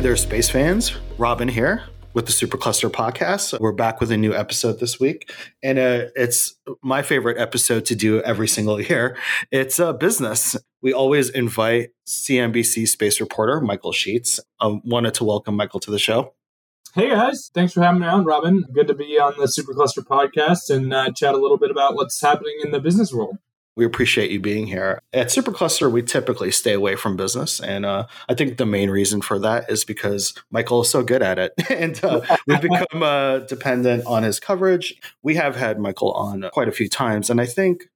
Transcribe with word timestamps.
Hey 0.00 0.04
there, 0.04 0.16
space 0.16 0.48
fans. 0.48 0.96
Robin 1.18 1.48
here 1.48 1.82
with 2.14 2.24
the 2.24 2.32
Supercluster 2.32 2.88
podcast. 2.88 3.60
We're 3.60 3.72
back 3.72 4.00
with 4.00 4.10
a 4.10 4.16
new 4.16 4.34
episode 4.34 4.80
this 4.80 4.98
week, 4.98 5.30
and 5.62 5.78
uh, 5.78 6.06
it's 6.16 6.54
my 6.82 7.02
favorite 7.02 7.36
episode 7.36 7.84
to 7.84 7.94
do 7.94 8.22
every 8.22 8.48
single 8.48 8.80
year. 8.80 9.18
It's 9.50 9.78
uh, 9.78 9.92
business. 9.92 10.56
We 10.80 10.94
always 10.94 11.28
invite 11.28 11.90
CNBC 12.06 12.88
space 12.88 13.20
reporter 13.20 13.60
Michael 13.60 13.92
Sheetz. 13.92 14.40
I 14.58 14.80
wanted 14.84 15.12
to 15.12 15.24
welcome 15.24 15.54
Michael 15.54 15.80
to 15.80 15.90
the 15.90 15.98
show. 15.98 16.32
Hey 16.94 17.10
guys, 17.10 17.50
thanks 17.52 17.74
for 17.74 17.82
having 17.82 18.00
me 18.00 18.06
on, 18.06 18.24
Robin. 18.24 18.64
Good 18.72 18.88
to 18.88 18.94
be 18.94 19.18
on 19.20 19.34
the 19.36 19.48
Supercluster 19.48 20.02
podcast 20.02 20.74
and 20.74 20.94
uh, 20.94 21.10
chat 21.12 21.34
a 21.34 21.38
little 21.38 21.58
bit 21.58 21.70
about 21.70 21.94
what's 21.94 22.18
happening 22.22 22.56
in 22.64 22.70
the 22.70 22.80
business 22.80 23.12
world. 23.12 23.36
We 23.76 23.84
appreciate 23.84 24.30
you 24.30 24.40
being 24.40 24.66
here. 24.66 25.00
At 25.12 25.28
Supercluster, 25.28 25.90
we 25.90 26.02
typically 26.02 26.50
stay 26.50 26.72
away 26.72 26.96
from 26.96 27.16
business. 27.16 27.60
And 27.60 27.86
uh, 27.86 28.06
I 28.28 28.34
think 28.34 28.58
the 28.58 28.66
main 28.66 28.90
reason 28.90 29.22
for 29.22 29.38
that 29.38 29.70
is 29.70 29.84
because 29.84 30.34
Michael 30.50 30.82
is 30.82 30.90
so 30.90 31.02
good 31.02 31.22
at 31.22 31.38
it. 31.38 31.52
and 31.70 32.02
uh, 32.04 32.20
we've 32.46 32.60
become 32.60 33.02
uh, 33.02 33.38
dependent 33.40 34.04
on 34.06 34.22
his 34.22 34.40
coverage. 34.40 35.00
We 35.22 35.36
have 35.36 35.56
had 35.56 35.78
Michael 35.78 36.12
on 36.12 36.50
quite 36.52 36.68
a 36.68 36.72
few 36.72 36.88
times. 36.88 37.30
And 37.30 37.40
I 37.40 37.46
think 37.46 37.88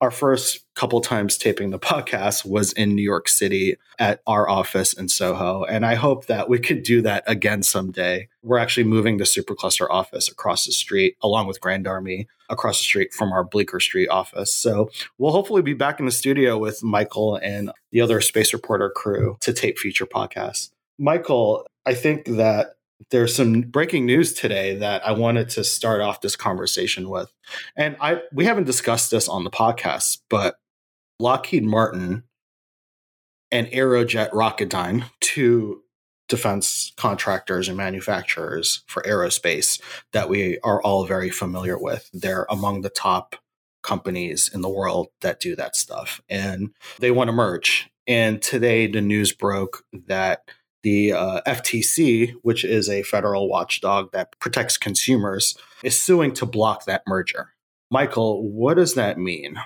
our 0.00 0.10
first 0.10 0.64
couple 0.74 1.00
times 1.00 1.38
taping 1.38 1.70
the 1.70 1.78
podcast 1.78 2.44
was 2.44 2.72
in 2.72 2.94
New 2.94 3.02
York 3.02 3.28
City 3.28 3.76
at 3.98 4.20
our 4.26 4.48
office 4.48 4.92
in 4.92 5.08
Soho. 5.08 5.64
And 5.64 5.86
I 5.86 5.94
hope 5.94 6.26
that 6.26 6.48
we 6.48 6.58
could 6.58 6.82
do 6.82 7.00
that 7.02 7.24
again 7.26 7.62
someday. 7.62 8.28
We're 8.42 8.58
actually 8.58 8.84
moving 8.84 9.16
the 9.16 9.24
Supercluster 9.24 9.86
office 9.88 10.28
across 10.28 10.66
the 10.66 10.72
street, 10.72 11.16
along 11.22 11.46
with 11.46 11.60
Grand 11.60 11.86
Army, 11.86 12.28
across 12.48 12.78
the 12.78 12.84
street 12.84 13.12
from 13.12 13.32
our 13.32 13.44
Bleecker 13.44 13.80
Street 13.80 14.08
office. 14.08 14.52
So 14.52 14.90
we'll 15.18 15.32
hopefully 15.32 15.62
be 15.62 15.74
back 15.74 15.98
in 15.98 16.06
the 16.06 16.12
studio 16.12 16.58
with 16.58 16.82
Michael 16.82 17.36
and 17.36 17.70
the 17.90 18.00
other 18.00 18.20
Space 18.20 18.52
Reporter 18.52 18.90
crew 18.90 19.36
to 19.40 19.52
tape 19.52 19.78
future 19.78 20.06
podcasts. 20.06 20.70
Michael, 20.98 21.66
I 21.84 21.94
think 21.94 22.26
that 22.26 22.75
there's 23.10 23.34
some 23.34 23.62
breaking 23.62 24.06
news 24.06 24.32
today 24.32 24.76
that 24.76 25.06
I 25.06 25.12
wanted 25.12 25.48
to 25.50 25.64
start 25.64 26.00
off 26.00 26.20
this 26.20 26.36
conversation 26.36 27.08
with. 27.08 27.32
And 27.76 27.96
I 28.00 28.22
we 28.32 28.44
haven't 28.44 28.64
discussed 28.64 29.10
this 29.10 29.28
on 29.28 29.44
the 29.44 29.50
podcast, 29.50 30.18
but 30.28 30.56
Lockheed 31.18 31.64
Martin 31.64 32.24
and 33.50 33.66
Aerojet 33.68 34.30
Rocketdyne, 34.30 35.04
two 35.20 35.82
defense 36.28 36.92
contractors 36.96 37.68
and 37.68 37.76
manufacturers 37.76 38.82
for 38.86 39.02
aerospace 39.02 39.80
that 40.12 40.28
we 40.28 40.58
are 40.64 40.82
all 40.82 41.04
very 41.04 41.30
familiar 41.30 41.78
with. 41.78 42.10
They're 42.12 42.46
among 42.50 42.80
the 42.80 42.90
top 42.90 43.36
companies 43.82 44.50
in 44.52 44.62
the 44.62 44.68
world 44.68 45.08
that 45.20 45.38
do 45.38 45.54
that 45.54 45.76
stuff. 45.76 46.20
And 46.28 46.70
they 46.98 47.12
want 47.12 47.28
to 47.28 47.32
merge. 47.32 47.88
And 48.08 48.42
today 48.42 48.88
the 48.88 49.00
news 49.00 49.32
broke 49.32 49.84
that 50.06 50.50
the 50.86 51.12
uh, 51.12 51.40
FTC, 51.48 52.34
which 52.42 52.64
is 52.64 52.88
a 52.88 53.02
federal 53.02 53.48
watchdog 53.48 54.12
that 54.12 54.38
protects 54.38 54.78
consumers, 54.78 55.58
is 55.82 55.98
suing 55.98 56.32
to 56.34 56.46
block 56.46 56.84
that 56.84 57.02
merger. 57.08 57.48
Michael, 57.90 58.48
what 58.48 58.74
does 58.74 58.94
that 58.94 59.18
mean? 59.18 59.56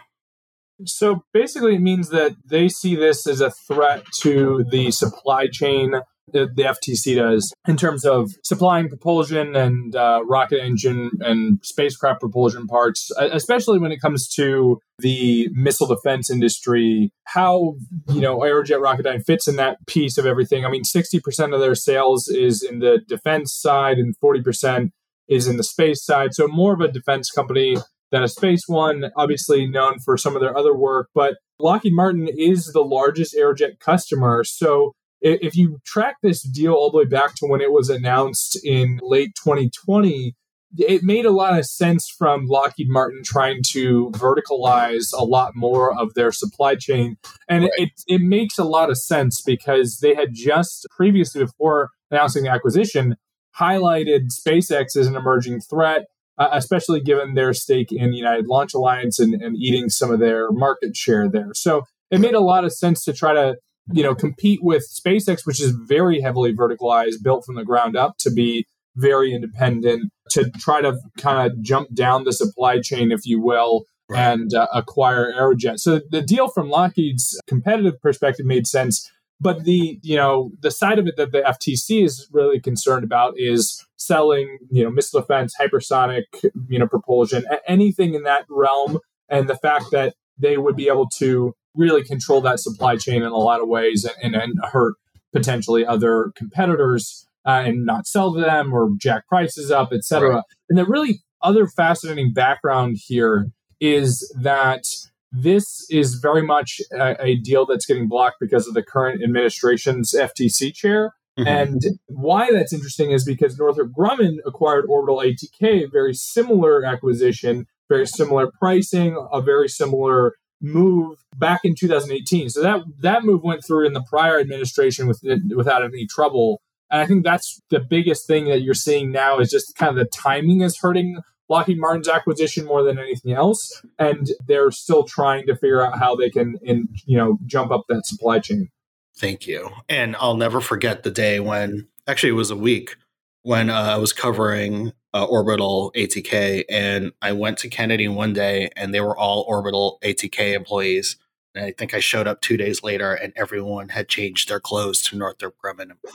So 0.84 1.24
basically, 1.32 1.74
it 1.74 1.80
means 1.80 2.10
that 2.10 2.36
they 2.44 2.68
see 2.68 2.94
this 2.94 3.26
as 3.26 3.40
a 3.40 3.50
threat 3.50 4.04
to 4.22 4.64
the 4.70 4.90
supply 4.90 5.46
chain 5.46 6.00
the, 6.32 6.48
the 6.54 6.62
FTC 6.62 7.16
does 7.16 7.52
in 7.66 7.76
terms 7.76 8.04
of 8.04 8.30
supplying 8.42 8.88
propulsion 8.88 9.56
and 9.56 9.94
uh, 9.94 10.22
rocket 10.24 10.62
engine 10.62 11.10
and 11.20 11.58
spacecraft 11.62 12.20
propulsion 12.20 12.66
parts, 12.66 13.10
especially 13.18 13.78
when 13.78 13.92
it 13.92 14.00
comes 14.00 14.28
to 14.34 14.78
the 14.98 15.48
missile 15.52 15.86
defense 15.86 16.30
industry. 16.30 17.10
How 17.24 17.74
you 18.08 18.20
know 18.20 18.38
Aerojet 18.38 18.80
Rocketdyne 18.80 19.24
fits 19.24 19.48
in 19.48 19.56
that 19.56 19.78
piece 19.86 20.18
of 20.18 20.26
everything. 20.26 20.64
I 20.64 20.70
mean, 20.70 20.84
sixty 20.84 21.20
percent 21.20 21.54
of 21.54 21.60
their 21.60 21.74
sales 21.74 22.28
is 22.28 22.62
in 22.62 22.78
the 22.80 23.00
defense 23.06 23.54
side, 23.54 23.98
and 23.98 24.16
forty 24.18 24.42
percent 24.42 24.92
is 25.28 25.46
in 25.46 25.56
the 25.56 25.64
space 25.64 26.04
side. 26.04 26.34
So 26.34 26.48
more 26.48 26.74
of 26.74 26.80
a 26.80 26.88
defense 26.88 27.30
company 27.30 27.76
than 28.10 28.22
a 28.22 28.28
space 28.28 28.64
one. 28.66 29.10
Obviously 29.16 29.66
known 29.66 29.98
for 30.04 30.16
some 30.16 30.34
of 30.34 30.42
their 30.42 30.56
other 30.56 30.74
work, 30.74 31.08
but 31.14 31.36
Lockheed 31.58 31.94
Martin 31.94 32.28
is 32.28 32.66
the 32.72 32.80
largest 32.80 33.34
Aerojet 33.34 33.78
customer. 33.80 34.44
So 34.44 34.92
if 35.20 35.56
you 35.56 35.78
track 35.84 36.16
this 36.22 36.42
deal 36.42 36.72
all 36.72 36.90
the 36.90 36.98
way 36.98 37.04
back 37.04 37.34
to 37.36 37.46
when 37.46 37.60
it 37.60 37.72
was 37.72 37.90
announced 37.90 38.58
in 38.64 38.98
late 39.02 39.34
2020, 39.42 40.34
it 40.78 41.02
made 41.02 41.26
a 41.26 41.32
lot 41.32 41.58
of 41.58 41.66
sense 41.66 42.08
from 42.08 42.46
Lockheed 42.46 42.88
Martin 42.88 43.22
trying 43.24 43.60
to 43.70 44.10
verticalize 44.14 45.12
a 45.12 45.24
lot 45.24 45.52
more 45.54 45.98
of 45.98 46.14
their 46.14 46.30
supply 46.30 46.76
chain. 46.76 47.16
And 47.48 47.64
right. 47.64 47.72
it, 47.76 47.90
it 48.06 48.20
makes 48.20 48.56
a 48.56 48.64
lot 48.64 48.88
of 48.88 48.96
sense 48.96 49.42
because 49.42 49.98
they 50.00 50.14
had 50.14 50.28
just 50.32 50.86
previously, 50.90 51.44
before 51.44 51.90
announcing 52.10 52.44
the 52.44 52.50
acquisition, 52.50 53.16
highlighted 53.58 54.28
SpaceX 54.30 54.96
as 54.96 55.06
an 55.08 55.16
emerging 55.16 55.60
threat, 55.60 56.06
uh, 56.40 56.48
especially 56.52 57.00
given 57.00 57.34
their 57.34 57.52
stake 57.52 57.92
in 57.92 58.12
United 58.12 58.48
Launch 58.48 58.74
Alliance 58.74 59.20
and, 59.20 59.34
and 59.34 59.56
eating 59.56 59.88
some 59.88 60.10
of 60.10 60.18
their 60.18 60.50
market 60.50 60.96
share 60.96 61.28
there. 61.30 61.50
So 61.54 61.84
it 62.10 62.20
made 62.20 62.34
a 62.34 62.40
lot 62.40 62.64
of 62.64 62.72
sense 62.72 63.04
to 63.04 63.12
try 63.12 63.32
to 63.34 63.56
you 63.92 64.02
know, 64.02 64.14
compete 64.14 64.60
with 64.62 64.86
SpaceX, 64.88 65.46
which 65.46 65.60
is 65.60 65.72
very 65.72 66.20
heavily 66.20 66.54
verticalized, 66.54 67.22
built 67.22 67.44
from 67.44 67.56
the 67.56 67.64
ground 67.64 67.96
up 67.96 68.16
to 68.18 68.30
be 68.30 68.66
very 68.96 69.32
independent, 69.32 70.10
to 70.30 70.50
try 70.58 70.80
to 70.80 70.98
kind 71.18 71.50
of 71.50 71.60
jump 71.62 71.92
down 71.94 72.24
the 72.24 72.32
supply 72.32 72.80
chain, 72.80 73.10
if 73.10 73.20
you 73.24 73.40
will, 73.40 73.84
right. 74.08 74.32
and 74.32 74.54
uh, 74.54 74.66
acquire 74.72 75.32
Aerojet. 75.32 75.78
So 75.78 76.00
the 76.10 76.22
deal 76.22 76.48
from 76.48 76.68
Lockheed's 76.68 77.40
competitive 77.46 78.00
perspective 78.00 78.46
made 78.46 78.66
sense. 78.66 79.10
But 79.42 79.64
the 79.64 79.98
you 80.02 80.16
know 80.16 80.50
the 80.60 80.70
side 80.70 80.98
of 80.98 81.06
it 81.06 81.16
that 81.16 81.32
the 81.32 81.40
FTC 81.40 82.04
is 82.04 82.28
really 82.30 82.60
concerned 82.60 83.04
about 83.04 83.34
is 83.36 83.82
selling 84.00 84.58
you 84.70 84.82
know 84.82 84.90
missile 84.90 85.20
defense, 85.20 85.54
hypersonic 85.60 86.24
you 86.68 86.78
know 86.78 86.88
propulsion, 86.88 87.44
anything 87.66 88.14
in 88.14 88.24
that 88.24 88.44
realm, 88.48 88.98
and 89.28 89.48
the 89.48 89.56
fact 89.56 89.86
that 89.92 90.14
they 90.38 90.56
would 90.56 90.76
be 90.76 90.88
able 90.88 91.08
to 91.08 91.54
really 91.74 92.02
control 92.02 92.40
that 92.40 92.58
supply 92.58 92.96
chain 92.96 93.22
in 93.22 93.28
a 93.28 93.36
lot 93.36 93.60
of 93.60 93.68
ways 93.68 94.08
and, 94.22 94.34
and 94.34 94.58
hurt 94.72 94.94
potentially 95.32 95.86
other 95.86 96.32
competitors 96.34 97.26
uh, 97.46 97.62
and 97.64 97.86
not 97.86 98.06
sell 98.06 98.34
to 98.34 98.40
them 98.40 98.72
or 98.72 98.90
jack 98.98 99.28
prices 99.28 99.70
up, 99.70 99.92
etc. 99.92 100.28
Right. 100.28 100.42
And 100.68 100.78
the 100.78 100.84
really 100.84 101.20
other 101.42 101.66
fascinating 101.68 102.32
background 102.32 102.98
here 103.06 103.46
is 103.80 104.34
that 104.40 104.84
this 105.32 105.86
is 105.90 106.14
very 106.14 106.42
much 106.42 106.80
a, 106.92 107.16
a, 107.24 107.36
deal 107.36 107.64
that's 107.64 107.86
getting 107.86 108.08
blocked 108.08 108.36
because 108.40 108.66
of 108.66 108.74
the 108.74 108.82
current 108.82 109.22
administration's 109.22 110.12
FTC 110.12 110.74
chair. 110.74 111.14
Mm-hmm. 111.40 111.48
And 111.48 111.82
why 112.06 112.50
that's 112.52 112.72
interesting 112.72 113.10
is 113.10 113.24
because 113.24 113.58
Northrop 113.58 113.92
Grumman 113.92 114.38
acquired 114.46 114.86
Orbital 114.88 115.18
ATK, 115.18 115.90
very 115.90 116.14
similar 116.14 116.84
acquisition, 116.84 117.66
very 117.88 118.06
similar 118.06 118.50
pricing, 118.58 119.16
a 119.32 119.40
very 119.40 119.68
similar 119.68 120.34
move 120.60 121.18
back 121.36 121.60
in 121.64 121.74
2018. 121.74 122.50
So 122.50 122.62
that 122.62 122.80
that 123.00 123.24
move 123.24 123.42
went 123.42 123.64
through 123.64 123.86
in 123.86 123.94
the 123.94 124.02
prior 124.02 124.38
administration 124.38 125.06
with, 125.06 125.20
without 125.54 125.82
any 125.82 126.06
trouble. 126.06 126.60
And 126.90 127.00
I 127.00 127.06
think 127.06 127.24
that's 127.24 127.60
the 127.70 127.80
biggest 127.80 128.26
thing 128.26 128.46
that 128.46 128.62
you're 128.62 128.74
seeing 128.74 129.12
now 129.12 129.38
is 129.38 129.50
just 129.50 129.76
kind 129.76 129.90
of 129.90 129.96
the 129.96 130.04
timing 130.04 130.60
is 130.60 130.78
hurting 130.78 131.20
Lockheed 131.48 131.80
Martin's 131.80 132.08
acquisition 132.08 132.64
more 132.64 132.84
than 132.84 132.98
anything 132.98 133.32
else, 133.32 133.82
and 133.98 134.28
they're 134.46 134.70
still 134.70 135.02
trying 135.02 135.46
to 135.46 135.56
figure 135.56 135.84
out 135.84 135.98
how 135.98 136.14
they 136.14 136.30
can, 136.30 136.56
in, 136.62 136.88
you 137.06 137.16
know, 137.16 137.38
jump 137.44 137.72
up 137.72 137.86
that 137.88 138.06
supply 138.06 138.38
chain. 138.38 138.68
Thank 139.16 139.46
you. 139.46 139.70
And 139.88 140.16
I'll 140.16 140.36
never 140.36 140.60
forget 140.60 141.02
the 141.02 141.10
day 141.10 141.40
when 141.40 141.88
actually 142.06 142.30
it 142.30 142.34
was 142.34 142.50
a 142.50 142.56
week 142.56 142.96
when 143.42 143.70
uh, 143.70 143.74
I 143.74 143.96
was 143.96 144.12
covering 144.12 144.92
uh, 145.14 145.24
Orbital 145.24 145.92
ATK, 145.96 146.64
and 146.68 147.12
I 147.20 147.32
went 147.32 147.58
to 147.58 147.68
Kennedy 147.68 148.08
one 148.08 148.32
day, 148.32 148.70
and 148.76 148.94
they 148.94 149.00
were 149.00 149.16
all 149.16 149.44
Orbital 149.48 149.98
ATK 150.02 150.54
employees. 150.54 151.16
And 151.54 151.64
I 151.64 151.72
think 151.72 151.94
I 151.94 152.00
showed 152.00 152.28
up 152.28 152.40
two 152.40 152.56
days 152.56 152.82
later, 152.82 153.12
and 153.12 153.32
everyone 153.36 153.88
had 153.88 154.08
changed 154.08 154.48
their 154.48 154.60
clothes 154.60 155.02
to 155.04 155.16
Northrop 155.16 155.56
Grumman. 155.62 155.92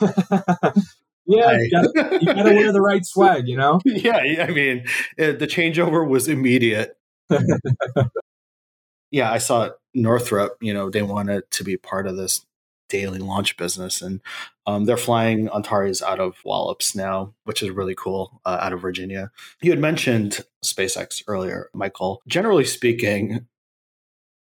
yeah, 1.26 1.46
I, 1.46 1.58
you, 1.58 1.70
gotta, 1.70 2.18
you, 2.20 2.26
gotta, 2.26 2.54
wear 2.54 2.72
the 2.72 2.80
right 2.80 3.04
swag, 3.04 3.46
you 3.46 3.56
know. 3.56 3.80
Yeah, 3.84 4.16
I 4.16 4.50
mean, 4.50 4.86
it, 5.18 5.38
the 5.38 5.46
changeover 5.46 6.08
was 6.08 6.28
immediate. 6.28 6.96
yeah, 9.10 9.30
I 9.30 9.38
saw 9.38 9.70
Northrop. 9.92 10.56
You 10.62 10.72
know, 10.72 10.88
they 10.88 11.02
wanted 11.02 11.50
to 11.50 11.64
be 11.64 11.76
part 11.76 12.06
of 12.06 12.16
this 12.16 12.46
daily 12.88 13.18
launch 13.18 13.56
business. 13.56 14.02
And 14.02 14.20
um, 14.66 14.84
they're 14.84 14.96
flying 14.96 15.48
Antares 15.48 16.02
out 16.02 16.20
of 16.20 16.36
Wallops 16.44 16.94
now, 16.94 17.34
which 17.44 17.62
is 17.62 17.70
really 17.70 17.94
cool, 17.94 18.40
uh, 18.44 18.58
out 18.60 18.72
of 18.72 18.80
Virginia. 18.80 19.30
You 19.62 19.70
had 19.70 19.80
mentioned 19.80 20.40
SpaceX 20.64 21.22
earlier, 21.26 21.70
Michael. 21.72 22.22
Generally 22.26 22.66
speaking, 22.66 23.46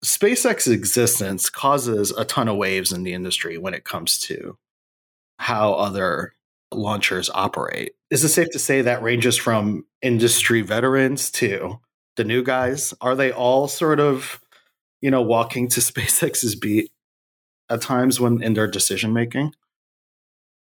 SpaceX's 0.05 0.69
existence 0.69 1.49
causes 1.49 2.11
a 2.11 2.25
ton 2.25 2.49
of 2.49 2.57
waves 2.57 2.93
in 2.93 3.05
the 3.05 3.15
industry 3.15 3.59
when 3.59 3.75
it 3.75 3.85
comes 3.85 4.19
to 4.21 4.59
how 5.39 5.73
other 5.73 6.35
launchers 6.73 7.31
operate. 7.35 7.95
Is 8.11 8.25
it 8.25 8.29
safe 8.29 8.51
to 8.51 8.59
say 8.59 8.83
that 8.83 9.03
ranges 9.03 9.37
from 9.37 9.87
industry 10.01 10.63
veterans 10.63 11.31
to 11.33 11.81
the 12.17 12.25
new 12.25 12.43
guys? 12.43 12.95
Are 13.01 13.15
they 13.15 13.33
all 13.33 13.69
sort 13.69 14.01
of, 14.01 14.41
you 15.01 15.11
know, 15.11 15.23
walking 15.23 15.69
to 15.71 15.81
SpaceX's 15.81 16.55
beat 16.55 16.92
at 17.69 17.83
times 17.83 18.21
when 18.21 18.43
in 18.43 18.55
their 18.55 18.69
decision 18.69 19.13
making? 19.13 19.53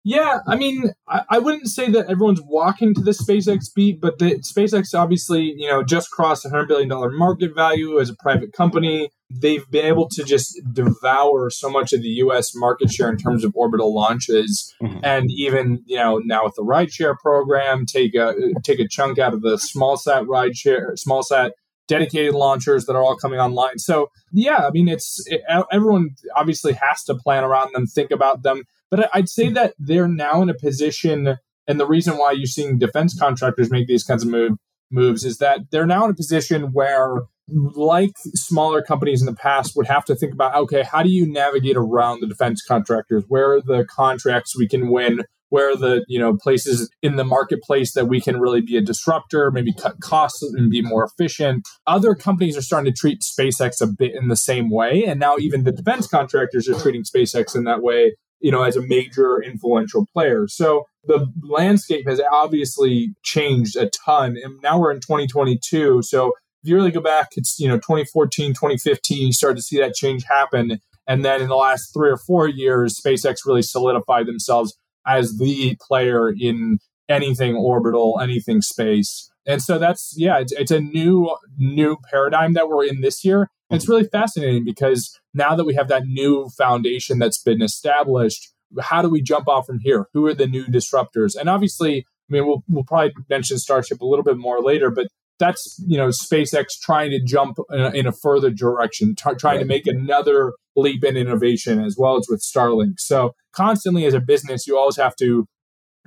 Yeah, 0.04 0.40
I 0.48 0.56
mean, 0.56 0.92
I, 1.08 1.22
I, 1.30 1.40
wouldn't 1.40 1.68
say 1.68 1.92
that 1.92 2.10
everyone's 2.10 2.42
walking 2.42 2.96
to 2.96 3.02
the 3.02 3.12
SpaceX 3.12 3.66
beat, 3.74 4.02
but 4.02 4.18
the 4.18 4.40
SpaceX 4.40 4.96
obviously, 4.96 5.54
you 5.56 5.70
know, 5.70 5.84
just 5.84 6.10
crossed 6.10 6.44
a 6.44 6.50
hundred 6.50 6.70
billion 6.70 6.90
dollar 6.90 7.12
market 7.12 7.54
value 7.54 8.00
as 8.00 8.10
a 8.10 8.16
private 8.16 8.52
company. 8.52 9.12
They've 9.30 9.70
been 9.70 9.86
able 9.86 10.10
to 10.10 10.24
just 10.24 10.60
devour 10.74 11.52
so 11.52 11.70
much 11.70 11.94
of 11.94 12.02
the 12.02 12.10
U.S. 12.10 12.56
market 12.56 12.92
share 12.92 13.10
in 13.10 13.18
terms 13.18 13.44
of 13.44 13.52
orbital 13.56 13.94
launches, 13.94 14.74
mm-hmm. 14.82 15.00
and 15.04 15.30
even 15.30 15.84
you 15.86 15.98
know 15.98 16.18
now 16.18 16.46
with 16.46 16.56
the 16.56 16.64
rideshare 16.64 17.16
program, 17.16 17.86
take 17.86 18.16
a 18.16 18.34
take 18.64 18.80
a 18.80 18.88
chunk 18.88 19.20
out 19.20 19.36
of 19.36 19.44
the 19.44 19.60
small 19.60 19.98
sat 19.98 20.24
rideshare, 20.24 20.98
small 20.98 21.22
sat 21.22 21.54
dedicated 21.88 22.34
launchers 22.34 22.86
that 22.86 22.96
are 22.96 23.04
all 23.04 23.16
coming 23.16 23.40
online. 23.40 23.80
So 23.80 24.10
yeah, 24.32 24.68
I 24.68 24.72
mean, 24.72 24.88
it's 24.88 25.24
it, 25.28 25.42
everyone 25.72 26.12
obviously 26.36 26.74
has 26.74 27.04
to 27.06 27.16
plan 27.16 27.44
around 27.44 27.72
them, 27.74 27.86
think 27.86 28.12
about 28.12 28.44
them 28.44 28.64
but 28.92 29.10
I'd 29.14 29.30
say 29.30 29.50
that 29.50 29.74
they're 29.80 30.08
now 30.08 30.42
in 30.42 30.50
a 30.50 30.54
position, 30.54 31.38
and 31.66 31.80
the 31.80 31.88
reason 31.88 32.18
why 32.18 32.34
you're 32.34 32.46
seeing 32.46 32.78
defense 32.78 33.18
contractors 33.18 33.72
make 33.72 33.88
these 33.88 34.04
kinds 34.04 34.22
of 34.22 34.30
move, 34.30 34.58
moves 34.92 35.24
is 35.24 35.38
that 35.38 35.72
they're 35.72 35.88
now 35.88 36.04
in 36.04 36.12
a 36.12 36.16
position 36.16 36.74
where, 36.74 37.22
like 37.48 38.12
smaller 38.36 38.82
companies 38.82 39.22
in 39.22 39.26
the 39.26 39.34
past, 39.34 39.78
would 39.78 39.88
have 39.88 40.04
to 40.06 40.16
think 40.16 40.34
about 40.34 40.56
okay, 40.56 40.84
how 40.84 41.02
do 41.02 41.10
you 41.10 41.26
navigate 41.26 41.78
around 41.78 42.20
the 42.20 42.28
defense 42.28 42.62
contractors? 42.62 43.24
Where 43.30 43.54
are 43.54 43.62
the 43.62 43.86
contracts 43.86 44.58
we 44.58 44.68
can 44.68 44.90
win? 44.90 45.24
Where 45.52 45.76
the 45.76 46.04
you 46.08 46.18
know 46.18 46.36
places 46.36 46.90
in 47.02 47.16
the 47.16 47.24
marketplace 47.24 47.94
that 47.94 48.06
we 48.06 48.20
can 48.20 48.40
really 48.40 48.62
be 48.62 48.78
a 48.78 48.82
disruptor, 48.82 49.52
maybe 49.52 49.74
cut 49.74 50.00
costs 50.02 50.42
and 50.42 50.72
be 50.72 50.82
more 50.82 51.06
efficient? 51.06 51.68
Other 51.86 52.16
companies 52.16 52.58
are 52.58 52.62
starting 52.62 52.92
to 52.92 53.00
treat 53.00 53.22
SpaceX 53.22 53.82
a 53.82 53.88
bit 53.88 54.16
in 54.16 54.28
the 54.28 54.36
same 54.36 54.70
way, 54.70 55.06
and 55.06 55.20
now 55.20 55.38
even 55.38 55.64
the 55.64 55.72
defense 55.72 56.08
contractors 56.08 56.68
are 56.68 56.80
treating 56.80 57.04
SpaceX 57.04 57.56
in 57.56 57.66
that 57.66 57.84
way 57.84 58.14
you 58.42 58.52
know, 58.52 58.64
as 58.64 58.76
a 58.76 58.82
major 58.82 59.42
influential 59.42 60.06
player. 60.14 60.48
So 60.48 60.86
the 61.06 61.32
landscape 61.44 62.08
has 62.08 62.20
obviously 62.32 63.14
changed 63.24 63.76
a 63.76 63.90
ton. 64.06 64.36
And 64.44 64.60
now 64.62 64.80
we're 64.80 64.92
in 64.92 65.00
2022. 65.00 66.02
So 66.02 66.34
if 66.64 66.70
you 66.70 66.76
really 66.76 66.92
go 66.92 67.02
back, 67.02 67.30
it's, 67.36 67.60
you 67.60 67.68
know, 67.68 67.78
2014, 67.78 68.54
2015, 68.54 69.28
you 69.28 69.34
start 69.34 69.56
to 69.58 69.62
see 69.62 69.78
that 69.80 69.94
change 69.94 70.24
happen. 70.28 70.80
And 71.08 71.26
then 71.26 71.42
in 71.42 71.50
the 71.50 71.56
last 71.56 71.92
three 71.94 72.10
or 72.10 72.18
four 72.18 72.48
years, 72.48 73.00
SpaceX 73.00 73.38
really 73.46 73.64
solidified 73.64 74.28
themselves 74.28 74.78
as 75.06 75.38
the 75.38 75.78
player 75.82 76.30
in 76.30 76.80
anything 77.10 77.56
orbital, 77.56 78.20
anything 78.22 78.62
space. 78.62 79.30
And 79.46 79.62
so 79.62 79.80
that's, 79.80 80.14
yeah, 80.18 80.40
it's, 80.40 80.54
it's 80.54 80.72
a 80.72 80.80
new, 80.80 81.36
new 81.58 81.98
paradigm 82.10 82.54
that 82.54 82.70
we're 82.70 82.86
in 82.86 83.02
this 83.02 83.26
year. 83.26 83.50
And 83.70 83.78
it's 83.78 83.86
mm-hmm. 83.86 83.94
really 83.94 84.08
fascinating 84.08 84.66
because 84.66 85.20
now 85.34 85.56
that 85.56 85.66
we 85.66 85.74
have 85.76 85.88
that 85.88 86.06
new 86.06 86.50
foundation 86.58 87.20
that's 87.20 87.42
been 87.42 87.62
established, 87.62 88.50
how 88.80 89.02
do 89.02 89.10
we 89.10 89.22
jump 89.22 89.48
off 89.48 89.66
from 89.66 89.80
here? 89.80 90.08
Who 90.14 90.26
are 90.28 90.34
the 90.34 90.48
new 90.48 90.66
disruptors? 90.66 91.36
And 91.36 91.50
obviously, 91.50 92.00
I 92.00 92.04
mean, 92.30 92.46
we'll, 92.46 92.64
we'll 92.70 92.84
probably 92.84 93.14
mention 93.30 93.58
Starship 93.58 94.02
a 94.02 94.06
little 94.06 94.24
bit 94.24 94.38
more 94.38 94.62
later, 94.62 94.90
but 94.90 95.08
that's 95.42 95.84
you 95.86 95.98
know 95.98 96.10
SpaceX 96.10 96.80
trying 96.82 97.10
to 97.10 97.20
jump 97.20 97.58
in 97.72 97.82
a, 97.82 97.90
in 97.90 98.08
a 98.08 98.12
further 98.12 98.52
direction, 98.52 99.16
t- 99.16 99.24
trying 99.38 99.58
right. 99.58 99.60
to 99.60 99.66
make 99.66 99.88
another 99.88 100.54
leap 100.76 101.04
in 101.04 101.18
innovation 101.18 101.84
as 101.84 101.98
well 101.98 102.16
as 102.18 102.28
with 102.30 102.42
Starlink. 102.42 103.00
So 103.00 103.34
constantly 103.52 104.06
as 104.06 104.14
a 104.14 104.22
business, 104.22 104.68
you 104.68 104.78
always 104.78 104.98
have 104.98 105.16
to 105.18 105.48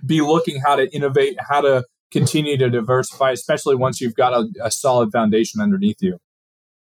be 0.06 0.20
looking 0.20 0.60
how 0.64 0.76
to 0.76 0.88
innovate, 0.94 1.36
how 1.50 1.60
to 1.60 1.84
continue 2.12 2.56
to 2.56 2.70
diversify, 2.70 3.32
especially 3.32 3.74
once 3.74 4.00
you've 4.00 4.14
got 4.14 4.32
a, 4.32 4.46
a 4.62 4.70
solid 4.70 5.10
foundation 5.12 5.60
underneath 5.60 5.98
you. 6.00 6.18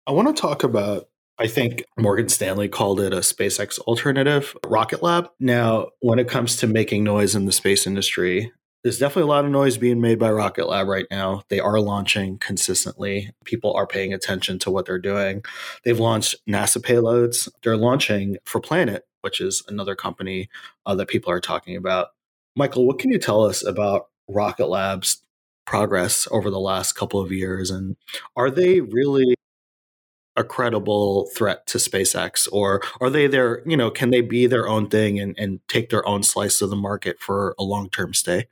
I 0.07 0.13
want 0.13 0.29
to 0.29 0.41
talk 0.41 0.63
about 0.63 1.07
I 1.37 1.49
think 1.49 1.83
Morgan 1.99 2.29
Stanley 2.29 2.69
called 2.69 3.01
it 3.01 3.13
a 3.13 3.19
SpaceX 3.19 3.81
alternative, 3.81 4.55
Rocket 4.67 5.03
Lab. 5.03 5.31
Now, 5.41 5.89
when 5.99 6.21
it 6.21 6.29
comes 6.29 6.57
to 6.59 6.69
making 6.69 7.03
noise 7.03 7.35
in 7.35 7.47
the 7.47 7.53
space 7.53 7.89
industry, 7.89 8.53
there's 8.85 8.99
definitely 8.99 9.23
a 9.23 9.35
lot 9.35 9.47
of 9.47 9.51
noise 9.51 9.79
being 9.79 10.03
made 10.03 10.19
by 10.19 10.31
Rocket 10.31 10.69
Lab 10.69 10.87
right 10.89 11.07
now. 11.11 11.43
They 11.49 11.59
are 11.59 11.81
launching 11.81 12.37
consistently. 12.37 13.31
People 13.45 13.73
are 13.73 13.87
paying 13.87 14.13
attention 14.13 14.59
to 14.61 14.71
what 14.71 14.85
they're 14.85 14.99
doing. 14.99 15.43
They've 15.85 15.99
launched 15.99 16.37
NASA 16.47 16.83
payloads. 16.83 17.49
They're 17.63 17.79
launching 17.79 18.37
for 18.45 18.61
Planet, 18.61 19.07
which 19.23 19.41
is 19.41 19.65
another 19.69 19.97
company 19.97 20.51
uh, 20.85 20.95
that 20.97 21.09
people 21.09 21.33
are 21.33 21.41
talking 21.41 21.77
about. 21.77 22.09
Michael, 22.55 22.87
what 22.87 22.99
can 22.99 23.11
you 23.11 23.19
tell 23.19 23.43
us 23.43 23.65
about 23.65 24.09
Rocket 24.29 24.67
Lab's 24.67 25.23
progress 25.65 26.29
over 26.31 26.51
the 26.51 26.61
last 26.61 26.93
couple 26.93 27.21
of 27.21 27.33
years? 27.33 27.71
And 27.71 27.97
are 28.37 28.51
they 28.51 28.83
really 28.83 29.35
a 30.37 30.45
credible 30.45 31.27
threat 31.35 31.67
to 31.69 31.79
SpaceX, 31.79 32.49
or 32.53 32.83
are 33.01 33.09
they 33.09 33.29
there? 33.29 33.63
You 33.67 33.79
know, 33.79 33.91
can 33.91 34.11
they 34.11 34.21
be 34.21 34.47
their 34.47 34.69
own 34.69 34.89
thing 34.89 35.19
and, 35.19 35.35
and 35.39 35.61
take 35.69 35.89
their 35.89 36.07
own 36.07 36.23
slice 36.23 36.61
of 36.61 36.69
the 36.69 36.77
market 36.77 37.19
for 37.19 37.55
a 37.59 37.65
long 37.65 37.89
term 37.89 38.13
stay? 38.13 38.49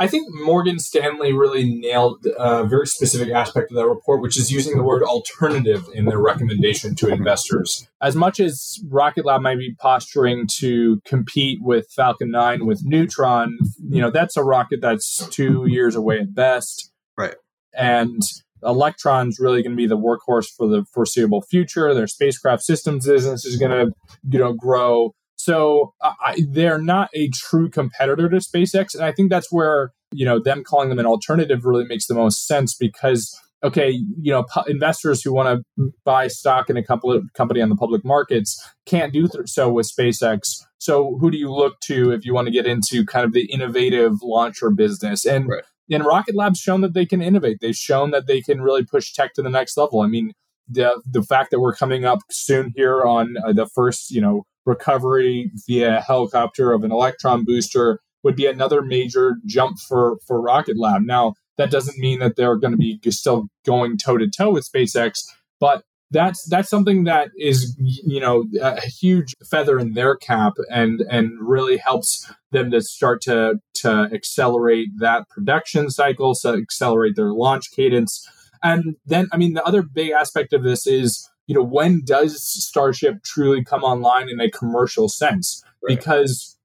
I 0.00 0.06
think 0.06 0.28
Morgan 0.30 0.78
Stanley 0.78 1.34
really 1.34 1.78
nailed 1.78 2.26
a 2.38 2.64
very 2.64 2.86
specific 2.86 3.28
aspect 3.34 3.70
of 3.70 3.76
that 3.76 3.86
report, 3.86 4.22
which 4.22 4.38
is 4.38 4.50
using 4.50 4.78
the 4.78 4.82
word 4.82 5.02
alternative 5.02 5.84
in 5.92 6.06
their 6.06 6.18
recommendation 6.18 6.94
to 6.96 7.08
investors. 7.08 7.86
As 8.00 8.16
much 8.16 8.40
as 8.40 8.82
Rocket 8.88 9.26
Lab 9.26 9.42
might 9.42 9.58
be 9.58 9.74
posturing 9.78 10.48
to 10.56 11.02
compete 11.04 11.58
with 11.60 11.86
Falcon 11.94 12.30
9 12.30 12.64
with 12.64 12.80
Neutron, 12.82 13.58
you 13.90 14.00
know, 14.00 14.10
that's 14.10 14.38
a 14.38 14.42
rocket 14.42 14.80
that's 14.80 15.28
two 15.28 15.66
years 15.68 15.94
away 15.94 16.20
at 16.20 16.34
best. 16.34 16.90
Right. 17.18 17.34
And 17.74 18.22
Electron's 18.62 19.38
really 19.38 19.62
going 19.62 19.72
to 19.72 19.76
be 19.76 19.86
the 19.86 19.98
workhorse 19.98 20.46
for 20.48 20.66
the 20.66 20.86
foreseeable 20.94 21.42
future. 21.42 21.92
Their 21.92 22.06
spacecraft 22.06 22.62
systems 22.62 23.06
business 23.06 23.44
is 23.44 23.58
going 23.58 23.70
to, 23.72 23.92
you 24.30 24.38
know, 24.38 24.54
grow. 24.54 25.12
So 25.42 25.94
I, 26.02 26.42
they're 26.48 26.80
not 26.80 27.10
a 27.14 27.28
true 27.30 27.68
competitor 27.68 28.28
to 28.28 28.36
SpaceX, 28.36 28.94
and 28.94 29.04
I 29.04 29.12
think 29.12 29.30
that's 29.30 29.50
where 29.50 29.92
you 30.12 30.24
know 30.24 30.38
them 30.38 30.64
calling 30.64 30.88
them 30.88 30.98
an 30.98 31.06
alternative 31.06 31.64
really 31.64 31.84
makes 31.84 32.06
the 32.06 32.14
most 32.14 32.46
sense 32.46 32.74
because 32.74 33.38
okay, 33.62 33.90
you 33.90 34.32
know, 34.32 34.44
pu- 34.44 34.70
investors 34.70 35.22
who 35.22 35.34
want 35.34 35.62
to 35.76 35.92
buy 36.02 36.28
stock 36.28 36.70
in 36.70 36.78
a 36.78 36.82
couple 36.82 37.20
company 37.34 37.60
on 37.60 37.68
the 37.68 37.76
public 37.76 38.02
markets 38.04 38.58
can't 38.86 39.12
do 39.12 39.28
th- 39.28 39.48
so 39.48 39.70
with 39.70 39.86
SpaceX. 39.86 40.64
So 40.78 41.18
who 41.20 41.30
do 41.30 41.36
you 41.36 41.52
look 41.52 41.78
to 41.80 42.10
if 42.10 42.24
you 42.24 42.32
want 42.32 42.46
to 42.46 42.52
get 42.52 42.66
into 42.66 43.04
kind 43.04 43.26
of 43.26 43.34
the 43.34 43.44
innovative 43.52 44.14
launcher 44.22 44.70
business? 44.70 45.26
And 45.26 45.46
right 45.48 45.64
and 45.90 46.04
Rocket 46.04 46.36
Lab's 46.36 46.60
shown 46.60 46.80
that 46.82 46.94
they 46.94 47.04
can 47.04 47.20
innovate. 47.20 47.58
They've 47.60 47.74
shown 47.74 48.12
that 48.12 48.26
they 48.26 48.40
can 48.40 48.60
really 48.60 48.84
push 48.84 49.12
tech 49.12 49.34
to 49.34 49.42
the 49.42 49.50
next 49.50 49.76
level. 49.76 50.00
I 50.00 50.06
mean, 50.06 50.32
the 50.68 51.02
the 51.04 51.22
fact 51.22 51.50
that 51.50 51.60
we're 51.60 51.74
coming 51.74 52.04
up 52.04 52.20
soon 52.30 52.72
here 52.76 53.02
on 53.02 53.34
uh, 53.44 53.52
the 53.52 53.66
first, 53.66 54.10
you 54.10 54.20
know, 54.20 54.44
recovery 54.66 55.50
via 55.66 56.00
helicopter 56.00 56.72
of 56.72 56.84
an 56.84 56.92
electron 56.92 57.44
booster 57.44 58.00
would 58.22 58.36
be 58.36 58.46
another 58.46 58.82
major 58.82 59.36
jump 59.46 59.78
for 59.78 60.18
for 60.26 60.40
Rocket 60.40 60.78
Lab. 60.78 61.02
Now, 61.02 61.34
that 61.56 61.70
doesn't 61.70 61.98
mean 61.98 62.18
that 62.20 62.36
they're 62.36 62.56
going 62.56 62.72
to 62.72 62.76
be 62.76 62.98
still 63.10 63.46
going 63.64 63.96
toe 63.96 64.18
to 64.18 64.28
toe 64.28 64.50
with 64.50 64.68
SpaceX, 64.70 65.24
but 65.58 65.82
that's 66.10 66.44
that's 66.48 66.68
something 66.68 67.04
that 67.04 67.30
is 67.36 67.76
you 67.78 68.20
know 68.20 68.44
a 68.60 68.80
huge 68.80 69.34
feather 69.48 69.78
in 69.78 69.92
their 69.92 70.16
cap 70.16 70.54
and 70.68 71.00
and 71.08 71.30
really 71.40 71.76
helps 71.76 72.30
them 72.50 72.70
to 72.70 72.80
start 72.80 73.20
to 73.22 73.54
to 73.74 74.08
accelerate 74.12 74.88
that 74.98 75.28
production 75.28 75.88
cycle 75.88 76.34
so 76.34 76.54
accelerate 76.54 77.14
their 77.14 77.32
launch 77.32 77.70
cadence 77.70 78.28
and 78.62 78.96
then 79.06 79.28
i 79.32 79.36
mean 79.36 79.54
the 79.54 79.64
other 79.64 79.82
big 79.82 80.10
aspect 80.10 80.52
of 80.52 80.64
this 80.64 80.86
is 80.86 81.28
you 81.50 81.54
know 81.56 81.64
when 81.64 82.02
does 82.04 82.40
starship 82.40 83.24
truly 83.24 83.64
come 83.64 83.82
online 83.82 84.28
in 84.28 84.38
a 84.38 84.48
commercial 84.48 85.08
sense 85.08 85.64
right. 85.82 85.98
because 85.98 86.56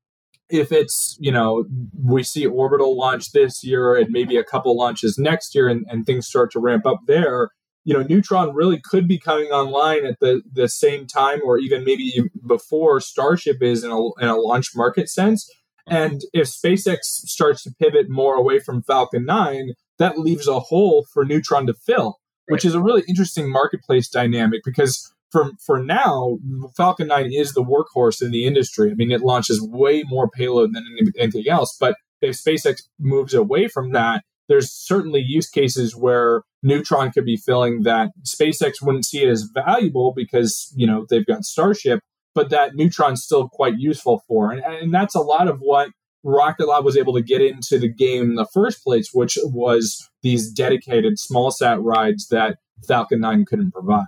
if 0.47 0.71
it's 0.71 1.17
you 1.19 1.31
know 1.31 1.65
we 2.03 2.21
see 2.21 2.45
orbital 2.45 2.95
launch 2.95 3.31
this 3.31 3.63
year 3.63 3.95
and 3.95 4.11
maybe 4.11 4.37
a 4.37 4.43
couple 4.43 4.77
launches 4.77 5.17
next 5.17 5.55
year 5.55 5.67
and, 5.67 5.87
and 5.89 6.05
things 6.05 6.27
start 6.27 6.51
to 6.51 6.59
ramp 6.59 6.85
up 6.85 6.99
there 7.07 7.49
you 7.87 7.93
know, 7.93 8.01
Neutron 8.01 8.53
really 8.55 8.81
could 8.83 9.07
be 9.07 9.19
coming 9.19 9.49
online 9.51 10.07
at 10.07 10.19
the, 10.19 10.41
the 10.51 10.67
same 10.67 11.05
time 11.05 11.39
or 11.45 11.59
even 11.59 11.85
maybe 11.85 12.23
before 12.45 12.99
Starship 12.99 13.61
is 13.61 13.83
in 13.83 13.91
a, 13.91 13.99
in 14.19 14.27
a 14.27 14.35
launch 14.35 14.71
market 14.75 15.07
sense. 15.07 15.47
Mm-hmm. 15.87 15.95
And 15.95 16.21
if 16.33 16.47
SpaceX 16.47 17.03
starts 17.03 17.61
to 17.63 17.71
pivot 17.79 18.09
more 18.09 18.35
away 18.35 18.59
from 18.59 18.81
Falcon 18.81 19.23
9, 19.23 19.73
that 19.99 20.17
leaves 20.17 20.47
a 20.47 20.59
hole 20.59 21.05
for 21.13 21.23
Neutron 21.23 21.67
to 21.67 21.75
fill, 21.75 22.17
which 22.47 22.65
is 22.65 22.75
a 22.75 22.81
really 22.81 23.03
interesting 23.07 23.49
marketplace 23.49 24.07
dynamic 24.07 24.61
because 24.63 25.13
for, 25.31 25.51
for 25.65 25.83
now, 25.83 26.37
Falcon 26.77 27.07
9 27.07 27.31
is 27.33 27.53
the 27.53 27.63
workhorse 27.63 28.21
in 28.21 28.31
the 28.31 28.45
industry. 28.45 28.91
I 28.91 28.93
mean, 28.93 29.11
it 29.11 29.21
launches 29.21 29.61
way 29.61 30.03
more 30.07 30.29
payload 30.29 30.73
than 30.73 30.85
anything 31.19 31.47
else. 31.49 31.75
But 31.79 31.95
if 32.21 32.37
SpaceX 32.37 32.83
moves 32.99 33.33
away 33.33 33.67
from 33.67 33.91
that, 33.91 34.23
there's 34.47 34.71
certainly 34.71 35.21
use 35.21 35.49
cases 35.49 35.95
where 35.95 36.43
Neutron 36.63 37.11
could 37.11 37.25
be 37.25 37.35
filling 37.35 37.83
that 37.83 38.11
SpaceX 38.23 38.81
wouldn't 38.81 39.05
see 39.05 39.23
it 39.23 39.29
as 39.29 39.49
valuable 39.53 40.13
because, 40.15 40.71
you 40.75 40.85
know, 40.87 41.05
they've 41.09 41.25
got 41.25 41.43
Starship, 41.43 41.99
but 42.33 42.49
that 42.51 42.75
Neutron's 42.75 43.23
still 43.23 43.49
quite 43.49 43.77
useful 43.77 44.23
for. 44.27 44.51
And, 44.51 44.63
and 44.63 44.93
that's 44.93 45.15
a 45.15 45.21
lot 45.21 45.47
of 45.47 45.59
what 45.59 45.89
Rocket 46.25 46.67
Lab 46.67 46.83
was 46.83 46.97
able 46.97 47.13
to 47.13 47.21
get 47.21 47.41
into 47.41 47.77
the 47.77 47.87
game 47.87 48.23
in 48.23 48.35
the 48.35 48.47
first 48.47 48.83
place, 48.83 49.13
which 49.13 49.37
was 49.43 50.09
these 50.23 50.51
dedicated 50.51 51.19
small 51.19 51.51
sat 51.51 51.79
rides 51.81 52.27
that 52.29 52.57
Falcon 52.87 53.21
9 53.21 53.45
couldn't 53.45 53.71
provide. 53.71 54.07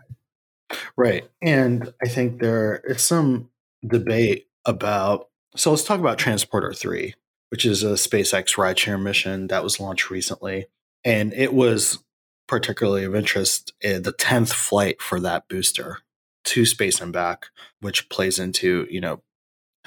Right. 0.97 1.29
And 1.41 1.93
I 2.03 2.07
think 2.09 2.41
there 2.41 2.81
is 2.85 3.01
some 3.01 3.49
debate 3.87 4.47
about 4.65 5.29
So 5.57 5.71
let's 5.71 5.83
talk 5.83 5.99
about 5.99 6.19
Transporter 6.19 6.71
3, 6.71 7.15
which 7.49 7.65
is 7.65 7.83
a 7.83 7.93
SpaceX 7.93 8.55
rideshare 8.57 9.01
mission 9.01 9.47
that 9.47 9.63
was 9.63 9.79
launched 9.79 10.11
recently. 10.11 10.67
And 11.03 11.33
it 11.33 11.51
was 11.51 12.03
particularly 12.47 13.03
of 13.03 13.15
interest 13.15 13.73
in 13.81 14.03
the 14.03 14.13
10th 14.13 14.53
flight 14.53 15.01
for 15.01 15.19
that 15.19 15.47
booster 15.49 15.99
to 16.45 16.65
space 16.65 17.01
and 17.01 17.11
back, 17.11 17.47
which 17.81 18.07
plays 18.07 18.37
into, 18.37 18.87
you 18.89 19.01
know, 19.01 19.23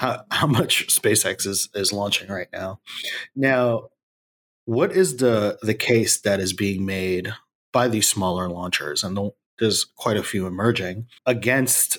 how, 0.01 0.25
how 0.31 0.47
much 0.47 0.89
SpaceX 0.89 1.47
is, 1.47 1.69
is 1.75 1.93
launching 1.93 2.29
right 2.29 2.49
now. 2.53 2.81
Now, 3.37 3.91
what 4.65 4.93
is 4.93 5.17
the 5.17 5.59
the 5.63 5.75
case 5.75 6.21
that 6.21 6.39
is 6.39 6.53
being 6.53 6.87
made 6.87 7.33
by 7.73 7.89
these 7.89 8.09
smaller 8.09 8.49
launchers? 8.49 9.03
And 9.03 9.33
there's 9.59 9.85
quite 9.85 10.17
a 10.17 10.23
few 10.23 10.47
emerging 10.47 11.07
against 11.27 11.99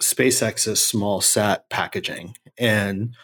SpaceX's 0.00 0.82
small 0.82 1.20
sat 1.20 1.68
packaging. 1.68 2.36
And 2.58 3.14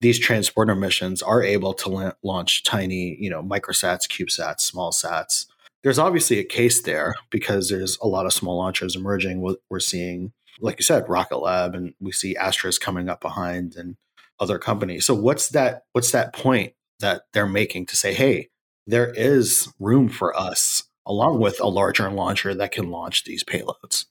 these 0.00 0.18
transporter 0.18 0.74
missions 0.74 1.22
are 1.22 1.42
able 1.42 1.74
to 1.74 1.88
la- 1.88 2.12
launch 2.22 2.62
tiny, 2.62 3.16
you 3.20 3.30
know, 3.30 3.42
microsats, 3.42 4.08
CubeSats, 4.08 4.60
small 4.60 4.92
sats. 4.92 5.46
There's 5.82 5.98
obviously 5.98 6.38
a 6.38 6.44
case 6.44 6.82
there 6.82 7.14
because 7.30 7.68
there's 7.68 7.98
a 8.00 8.06
lot 8.06 8.26
of 8.26 8.32
small 8.32 8.58
launchers 8.58 8.96
emerging. 8.96 9.40
We're 9.68 9.80
seeing, 9.80 10.32
like 10.60 10.78
you 10.78 10.84
said, 10.84 11.08
Rocket 11.08 11.38
Lab, 11.38 11.74
and 11.74 11.94
we 12.00 12.12
see 12.12 12.36
Astra's 12.36 12.78
coming 12.78 13.08
up 13.08 13.20
behind, 13.20 13.76
and 13.76 13.96
other 14.40 14.58
companies. 14.58 15.04
So 15.06 15.14
what's 15.14 15.48
that? 15.50 15.84
What's 15.92 16.12
that 16.12 16.32
point 16.32 16.74
that 17.00 17.22
they're 17.32 17.46
making 17.46 17.86
to 17.86 17.96
say, 17.96 18.14
hey, 18.14 18.48
there 18.86 19.12
is 19.12 19.72
room 19.78 20.08
for 20.08 20.38
us, 20.38 20.84
along 21.06 21.40
with 21.40 21.60
a 21.60 21.68
larger 21.68 22.10
launcher 22.10 22.54
that 22.54 22.72
can 22.72 22.90
launch 22.90 23.24
these 23.24 23.44
payloads? 23.44 24.06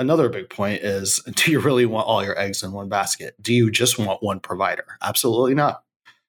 another 0.00 0.28
big 0.28 0.50
point 0.50 0.82
is 0.82 1.18
do 1.34 1.52
you 1.52 1.60
really 1.60 1.86
want 1.86 2.08
all 2.08 2.24
your 2.24 2.38
eggs 2.38 2.62
in 2.62 2.72
one 2.72 2.88
basket? 2.88 3.34
Do 3.40 3.54
you 3.54 3.70
just 3.70 3.98
want 3.98 4.22
one 4.22 4.40
provider? 4.40 4.98
Absolutely 5.02 5.54
not, 5.54 5.84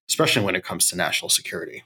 especially 0.10 0.44
when 0.44 0.56
it 0.56 0.64
comes 0.64 0.90
to 0.90 0.96
national 0.96 1.30
security. 1.30 1.84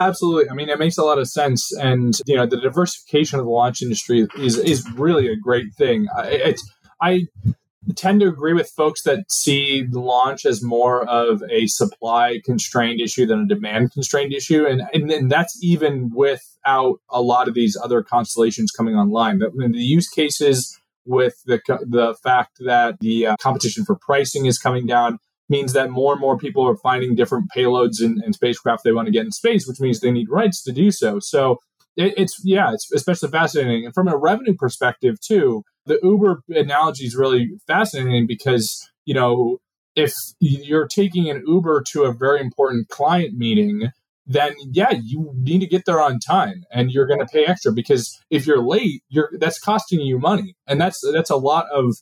Absolutely. 0.00 0.50
I 0.50 0.54
mean, 0.54 0.68
it 0.68 0.78
makes 0.80 0.98
a 0.98 1.04
lot 1.04 1.18
of 1.18 1.28
sense. 1.28 1.72
And, 1.72 2.18
you 2.26 2.34
know, 2.34 2.46
the 2.46 2.60
diversification 2.60 3.38
of 3.38 3.44
the 3.44 3.50
launch 3.50 3.80
industry 3.80 4.26
is, 4.36 4.58
is 4.58 4.90
really 4.90 5.28
a 5.28 5.36
great 5.36 5.72
thing. 5.78 6.08
I, 6.16 6.56
I 7.04 7.92
tend 7.96 8.20
to 8.20 8.28
agree 8.28 8.54
with 8.54 8.70
folks 8.70 9.02
that 9.02 9.30
see 9.30 9.86
launch 9.90 10.46
as 10.46 10.62
more 10.62 11.06
of 11.06 11.42
a 11.50 11.66
supply 11.66 12.40
constrained 12.42 13.00
issue 13.00 13.26
than 13.26 13.40
a 13.40 13.46
demand 13.46 13.92
constrained 13.92 14.32
issue. 14.32 14.64
And, 14.64 14.82
and, 14.94 15.10
and 15.10 15.30
that's 15.30 15.58
even 15.62 16.10
without 16.14 16.96
a 17.10 17.20
lot 17.20 17.46
of 17.46 17.54
these 17.54 17.76
other 17.82 18.02
constellations 18.02 18.70
coming 18.70 18.94
online. 18.94 19.38
But 19.38 19.52
the 19.54 19.78
use 19.78 20.08
cases 20.08 20.80
with 21.04 21.34
the, 21.44 21.60
the 21.86 22.14
fact 22.22 22.52
that 22.64 23.00
the 23.00 23.26
uh, 23.26 23.36
competition 23.36 23.84
for 23.84 23.96
pricing 23.96 24.46
is 24.46 24.58
coming 24.58 24.86
down 24.86 25.18
means 25.50 25.74
that 25.74 25.90
more 25.90 26.12
and 26.12 26.20
more 26.22 26.38
people 26.38 26.66
are 26.66 26.76
finding 26.76 27.14
different 27.14 27.50
payloads 27.54 28.00
and, 28.00 28.22
and 28.22 28.34
spacecraft 28.34 28.82
they 28.82 28.92
want 28.92 29.06
to 29.06 29.12
get 29.12 29.26
in 29.26 29.30
space, 29.32 29.66
which 29.66 29.78
means 29.78 30.00
they 30.00 30.10
need 30.10 30.30
rights 30.30 30.62
to 30.62 30.72
do 30.72 30.90
so. 30.90 31.18
So 31.20 31.58
it, 31.98 32.14
it's, 32.16 32.40
yeah, 32.42 32.72
it's 32.72 32.90
especially 32.92 33.28
fascinating. 33.28 33.84
And 33.84 33.92
from 33.92 34.08
a 34.08 34.16
revenue 34.16 34.54
perspective, 34.54 35.20
too, 35.20 35.64
the 35.86 35.98
Uber 36.02 36.42
analogy 36.48 37.04
is 37.04 37.16
really 37.16 37.50
fascinating 37.66 38.26
because, 38.26 38.90
you 39.04 39.14
know, 39.14 39.58
if 39.94 40.12
you're 40.40 40.88
taking 40.88 41.30
an 41.30 41.44
Uber 41.46 41.84
to 41.92 42.04
a 42.04 42.12
very 42.12 42.40
important 42.40 42.88
client 42.88 43.34
meeting, 43.36 43.90
then 44.26 44.54
yeah, 44.72 44.90
you 44.90 45.32
need 45.36 45.60
to 45.60 45.66
get 45.66 45.84
there 45.84 46.00
on 46.00 46.18
time 46.18 46.64
and 46.72 46.90
you're 46.90 47.06
going 47.06 47.20
to 47.20 47.26
pay 47.26 47.44
extra 47.44 47.72
because 47.72 48.18
if 48.30 48.46
you're 48.46 48.62
late, 48.62 49.02
you're 49.08 49.30
that's 49.38 49.58
costing 49.58 50.00
you 50.00 50.18
money. 50.18 50.56
And 50.66 50.80
that's 50.80 51.00
that's 51.12 51.30
a 51.30 51.36
lot 51.36 51.66
of 51.72 51.96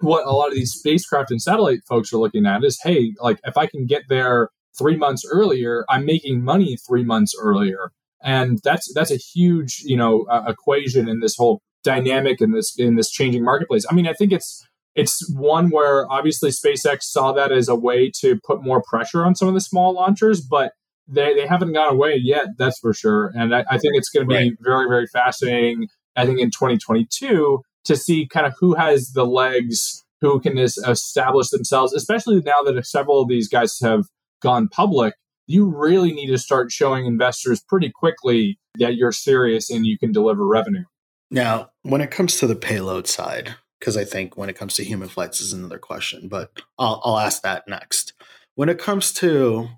what 0.00 0.26
a 0.26 0.30
lot 0.30 0.48
of 0.48 0.54
these 0.54 0.72
spacecraft 0.72 1.30
and 1.30 1.42
satellite 1.42 1.80
folks 1.88 2.12
are 2.12 2.18
looking 2.18 2.46
at 2.46 2.64
is 2.64 2.78
hey, 2.82 3.14
like 3.20 3.40
if 3.44 3.56
I 3.56 3.66
can 3.66 3.86
get 3.86 4.02
there 4.08 4.50
3 4.78 4.96
months 4.96 5.24
earlier, 5.30 5.84
I'm 5.88 6.04
making 6.04 6.44
money 6.44 6.76
3 6.86 7.02
months 7.04 7.34
earlier. 7.40 7.90
And 8.22 8.60
that's 8.62 8.92
that's 8.94 9.10
a 9.10 9.16
huge, 9.16 9.82
you 9.84 9.96
know, 9.96 10.26
uh, 10.30 10.44
equation 10.48 11.08
in 11.08 11.20
this 11.20 11.36
whole 11.36 11.62
dynamic 11.84 12.40
in 12.40 12.52
this 12.52 12.74
in 12.78 12.96
this 12.96 13.10
changing 13.10 13.44
marketplace. 13.44 13.86
I 13.90 13.94
mean, 13.94 14.06
I 14.06 14.12
think 14.12 14.32
it's 14.32 14.66
it's 14.94 15.32
one 15.32 15.70
where 15.70 16.10
obviously 16.10 16.50
SpaceX 16.50 17.02
saw 17.02 17.32
that 17.32 17.52
as 17.52 17.68
a 17.68 17.76
way 17.76 18.10
to 18.20 18.40
put 18.44 18.64
more 18.64 18.82
pressure 18.82 19.24
on 19.24 19.34
some 19.36 19.46
of 19.46 19.54
the 19.54 19.60
small 19.60 19.94
launchers, 19.94 20.40
but 20.40 20.72
they, 21.06 21.34
they 21.34 21.46
haven't 21.46 21.72
gone 21.72 21.92
away 21.92 22.20
yet, 22.22 22.48
that's 22.58 22.78
for 22.80 22.92
sure. 22.92 23.32
And 23.34 23.54
I, 23.54 23.64
I 23.70 23.78
think 23.78 23.94
it's 23.94 24.10
going 24.10 24.28
to 24.28 24.34
be 24.34 24.56
very, 24.60 24.88
very 24.88 25.06
fascinating, 25.06 25.88
I 26.16 26.26
think, 26.26 26.40
in 26.40 26.50
2022 26.50 27.62
to 27.84 27.96
see 27.96 28.26
kind 28.26 28.44
of 28.44 28.54
who 28.58 28.74
has 28.74 29.12
the 29.12 29.24
legs, 29.24 30.04
who 30.20 30.40
can 30.40 30.58
establish 30.58 31.48
themselves, 31.48 31.94
especially 31.94 32.40
now 32.40 32.62
that 32.64 32.84
several 32.84 33.22
of 33.22 33.28
these 33.28 33.48
guys 33.48 33.78
have 33.80 34.04
gone 34.42 34.68
public. 34.68 35.14
You 35.46 35.64
really 35.64 36.12
need 36.12 36.26
to 36.26 36.38
start 36.38 36.70
showing 36.70 37.06
investors 37.06 37.62
pretty 37.66 37.90
quickly 37.90 38.58
that 38.78 38.96
you're 38.96 39.12
serious 39.12 39.70
and 39.70 39.86
you 39.86 39.96
can 39.96 40.12
deliver 40.12 40.46
revenue. 40.46 40.84
Now, 41.30 41.70
when 41.82 42.00
it 42.00 42.10
comes 42.10 42.38
to 42.38 42.46
the 42.46 42.56
payload 42.56 43.06
side, 43.06 43.54
because 43.78 43.96
I 43.96 44.04
think 44.04 44.36
when 44.36 44.48
it 44.48 44.56
comes 44.56 44.74
to 44.74 44.84
human 44.84 45.08
flights 45.08 45.40
is 45.40 45.52
another 45.52 45.78
question, 45.78 46.28
but 46.28 46.50
I'll, 46.78 47.00
I'll 47.04 47.18
ask 47.18 47.42
that 47.42 47.68
next. 47.68 48.12
When 48.54 48.68
it 48.68 48.78
comes 48.78 49.12
to 49.14 49.68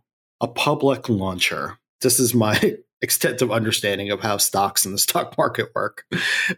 a 0.41 0.49
public 0.49 1.09
launcher. 1.09 1.79
This 2.01 2.19
is 2.19 2.35
my 2.35 2.77
extensive 3.03 3.51
understanding 3.51 4.11
of 4.11 4.21
how 4.21 4.39
stocks 4.39 4.85
in 4.85 4.93
the 4.93 4.99
stock 4.99 5.35
market 5.39 5.69
work. 5.75 6.05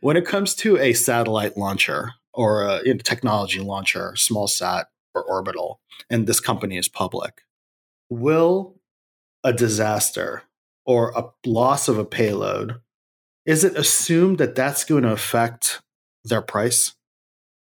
When 0.00 0.16
it 0.16 0.26
comes 0.26 0.54
to 0.56 0.78
a 0.78 0.92
satellite 0.92 1.56
launcher 1.56 2.12
or 2.32 2.62
a 2.62 2.82
you 2.84 2.94
know, 2.94 2.98
technology 2.98 3.60
launcher, 3.60 4.14
small 4.16 4.46
sat 4.46 4.88
or 5.14 5.22
orbital, 5.22 5.80
and 6.08 6.26
this 6.26 6.40
company 6.40 6.78
is 6.78 6.88
public, 6.88 7.42
will 8.08 8.76
a 9.44 9.52
disaster 9.52 10.44
or 10.86 11.12
a 11.14 11.24
loss 11.44 11.88
of 11.88 11.98
a 11.98 12.04
payload, 12.04 12.80
is 13.44 13.64
it 13.64 13.76
assumed 13.76 14.38
that 14.38 14.54
that's 14.54 14.84
going 14.84 15.02
to 15.02 15.12
affect 15.12 15.80
their 16.24 16.42
price? 16.42 16.94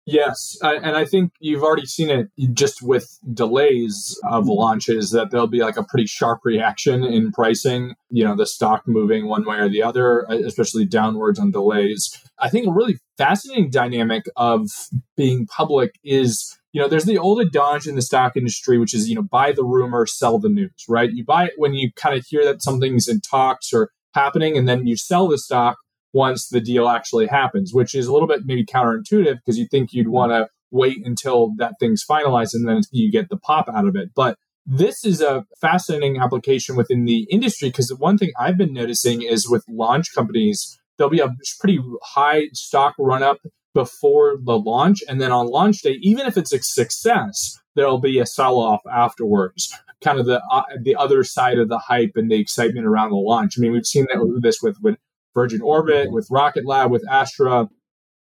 Yes, 0.07 0.59
and 0.61 0.97
I 0.97 1.07
think 1.07 1.33
you've 1.41 1.63
already 1.63 1.87
seen 1.87 2.11
it 2.11 2.29
just 2.53 2.83
with 2.83 3.19
delays 3.33 4.21
of 4.25 4.45
mm-hmm. 4.45 4.53
launches 4.53 5.13
that 5.13 5.31
there'll 5.31 5.47
be 5.47 5.61
like 5.61 5.79
a 5.79 5.83
pretty 5.83 6.07
sharp 6.07 6.41
reaction 6.45 7.03
in 7.05 7.33
pricing. 7.33 7.95
You 8.11 8.25
know, 8.25 8.37
the 8.37 8.45
stock 8.45 8.83
moving 8.87 9.29
one 9.29 9.47
way 9.47 9.57
or 9.57 9.69
the 9.71 9.83
other, 9.83 10.27
especially 10.29 10.85
downwards 10.85 11.39
on 11.39 11.53
delays. 11.53 12.23
I 12.39 12.51
think 12.51 12.67
a 12.67 12.73
really 12.73 12.99
fascinating 13.17 13.71
dynamic 13.71 14.27
of 14.37 14.69
being 15.17 15.47
public 15.47 15.99
is 16.05 16.59
you 16.75 16.81
know, 16.81 16.89
there's 16.89 17.05
the 17.05 17.19
old 17.19 17.41
adage 17.41 17.87
in 17.87 17.95
the 17.95 18.03
stock 18.03 18.37
industry, 18.37 18.79
which 18.79 18.95
is, 18.95 19.09
you 19.09 19.15
know, 19.15 19.23
buy 19.23 19.53
the 19.53 19.63
rumor, 19.63 20.07
sell 20.07 20.41
the 20.41 20.49
news, 20.49 20.73
right? 20.89 21.13
You 21.13 21.25
buy 21.25 21.45
it 21.45 21.53
when 21.57 21.73
you 21.73 21.93
kind 21.95 22.19
of 22.19 22.27
hear 22.27 22.45
that 22.45 22.63
something's 22.63 23.07
in 23.07 23.21
talks 23.21 23.73
or 23.73 23.91
happening, 24.15 24.57
and 24.57 24.69
then 24.69 24.87
you 24.87 24.97
sell 24.97 25.29
the 25.29 25.39
stock 25.39 25.77
once 26.13 26.49
the 26.49 26.61
deal 26.61 26.89
actually 26.89 27.27
happens, 27.27 27.73
which 27.75 27.95
is 27.95 28.07
a 28.07 28.13
little 28.13 28.29
bit 28.29 28.43
maybe 28.45 28.65
counterintuitive 28.65 29.37
because 29.37 29.59
you 29.59 29.67
think 29.71 29.93
you'd 29.93 30.09
want 30.09 30.31
to 30.31 30.49
wait 30.71 31.05
until 31.05 31.53
that 31.59 31.75
thing's 31.81 32.05
finalized 32.09 32.55
and 32.55 32.69
then 32.69 32.83
you 32.91 33.11
get 33.11 33.29
the 33.29 33.37
pop 33.37 33.69
out 33.69 33.87
of 33.87 33.97
it. 33.97 34.11
But 34.15 34.37
this 34.67 35.05
is 35.05 35.21
a 35.21 35.45
fascinating 35.61 36.19
application 36.19 36.77
within 36.77 37.05
the 37.05 37.27
industry 37.31 37.69
because 37.69 37.89
the 37.89 37.97
one 37.97 38.17
thing 38.17 38.31
I've 38.39 38.57
been 38.57 38.73
noticing 38.73 39.23
is 39.23 39.49
with 39.49 39.65
launch 39.69 40.15
companies, 40.15 40.81
there'll 40.97 41.11
be 41.11 41.21
a 41.21 41.35
pretty 41.61 41.81
high 42.03 42.49
stock 42.53 42.95
run 42.99 43.23
up 43.23 43.39
before 43.75 44.37
the 44.43 44.59
launch. 44.59 45.03
And 45.09 45.21
then 45.21 45.33
on 45.33 45.49
launch 45.49 45.83
day, 45.83 45.99
even 46.01 46.27
if 46.27 46.37
it's 46.37 46.53
a 46.53 46.61
success, 46.63 47.59
there'll 47.75 48.01
be 48.01 48.19
a 48.19 48.27
sell 48.27 48.59
off 48.59 48.81
afterwards. 48.91 49.73
Kind 50.05 50.21
of 50.21 50.27
the 50.27 50.43
uh, 50.53 50.63
the 50.81 50.95
other 50.95 51.25
side 51.25 51.59
of 51.59 51.69
the 51.69 51.79
hype 51.79 52.13
and 52.15 52.31
the 52.31 52.39
excitement 52.39 52.87
around 52.87 53.11
the 53.11 53.17
launch. 53.17 53.55
I 53.57 53.61
mean, 53.63 53.73
we've 53.73 53.87
seen 53.87 54.07
that, 54.11 54.41
this 54.43 54.61
with, 54.63 54.77
with 54.83 54.99
Virgin 55.35 55.63
Orbit, 55.63 56.13
with 56.13 56.29
Rocket 56.31 56.67
Lab, 56.67 56.91
with 56.91 57.03
Astra. 57.11 57.69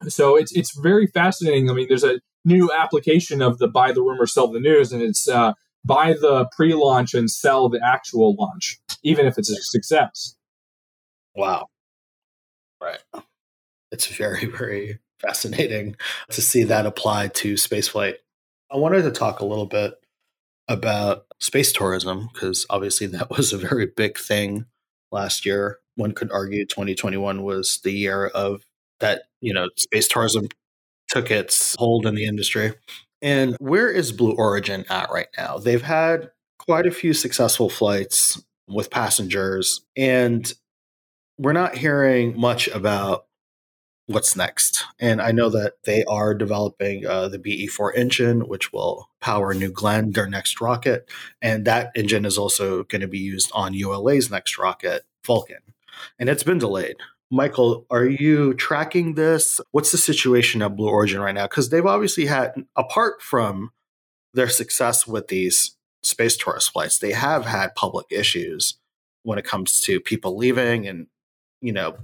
So 0.07 0.37
it's 0.37 0.53
it's 0.53 0.75
very 0.77 1.07
fascinating. 1.07 1.69
I 1.69 1.73
mean, 1.73 1.87
there's 1.89 2.05
a 2.05 2.21
new 2.45 2.71
application 2.71 3.41
of 3.41 3.57
the 3.57 3.67
buy 3.67 3.91
the 3.91 4.01
rumor, 4.01 4.25
sell 4.25 4.47
the 4.47 4.61
news, 4.61 4.93
and 4.93 5.01
it's 5.01 5.27
uh, 5.27 5.53
buy 5.83 6.13
the 6.13 6.47
pre-launch 6.55 7.13
and 7.13 7.29
sell 7.29 7.67
the 7.67 7.81
actual 7.85 8.35
launch, 8.35 8.79
even 9.03 9.25
if 9.25 9.37
it's 9.37 9.49
a 9.49 9.55
success. 9.55 10.37
Wow. 11.35 11.67
Right. 12.81 12.99
It's 13.91 14.07
very, 14.07 14.45
very 14.45 14.99
fascinating 15.19 15.95
to 16.31 16.41
see 16.41 16.63
that 16.63 16.85
applied 16.85 17.33
to 17.35 17.55
spaceflight. 17.55 18.15
I 18.71 18.77
wanted 18.77 19.03
to 19.03 19.11
talk 19.11 19.39
a 19.39 19.45
little 19.45 19.65
bit 19.65 19.93
about 20.67 21.25
space 21.39 21.71
tourism 21.71 22.29
because 22.33 22.65
obviously 22.69 23.07
that 23.07 23.29
was 23.37 23.53
a 23.53 23.57
very 23.57 23.85
big 23.85 24.17
thing 24.17 24.65
last 25.11 25.45
year 25.45 25.79
one 25.95 26.11
could 26.11 26.31
argue 26.31 26.65
2021 26.65 27.43
was 27.43 27.79
the 27.83 27.91
year 27.91 28.27
of 28.27 28.63
that, 28.99 29.23
you 29.41 29.53
know, 29.53 29.69
space 29.77 30.07
tourism 30.07 30.47
took 31.09 31.29
its 31.29 31.75
hold 31.77 32.05
in 32.05 32.15
the 32.15 32.25
industry. 32.25 32.73
And 33.21 33.55
where 33.59 33.89
is 33.89 34.11
Blue 34.11 34.33
Origin 34.33 34.85
at 34.89 35.11
right 35.11 35.27
now? 35.37 35.57
They've 35.57 35.81
had 35.81 36.31
quite 36.59 36.85
a 36.85 36.91
few 36.91 37.13
successful 37.13 37.69
flights 37.69 38.41
with 38.67 38.89
passengers, 38.89 39.81
and 39.95 40.51
we're 41.37 41.53
not 41.53 41.75
hearing 41.75 42.39
much 42.39 42.67
about 42.69 43.25
what's 44.07 44.35
next. 44.35 44.83
And 44.99 45.21
I 45.21 45.31
know 45.31 45.49
that 45.49 45.73
they 45.85 46.03
are 46.05 46.33
developing 46.33 47.05
uh, 47.05 47.29
the 47.29 47.39
BE4 47.39 47.95
engine, 47.95 48.47
which 48.47 48.73
will 48.73 49.09
power 49.21 49.53
New 49.53 49.71
Glenn, 49.71 50.11
their 50.11 50.27
next 50.27 50.59
rocket. 50.59 51.09
And 51.41 51.65
that 51.65 51.91
engine 51.95 52.25
is 52.25 52.37
also 52.37 52.83
going 52.83 53.01
to 53.01 53.07
be 53.07 53.19
used 53.19 53.51
on 53.53 53.73
ULA's 53.73 54.29
next 54.29 54.57
rocket, 54.57 55.03
Vulcan. 55.25 55.59
And 56.19 56.29
it's 56.29 56.43
been 56.43 56.57
delayed. 56.57 56.97
Michael, 57.31 57.85
are 57.89 58.05
you 58.05 58.53
tracking 58.53 59.15
this? 59.15 59.59
What's 59.71 59.91
the 59.91 59.97
situation 59.97 60.61
at 60.61 60.75
Blue 60.75 60.89
Origin 60.89 61.21
right 61.21 61.33
now? 61.33 61.47
Because 61.47 61.69
they've 61.69 61.85
obviously 61.85 62.25
had, 62.25 62.53
apart 62.75 63.21
from 63.21 63.71
their 64.33 64.49
success 64.49 65.07
with 65.07 65.29
these 65.29 65.75
space 66.03 66.37
tourist 66.37 66.71
flights, 66.71 66.99
they 66.99 67.13
have 67.13 67.45
had 67.45 67.73
public 67.75 68.05
issues 68.11 68.77
when 69.23 69.39
it 69.39 69.45
comes 69.45 69.79
to 69.81 69.99
people 69.99 70.37
leaving 70.37 70.87
and, 70.87 71.07
you 71.61 71.71
know, 71.71 71.95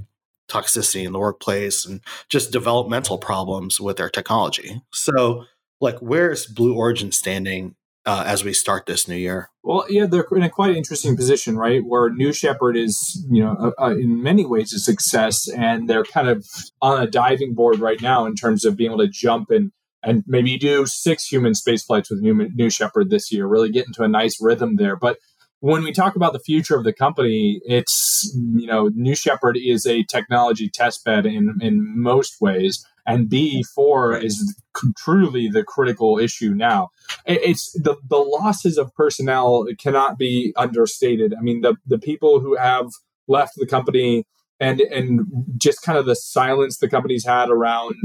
toxicity 0.49 1.05
in 1.05 1.13
the 1.13 1.19
workplace 1.19 1.85
and 1.85 2.01
just 2.27 2.51
developmental 2.51 3.17
problems 3.17 3.79
with 3.79 3.97
their 3.97 4.09
technology. 4.09 4.81
So, 4.91 5.45
like, 5.79 5.99
where's 5.99 6.45
Blue 6.45 6.75
Origin 6.75 7.11
standing 7.11 7.75
uh, 8.05 8.23
as 8.25 8.43
we 8.43 8.53
start 8.53 8.85
this 8.85 9.07
new 9.07 9.15
year? 9.15 9.49
Well, 9.63 9.85
yeah, 9.89 10.05
they're 10.05 10.25
in 10.31 10.43
a 10.43 10.49
quite 10.49 10.75
interesting 10.75 11.15
position, 11.15 11.57
right? 11.57 11.81
Where 11.85 12.09
New 12.09 12.33
Shepard 12.33 12.75
is, 12.75 13.23
you 13.29 13.43
know, 13.43 13.73
in 13.79 14.23
many 14.23 14.45
ways 14.45 14.73
a 14.73 14.79
success, 14.79 15.47
and 15.47 15.89
they're 15.89 16.03
kind 16.03 16.27
of 16.27 16.45
on 16.81 17.01
a 17.01 17.07
diving 17.09 17.53
board 17.53 17.79
right 17.79 18.01
now 18.01 18.25
in 18.25 18.35
terms 18.35 18.65
of 18.65 18.75
being 18.75 18.91
able 18.91 19.05
to 19.05 19.07
jump 19.07 19.51
and 19.51 19.71
and 20.01 20.23
maybe 20.25 20.57
do 20.57 20.85
six 20.85 21.25
human 21.25 21.53
space 21.53 21.83
flights 21.83 22.09
with 22.09 22.21
New, 22.21 22.49
New 22.55 22.69
Shepard 22.69 23.09
this 23.09 23.31
year. 23.31 23.45
Really 23.45 23.69
get 23.69 23.85
into 23.85 24.01
a 24.01 24.07
nice 24.07 24.37
rhythm 24.41 24.77
there, 24.77 24.95
but 24.95 25.17
when 25.61 25.83
we 25.83 25.91
talk 25.91 26.15
about 26.15 26.33
the 26.33 26.39
future 26.39 26.75
of 26.77 26.83
the 26.83 26.93
company, 26.93 27.61
it's 27.65 28.31
you 28.35 28.67
know 28.67 28.89
New 28.93 29.15
Shepard 29.15 29.57
is 29.57 29.85
a 29.85 30.03
technology 30.03 30.69
testbed 30.69 31.25
in 31.25 31.57
in 31.61 32.01
most 32.01 32.39
ways, 32.39 32.85
and 33.05 33.29
BE4 33.29 34.23
is 34.23 34.61
truly 34.97 35.49
the 35.49 35.63
critical 35.63 36.17
issue 36.17 36.53
now. 36.53 36.89
It's 37.25 37.71
the 37.73 37.95
the 38.09 38.17
losses 38.17 38.77
of 38.77 38.93
personnel 38.95 39.65
cannot 39.77 40.17
be 40.17 40.53
understated. 40.55 41.33
I 41.37 41.41
mean 41.41 41.61
the 41.61 41.75
the 41.85 41.99
people 41.99 42.39
who 42.39 42.55
have 42.55 42.87
left 43.27 43.53
the 43.57 43.67
company 43.67 44.23
and 44.61 44.79
and 44.81 45.21
just 45.57 45.81
kind 45.81 45.97
of 45.97 46.05
the 46.05 46.15
silence 46.15 46.77
the 46.77 46.89
company's 46.89 47.25
had 47.25 47.49
around 47.49 47.95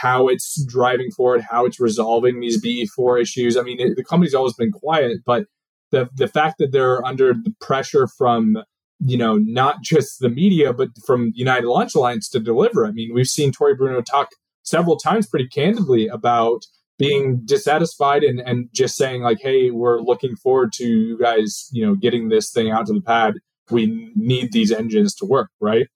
how 0.00 0.28
it's 0.28 0.62
driving 0.64 1.10
forward, 1.10 1.42
how 1.50 1.66
it's 1.66 1.80
resolving 1.80 2.40
these 2.40 2.62
BE4 2.62 3.20
issues. 3.20 3.56
I 3.56 3.62
mean, 3.62 3.80
it, 3.80 3.96
the 3.96 4.04
company's 4.04 4.34
always 4.34 4.54
been 4.54 4.72
quiet, 4.72 5.18
but 5.24 5.46
the 5.90 6.08
the 6.14 6.28
fact 6.28 6.56
that 6.58 6.72
they're 6.72 7.04
under 7.04 7.32
the 7.32 7.54
pressure 7.60 8.06
from 8.06 8.58
you 9.00 9.16
know 9.16 9.36
not 9.36 9.82
just 9.82 10.20
the 10.20 10.28
media 10.28 10.72
but 10.72 10.88
from 11.06 11.32
United 11.34 11.66
Launch 11.66 11.94
Alliance 11.94 12.28
to 12.30 12.40
deliver. 12.40 12.86
I 12.86 12.90
mean, 12.92 13.12
we've 13.14 13.26
seen 13.26 13.52
Tory 13.52 13.74
Bruno 13.74 14.00
talk 14.00 14.28
several 14.62 14.96
times 14.96 15.26
pretty 15.26 15.48
candidly 15.48 16.08
about 16.08 16.64
being 16.98 17.42
dissatisfied 17.44 18.22
and, 18.22 18.40
and 18.40 18.68
just 18.72 18.96
saying 18.96 19.22
like 19.22 19.38
hey 19.40 19.70
we're 19.70 20.00
looking 20.00 20.36
forward 20.36 20.72
to 20.72 20.86
you 20.86 21.18
guys 21.18 21.68
you 21.72 21.84
know 21.84 21.94
getting 21.94 22.28
this 22.28 22.50
thing 22.50 22.70
out 22.70 22.86
to 22.86 22.92
the 22.92 23.00
pad 23.00 23.34
we 23.70 24.12
need 24.14 24.52
these 24.52 24.70
engines 24.70 25.14
to 25.14 25.26
work 25.26 25.50
right 25.60 25.88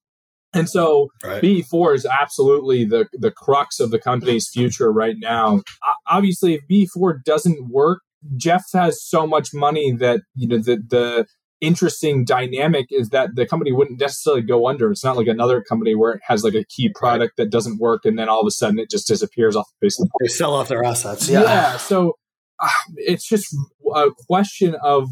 and 0.53 0.69
so 0.69 1.09
right. 1.23 1.43
BE4 1.43 1.95
is 1.95 2.07
absolutely 2.07 2.85
the 2.85 3.07
the 3.13 3.31
crux 3.31 3.81
of 3.81 3.91
the 3.91 3.99
company's 3.99 4.49
future 4.49 4.91
right 4.91 5.17
now. 5.19 5.63
Obviously, 6.07 6.55
if 6.55 6.63
BE4 6.71 7.23
doesn't 7.23 7.69
work, 7.69 8.01
Jeff 8.37 8.65
has 8.73 9.03
so 9.03 9.27
much 9.27 9.55
money 9.55 9.93
that 9.93 10.21
you 10.35 10.49
know 10.49 10.59
the 10.59 10.77
the 10.77 11.27
interesting 11.61 12.25
dynamic 12.25 12.87
is 12.91 13.09
that 13.11 13.31
the 13.35 13.47
company 13.47 13.73
wouldn't 13.73 14.01
necessarily 14.01 14.43
go 14.43 14.69
under. 14.69 14.91
It's 14.91 15.05
not 15.05 15.17
like 15.17 15.27
another 15.27 15.63
company 15.63 15.95
where 15.95 16.13
it 16.13 16.23
has 16.25 16.45
like 16.45 16.55
a 16.55 16.65
key 16.65 16.89
product 16.95 17.37
that 17.37 17.51
doesn't 17.51 17.79
work 17.79 18.05
and 18.05 18.19
then 18.19 18.29
all 18.29 18.41
of 18.41 18.47
a 18.47 18.51
sudden 18.51 18.79
it 18.79 18.91
just 18.91 19.09
disappears 19.09 19.57
off 19.57 19.67
the 19.81 19.87
face 19.87 20.01
of 20.01 20.07
the 20.07 20.11
They 20.21 20.29
sell 20.29 20.55
off 20.55 20.69
their 20.69 20.85
assets. 20.85 21.29
Yeah. 21.29 21.43
Yeah. 21.43 21.77
So 21.77 22.17
uh, 22.61 22.69
it's 22.97 23.29
just 23.29 23.55
a 23.95 24.11
question 24.29 24.77
of 24.83 25.09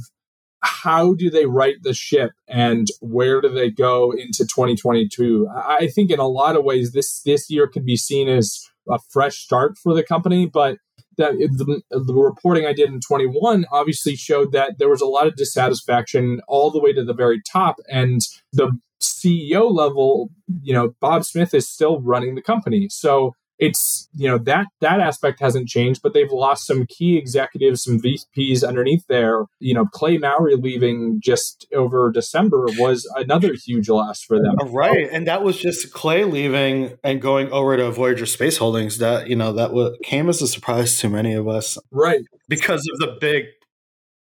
how 0.62 1.14
do 1.14 1.30
they 1.30 1.46
right 1.46 1.76
the 1.82 1.94
ship 1.94 2.32
and 2.48 2.88
where 3.00 3.40
do 3.40 3.48
they 3.48 3.70
go 3.70 4.12
into 4.12 4.44
2022? 4.44 5.48
I 5.54 5.88
think 5.88 6.10
in 6.10 6.18
a 6.18 6.28
lot 6.28 6.56
of 6.56 6.64
ways 6.64 6.92
this 6.92 7.20
this 7.22 7.50
year 7.50 7.66
could 7.66 7.84
be 7.84 7.96
seen 7.96 8.28
as 8.28 8.60
a 8.88 8.98
fresh 9.10 9.36
start 9.36 9.76
for 9.78 9.94
the 9.94 10.02
company, 10.02 10.46
but 10.46 10.78
that 11.16 11.32
the, 11.32 11.82
the 11.90 12.14
reporting 12.14 12.66
I 12.66 12.72
did 12.72 12.90
in 12.90 13.00
21 13.00 13.66
obviously 13.72 14.16
showed 14.16 14.52
that 14.52 14.78
there 14.78 14.88
was 14.88 15.00
a 15.00 15.06
lot 15.06 15.26
of 15.26 15.36
dissatisfaction 15.36 16.40
all 16.48 16.70
the 16.70 16.80
way 16.80 16.92
to 16.92 17.04
the 17.04 17.14
very 17.14 17.40
top. 17.42 17.76
And 17.88 18.20
the 18.52 18.78
CEO 19.00 19.74
level, 19.74 20.30
you 20.62 20.72
know, 20.72 20.94
Bob 21.00 21.24
Smith 21.24 21.54
is 21.54 21.68
still 21.68 22.00
running 22.00 22.34
the 22.34 22.42
company. 22.42 22.88
So 22.90 23.34
it's 23.58 24.08
you 24.14 24.28
know 24.28 24.38
that 24.38 24.66
that 24.80 25.00
aspect 25.00 25.40
hasn't 25.40 25.68
changed, 25.68 26.02
but 26.02 26.12
they've 26.12 26.30
lost 26.30 26.66
some 26.66 26.86
key 26.86 27.16
executives, 27.16 27.82
some 27.82 27.98
VPs 28.00 28.66
underneath 28.66 29.06
there. 29.08 29.44
You 29.60 29.74
know, 29.74 29.86
Clay 29.86 30.18
Mowry 30.18 30.56
leaving 30.56 31.20
just 31.20 31.66
over 31.74 32.10
December 32.10 32.66
was 32.78 33.10
another 33.16 33.54
huge 33.54 33.88
loss 33.88 34.22
for 34.22 34.38
them. 34.38 34.56
Uh, 34.60 34.66
right, 34.66 35.08
and 35.10 35.26
that 35.26 35.42
was 35.42 35.58
just 35.58 35.92
Clay 35.92 36.24
leaving 36.24 36.98
and 37.02 37.22
going 37.22 37.50
over 37.50 37.76
to 37.76 37.90
Voyager 37.90 38.26
Space 38.26 38.58
Holdings. 38.58 38.98
That 38.98 39.28
you 39.28 39.36
know 39.36 39.52
that 39.52 39.98
came 40.02 40.28
as 40.28 40.42
a 40.42 40.48
surprise 40.48 41.00
to 41.00 41.08
many 41.08 41.32
of 41.32 41.48
us, 41.48 41.78
right? 41.90 42.20
Because 42.48 42.86
of 42.92 42.98
the 42.98 43.16
big, 43.20 43.46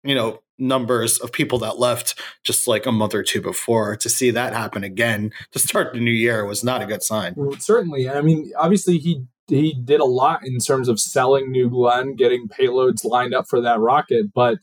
you 0.04 0.14
know, 0.14 0.40
numbers 0.58 1.18
of 1.18 1.32
people 1.32 1.58
that 1.58 1.78
left 1.78 2.18
just 2.44 2.68
like 2.68 2.86
a 2.86 2.92
month 2.92 3.14
or 3.14 3.22
two 3.22 3.40
before 3.40 3.96
to 3.96 4.08
see 4.08 4.30
that 4.30 4.52
happen 4.52 4.84
again 4.84 5.32
to 5.50 5.58
start 5.58 5.92
the 5.92 6.00
new 6.00 6.10
year 6.10 6.44
was 6.44 6.62
not 6.62 6.82
a 6.82 6.86
good 6.86 7.02
sign 7.02 7.34
well, 7.36 7.58
certainly 7.58 8.08
i 8.08 8.20
mean 8.20 8.50
obviously 8.56 8.98
he 8.98 9.24
he 9.48 9.74
did 9.84 10.00
a 10.00 10.04
lot 10.04 10.46
in 10.46 10.58
terms 10.58 10.88
of 10.88 11.00
selling 11.00 11.50
new 11.50 11.68
glenn 11.68 12.14
getting 12.14 12.48
payloads 12.48 13.04
lined 13.04 13.34
up 13.34 13.46
for 13.48 13.60
that 13.60 13.80
rocket 13.80 14.26
but 14.32 14.58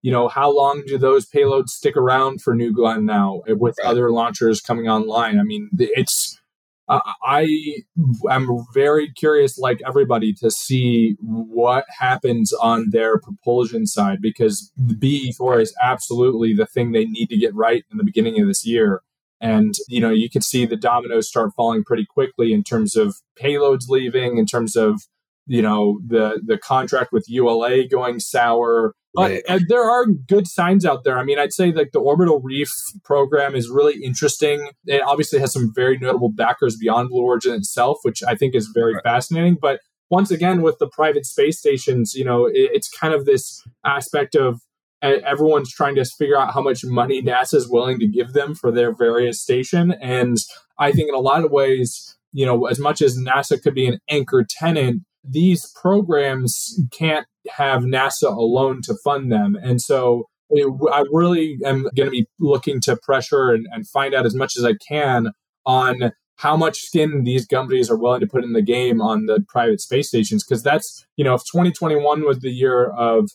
you 0.00 0.12
know 0.12 0.28
how 0.28 0.54
long 0.54 0.82
do 0.86 0.98
those 0.98 1.28
payloads 1.28 1.70
stick 1.70 1.96
around 1.96 2.40
for 2.40 2.54
new 2.54 2.72
glenn 2.72 3.04
now 3.04 3.42
eh, 3.48 3.52
with 3.52 3.76
right. 3.82 3.90
other 3.90 4.10
launchers 4.10 4.60
coming 4.60 4.88
online 4.88 5.38
i 5.38 5.42
mean 5.42 5.68
it's 5.76 6.40
I 6.88 7.82
am 8.30 8.48
very 8.74 9.10
curious, 9.12 9.58
like 9.58 9.80
everybody, 9.86 10.32
to 10.34 10.50
see 10.50 11.16
what 11.20 11.84
happens 11.98 12.52
on 12.52 12.90
their 12.90 13.18
propulsion 13.18 13.86
side 13.86 14.18
because 14.20 14.72
the 14.76 14.94
BE4 14.94 15.62
is 15.62 15.74
absolutely 15.82 16.54
the 16.54 16.66
thing 16.66 16.92
they 16.92 17.04
need 17.04 17.28
to 17.28 17.38
get 17.38 17.54
right 17.54 17.84
in 17.90 17.98
the 17.98 18.04
beginning 18.04 18.40
of 18.40 18.48
this 18.48 18.66
year. 18.66 19.02
And, 19.40 19.74
you 19.88 20.00
know, 20.00 20.10
you 20.10 20.30
can 20.30 20.42
see 20.42 20.66
the 20.66 20.76
dominoes 20.76 21.28
start 21.28 21.52
falling 21.56 21.82
pretty 21.82 22.06
quickly 22.06 22.52
in 22.52 22.62
terms 22.62 22.94
of 22.94 23.16
payloads 23.40 23.88
leaving, 23.88 24.38
in 24.38 24.46
terms 24.46 24.76
of, 24.76 25.02
you 25.46 25.62
know, 25.62 26.00
the, 26.06 26.40
the 26.44 26.58
contract 26.58 27.12
with 27.12 27.24
ULA 27.28 27.86
going 27.88 28.20
sour, 28.20 28.94
Right. 29.14 29.42
Uh, 29.46 29.58
there 29.68 29.82
are 29.82 30.06
good 30.06 30.46
signs 30.46 30.86
out 30.86 31.04
there. 31.04 31.18
I 31.18 31.24
mean, 31.24 31.38
I'd 31.38 31.52
say 31.52 31.70
like 31.70 31.92
the 31.92 32.00
orbital 32.00 32.40
reef 32.40 32.72
program 33.04 33.54
is 33.54 33.68
really 33.68 34.02
interesting. 34.02 34.70
It 34.86 35.02
obviously 35.02 35.38
has 35.40 35.52
some 35.52 35.70
very 35.74 35.98
notable 35.98 36.30
backers 36.30 36.76
beyond 36.76 37.10
Blue 37.10 37.22
Origin 37.22 37.52
itself, 37.52 37.98
which 38.02 38.22
I 38.22 38.34
think 38.34 38.54
is 38.54 38.70
very 38.72 38.94
right. 38.94 39.02
fascinating. 39.04 39.58
But 39.60 39.80
once 40.08 40.30
again, 40.30 40.62
with 40.62 40.78
the 40.78 40.88
private 40.88 41.26
space 41.26 41.58
stations, 41.58 42.14
you 42.14 42.24
know, 42.24 42.46
it, 42.46 42.70
it's 42.72 42.88
kind 42.88 43.12
of 43.12 43.26
this 43.26 43.62
aspect 43.84 44.34
of 44.34 44.60
everyone's 45.02 45.72
trying 45.72 45.96
to 45.96 46.04
figure 46.04 46.38
out 46.38 46.54
how 46.54 46.62
much 46.62 46.84
money 46.84 47.20
NASA 47.20 47.54
is 47.54 47.68
willing 47.68 47.98
to 47.98 48.06
give 48.06 48.32
them 48.32 48.54
for 48.54 48.70
their 48.70 48.94
various 48.94 49.42
station. 49.42 49.92
And 50.00 50.38
I 50.78 50.92
think 50.92 51.08
in 51.08 51.14
a 51.14 51.18
lot 51.18 51.44
of 51.44 51.50
ways, 51.50 52.16
you 52.32 52.46
know, 52.46 52.66
as 52.66 52.78
much 52.78 53.02
as 53.02 53.18
NASA 53.18 53.60
could 53.60 53.74
be 53.74 53.86
an 53.86 53.98
anchor 54.08 54.46
tenant, 54.48 55.02
these 55.24 55.72
programs 55.80 56.80
can't 56.90 57.26
have 57.50 57.82
NASA 57.82 58.34
alone 58.36 58.80
to 58.82 58.94
fund 59.04 59.30
them. 59.30 59.56
And 59.60 59.80
so 59.80 60.28
it, 60.50 60.66
I 60.92 61.04
really 61.10 61.58
am 61.64 61.82
going 61.96 62.06
to 62.06 62.10
be 62.10 62.26
looking 62.38 62.80
to 62.82 62.96
pressure 62.96 63.50
and, 63.50 63.66
and 63.72 63.88
find 63.88 64.14
out 64.14 64.26
as 64.26 64.34
much 64.34 64.56
as 64.56 64.64
I 64.64 64.74
can 64.86 65.28
on 65.64 66.12
how 66.36 66.56
much 66.56 66.78
skin 66.78 67.24
these 67.24 67.46
companies 67.46 67.90
are 67.90 67.96
willing 67.96 68.20
to 68.20 68.26
put 68.26 68.44
in 68.44 68.52
the 68.52 68.62
game 68.62 69.00
on 69.00 69.26
the 69.26 69.44
private 69.48 69.80
space 69.80 70.08
stations. 70.08 70.44
Because 70.44 70.62
that's, 70.62 71.06
you 71.16 71.24
know, 71.24 71.34
if 71.34 71.42
2021 71.42 72.24
was 72.24 72.40
the 72.40 72.50
year 72.50 72.90
of 72.90 73.30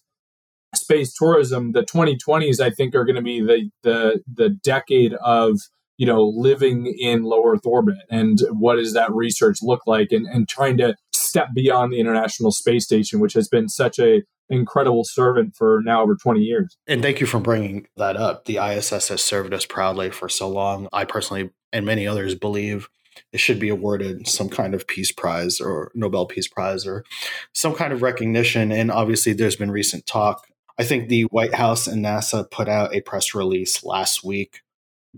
space 0.76 1.14
tourism, 1.14 1.72
the 1.72 1.84
2020s, 1.84 2.60
I 2.60 2.70
think, 2.70 2.94
are 2.94 3.06
going 3.06 3.16
to 3.16 3.22
be 3.22 3.42
the, 3.42 3.70
the, 3.84 4.24
the 4.32 4.50
decade 4.50 5.14
of 5.14 5.58
you 5.98 6.06
know, 6.06 6.28
living 6.28 6.86
in 6.86 7.24
low 7.24 7.44
Earth 7.44 7.66
orbit 7.66 7.98
and 8.10 8.40
what 8.52 8.76
does 8.76 8.94
that 8.94 9.12
research 9.12 9.58
look 9.64 9.88
like 9.88 10.12
and, 10.12 10.28
and 10.28 10.48
trying 10.48 10.78
to 10.78 10.96
step 11.38 11.50
beyond 11.54 11.94
the 11.94 12.00
International 12.00 12.52
Space 12.52 12.84
Station, 12.84 13.20
which 13.20 13.34
has 13.34 13.48
been 13.48 13.70
such 13.70 14.00
a 14.00 14.24
incredible 14.50 15.04
servant 15.04 15.56
for 15.56 15.82
now 15.84 16.02
over 16.02 16.16
20 16.16 16.40
years. 16.40 16.78
And 16.88 17.02
thank 17.02 17.20
you 17.20 17.28
for 17.28 17.40
bringing 17.40 17.88
that 17.98 18.16
up. 18.16 18.46
The 18.46 18.58
ISS 18.58 19.10
has 19.10 19.22
served 19.22 19.54
us 19.54 19.66
proudly 19.66 20.10
for 20.10 20.30
so 20.30 20.50
long. 20.50 20.88
I 20.92 21.06
personally 21.06 21.52
and 21.72 21.86
many 21.86 22.08
others 22.08 22.34
believe 22.34 22.88
it 23.34 23.40
should 23.40 23.60
be 23.60 23.70
awarded 23.70 24.28
some 24.28 24.50
kind 24.50 24.74
of 24.74 24.88
peace 24.88 25.12
prize 25.12 25.60
or 25.60 25.92
Nobel 25.94 26.26
Peace 26.26 26.48
Prize 26.48 26.88
or 26.88 27.04
some 27.54 27.76
kind 27.76 27.92
of 27.92 28.02
recognition. 28.02 28.72
And 28.72 28.90
obviously, 28.90 29.34
there's 29.34 29.56
been 29.56 29.72
recent 29.72 30.06
talk. 30.06 30.48
I 30.80 30.84
think 30.84 31.10
the 31.10 31.24
White 31.24 31.56
House 31.56 31.88
and 31.88 32.06
NASA 32.06 32.50
put 32.50 32.70
out 32.70 32.96
a 32.96 33.02
press 33.02 33.36
release 33.36 33.84
last 33.84 34.24
week 34.24 34.62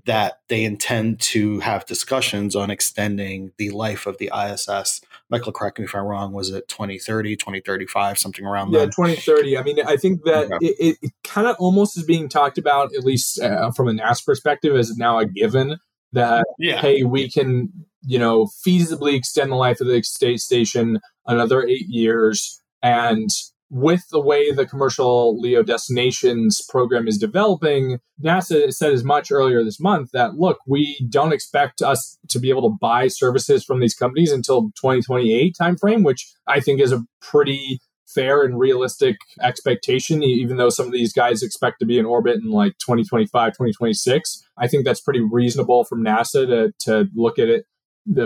that 0.05 0.39
they 0.47 0.63
intend 0.63 1.19
to 1.19 1.59
have 1.59 1.85
discussions 1.85 2.55
on 2.55 2.69
extending 2.69 3.51
the 3.57 3.69
life 3.71 4.05
of 4.05 4.17
the 4.17 4.31
ISS. 4.35 5.01
Michael, 5.29 5.51
correct 5.51 5.79
me 5.79 5.85
if 5.85 5.95
I'm 5.95 6.05
wrong. 6.05 6.33
Was 6.33 6.49
it 6.51 6.67
2030, 6.67 7.35
2035, 7.35 8.17
something 8.17 8.45
around 8.45 8.71
yeah, 8.71 8.79
that? 8.79 8.85
Yeah, 8.97 9.07
2030. 9.07 9.57
I 9.57 9.63
mean, 9.63 9.77
I 9.85 9.97
think 9.97 10.23
that 10.23 10.51
okay. 10.51 10.65
it, 10.65 10.97
it 11.01 11.11
kind 11.23 11.47
of 11.47 11.55
almost 11.59 11.97
is 11.97 12.03
being 12.03 12.29
talked 12.29 12.57
about, 12.57 12.93
at 12.95 13.03
least 13.03 13.39
uh, 13.39 13.71
from 13.71 13.87
a 13.87 13.91
NASA 13.91 14.25
perspective, 14.25 14.75
as 14.75 14.95
now 14.97 15.19
a 15.19 15.25
given 15.25 15.77
that, 16.13 16.45
yeah. 16.57 16.81
hey, 16.81 17.03
we 17.03 17.29
can, 17.29 17.71
you 18.05 18.17
know, 18.17 18.45
feasibly 18.65 19.13
extend 19.15 19.51
the 19.51 19.55
life 19.55 19.81
of 19.81 19.87
the 19.87 20.01
state 20.03 20.39
station 20.39 20.99
another 21.25 21.65
eight 21.65 21.87
years. 21.87 22.61
And 22.81 23.29
with 23.69 24.07
the 24.09 24.19
way 24.19 24.51
the 24.51 24.65
commercial 24.65 25.39
LEO 25.39 25.61
destinations 25.61 26.61
program 26.69 27.07
is 27.07 27.17
developing, 27.17 27.99
NASA 28.21 28.73
said 28.73 28.91
as 28.91 29.03
much 29.03 29.31
earlier 29.31 29.63
this 29.63 29.79
month 29.79 30.09
that 30.11 30.35
look, 30.35 30.59
we 30.67 31.07
don't 31.09 31.33
expect 31.33 31.81
us 31.81 32.17
to 32.29 32.39
be 32.39 32.49
able 32.49 32.63
to 32.63 32.77
buy 32.81 33.07
services 33.07 33.63
from 33.63 33.79
these 33.79 33.93
companies 33.93 34.31
until 34.31 34.71
2028 34.81 35.55
timeframe, 35.59 36.03
which 36.03 36.31
I 36.47 36.59
think 36.59 36.81
is 36.81 36.91
a 36.91 37.03
pretty 37.21 37.79
fair 38.07 38.43
and 38.43 38.59
realistic 38.59 39.17
expectation 39.41 40.23
even 40.23 40.57
though 40.57 40.69
some 40.69 40.87
of 40.87 40.91
these 40.91 41.13
guys 41.13 41.43
expect 41.43 41.79
to 41.79 41.85
be 41.85 41.99
in 41.99 42.05
orbit 42.05 42.37
in 42.37 42.49
like 42.49 42.71
2025 42.79 43.51
2026 43.51 44.47
i 44.57 44.67
think 44.67 44.83
that's 44.83 44.99
pretty 44.99 45.21
reasonable 45.21 45.83
from 45.83 46.03
nasa 46.03 46.47
to, 46.47 46.73
to 46.79 47.07
look 47.13 47.37
at 47.37 47.47
it 47.47 47.65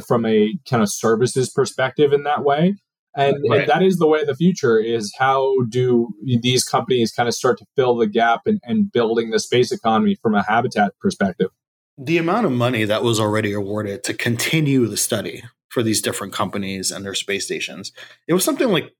from 0.07 0.25
a 0.25 0.53
kind 0.69 0.81
of 0.81 0.89
services 0.89 1.49
perspective 1.49 2.13
in 2.13 2.23
that 2.23 2.45
way 2.45 2.75
and, 3.15 3.37
right. 3.49 3.61
and, 3.61 3.69
that 3.69 3.83
is 3.83 3.97
the 3.97 4.07
way 4.07 4.21
of 4.21 4.27
the 4.27 4.35
future 4.35 4.79
is 4.79 5.13
how 5.17 5.55
do 5.69 6.09
these 6.41 6.63
companies 6.63 7.11
kind 7.11 7.27
of 7.27 7.35
start 7.35 7.57
to 7.59 7.65
fill 7.75 7.95
the 7.95 8.07
gap 8.07 8.41
and, 8.45 8.59
and 8.63 8.91
building 8.91 9.31
the 9.31 9.39
space 9.39 9.71
economy 9.71 10.15
from 10.15 10.35
a 10.35 10.43
habitat 10.43 10.93
perspective 10.99 11.49
the 11.97 12.17
amount 12.17 12.45
of 12.45 12.51
money 12.51 12.85
that 12.85 13.03
was 13.03 13.19
already 13.19 13.53
awarded 13.53 14.03
to 14.03 14.13
continue 14.13 14.87
the 14.87 14.97
study 14.97 15.43
for 15.69 15.83
these 15.83 16.01
different 16.01 16.33
companies 16.33 16.91
and 16.91 17.05
their 17.05 17.13
space 17.13 17.45
stations 17.45 17.91
it 18.27 18.33
was 18.33 18.43
something 18.43 18.69
like 18.69 18.93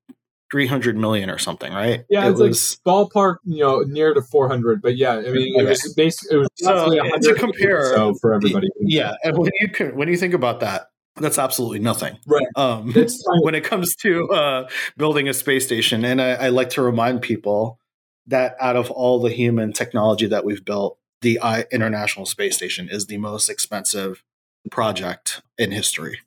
300 0.52 0.96
million 0.96 1.32
or 1.32 1.40
something 1.40 1.74
right 1.74 2.06
yeah 2.12 2.28
it 2.28 2.36
was 2.36 2.40
like 2.40 2.52
ballpark 2.86 3.38
you 3.44 3.60
know 3.60 3.80
near 3.80 4.14
to 4.14 4.22
400 4.22 4.84
but 4.84 4.96
yeah 4.96 5.14
i 5.14 5.22
mean 5.22 5.56
okay. 5.56 5.66
it 5.66 5.68
was 5.68 5.94
basically 5.96 6.38
it 6.38 6.40
was 6.40 6.50
so, 6.56 6.90
to 6.92 7.34
compare 7.34 7.96
so 7.96 8.14
for 8.22 8.36
everybody 8.36 8.68
yeah 8.80 9.16
and 9.24 9.36
when 9.36 9.50
you 9.60 9.88
when 9.96 10.08
you 10.08 10.16
think 10.16 10.36
about 10.36 10.60
that 10.60 10.90
that's 11.16 11.38
absolutely 11.38 11.80
nothing. 11.80 12.18
Right. 12.26 12.48
Um, 12.56 12.94
when 13.42 13.56
it 13.56 13.64
comes 13.64 13.96
to 13.98 14.30
uh, 14.30 14.68
building 14.98 15.30
a 15.30 15.34
space 15.34 15.66
station, 15.66 16.04
and 16.06 16.22
I, 16.22 16.34
I, 16.34 16.50
like 16.50 16.70
to 16.72 16.82
remind 16.82 17.22
people 17.22 17.80
that 18.28 18.56
out 18.60 18.76
of 18.76 18.90
all 18.90 19.20
the 19.20 19.30
human 19.30 19.74
technology 19.74 20.26
that 20.28 20.46
we've 20.46 20.64
built, 20.64 20.98
the 21.22 21.40
I, 21.40 21.66
International 21.72 22.26
Space 22.26 22.56
Station 22.56 22.90
is 22.90 23.08
the 23.08 23.18
most 23.18 23.50
expensive 23.50 24.24
project 24.72 25.42
in 25.58 25.72
history. 25.72 26.20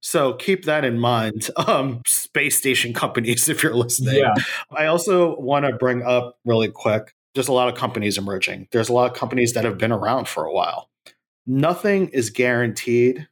So 0.00 0.34
keep 0.34 0.64
that 0.64 0.84
in 0.84 0.98
mind, 0.98 1.48
um, 1.56 2.02
space 2.06 2.56
station 2.58 2.92
companies, 2.92 3.48
if 3.48 3.62
you're 3.62 3.74
listening. 3.74 4.16
Yeah. 4.16 4.34
I 4.70 4.86
also 4.86 5.38
want 5.38 5.66
to 5.66 5.72
bring 5.72 6.02
up 6.02 6.38
really 6.44 6.68
quick. 6.68 7.14
There's 7.34 7.48
a 7.48 7.52
lot 7.52 7.68
of 7.68 7.74
companies 7.74 8.18
emerging. 8.18 8.68
There's 8.72 8.88
a 8.88 8.92
lot 8.92 9.10
of 9.10 9.16
companies 9.16 9.54
that 9.54 9.64
have 9.64 9.78
been 9.78 9.92
around 9.92 10.28
for 10.28 10.44
a 10.44 10.52
while. 10.52 10.90
Nothing 11.46 12.08
is 12.08 12.30
guaranteed 12.30 13.26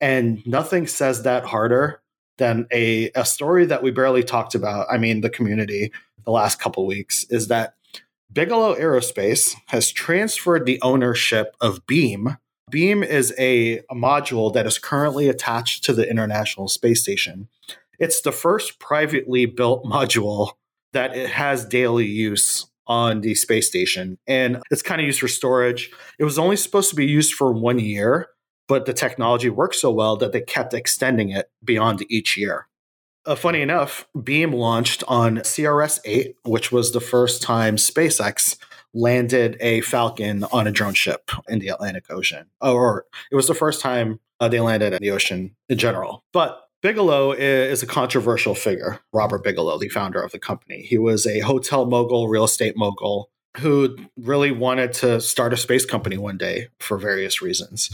and 0.00 0.46
nothing 0.46 0.86
says 0.86 1.22
that 1.22 1.44
harder 1.44 2.02
than 2.38 2.66
a, 2.70 3.10
a 3.14 3.24
story 3.24 3.66
that 3.66 3.82
we 3.82 3.90
barely 3.90 4.22
talked 4.22 4.54
about. 4.54 4.86
I 4.90 4.98
mean, 4.98 5.20
the 5.20 5.30
community 5.30 5.92
the 6.24 6.30
last 6.30 6.60
couple 6.60 6.86
weeks 6.86 7.24
is 7.30 7.48
that 7.48 7.74
Bigelow 8.32 8.74
Aerospace 8.74 9.54
has 9.68 9.90
transferred 9.90 10.66
the 10.66 10.80
ownership 10.82 11.56
of 11.60 11.86
Beam. 11.86 12.36
Beam 12.70 13.02
is 13.02 13.32
a, 13.38 13.78
a 13.78 13.94
module 13.94 14.52
that 14.52 14.66
is 14.66 14.78
currently 14.78 15.28
attached 15.28 15.84
to 15.84 15.92
the 15.92 16.08
International 16.08 16.68
Space 16.68 17.02
Station. 17.02 17.48
It's 17.98 18.20
the 18.20 18.32
first 18.32 18.78
privately 18.78 19.46
built 19.46 19.84
module 19.84 20.52
that 20.92 21.16
it 21.16 21.30
has 21.30 21.64
daily 21.64 22.06
use 22.06 22.66
on 22.86 23.20
the 23.20 23.34
space 23.34 23.68
station. 23.68 24.18
And 24.26 24.62
it's 24.70 24.82
kind 24.82 25.00
of 25.00 25.06
used 25.06 25.20
for 25.20 25.28
storage. 25.28 25.90
It 26.18 26.24
was 26.24 26.38
only 26.38 26.56
supposed 26.56 26.90
to 26.90 26.96
be 26.96 27.06
used 27.06 27.34
for 27.34 27.52
one 27.52 27.78
year, 27.78 28.28
but 28.68 28.86
the 28.86 28.92
technology 28.92 29.48
worked 29.48 29.76
so 29.76 29.90
well 29.90 30.16
that 30.16 30.32
they 30.32 30.40
kept 30.40 30.74
extending 30.74 31.30
it 31.30 31.50
beyond 31.64 32.04
each 32.08 32.36
year. 32.36 32.68
Uh, 33.24 33.34
funny 33.34 33.60
enough, 33.60 34.06
Beam 34.22 34.52
launched 34.52 35.02
on 35.08 35.38
CRS 35.38 35.98
8, 36.04 36.36
which 36.44 36.70
was 36.70 36.92
the 36.92 37.00
first 37.00 37.42
time 37.42 37.76
SpaceX 37.76 38.56
landed 38.94 39.56
a 39.60 39.80
Falcon 39.80 40.44
on 40.44 40.66
a 40.66 40.72
drone 40.72 40.94
ship 40.94 41.30
in 41.48 41.58
the 41.58 41.68
Atlantic 41.68 42.04
Ocean. 42.08 42.46
Or 42.60 43.04
it 43.30 43.36
was 43.36 43.48
the 43.48 43.54
first 43.54 43.80
time 43.80 44.20
uh, 44.40 44.48
they 44.48 44.60
landed 44.60 44.92
in 44.92 45.00
the 45.00 45.10
ocean 45.10 45.54
in 45.68 45.78
general. 45.78 46.24
But 46.32 46.62
Bigelow 46.82 47.32
is 47.32 47.82
a 47.82 47.86
controversial 47.86 48.54
figure, 48.54 49.00
Robert 49.12 49.42
Bigelow, 49.42 49.78
the 49.78 49.88
founder 49.88 50.20
of 50.20 50.30
the 50.32 50.38
company. 50.38 50.82
He 50.82 50.98
was 50.98 51.26
a 51.26 51.40
hotel 51.40 51.84
mogul, 51.86 52.28
real 52.28 52.44
estate 52.44 52.76
mogul, 52.76 53.30
who 53.58 53.96
really 54.16 54.50
wanted 54.50 54.92
to 54.94 55.20
start 55.20 55.52
a 55.52 55.56
space 55.56 55.84
company 55.84 56.16
one 56.16 56.36
day 56.36 56.68
for 56.78 56.98
various 56.98 57.40
reasons. 57.40 57.90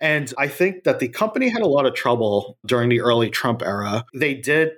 And 0.00 0.32
I 0.38 0.48
think 0.48 0.84
that 0.84 0.98
the 0.98 1.08
company 1.08 1.48
had 1.48 1.62
a 1.62 1.66
lot 1.66 1.86
of 1.86 1.94
trouble 1.94 2.58
during 2.66 2.88
the 2.88 3.00
early 3.00 3.30
Trump 3.30 3.62
era. 3.62 4.04
They 4.14 4.34
did 4.34 4.72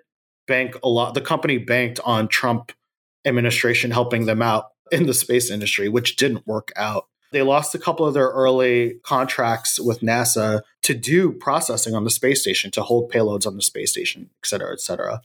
bank 0.47 0.77
a 0.83 0.89
lot, 0.89 1.15
the 1.15 1.21
company 1.21 1.59
banked 1.59 2.01
on 2.05 2.29
Trump 2.29 2.73
administration 3.25 3.91
helping 3.91 4.27
them 4.27 4.43
out 4.43 4.71
in 4.91 5.07
the 5.07 5.15
space 5.15 5.51
industry, 5.51 5.89
which 5.89 6.17
didn't 6.17 6.47
work 6.47 6.73
out. 6.77 7.07
They 7.31 7.43
lost 7.43 7.75
a 7.75 7.79
couple 7.79 8.07
of 8.07 8.15
their 8.15 8.29
early 8.29 8.95
contracts 9.03 9.79
with 9.79 10.01
NASA 10.01 10.63
to 10.83 10.95
do 10.95 11.33
processing 11.33 11.95
on 11.95 12.05
the 12.05 12.11
space 12.11 12.41
station, 12.41 12.71
to 12.71 12.83
hold 12.83 13.13
payloads 13.13 13.47
on 13.47 13.57
the 13.57 13.63
space 13.63 13.91
station, 13.91 14.31
et 14.43 14.47
cetera, 14.47 14.73
et 14.73 14.81
cetera. 14.81 15.21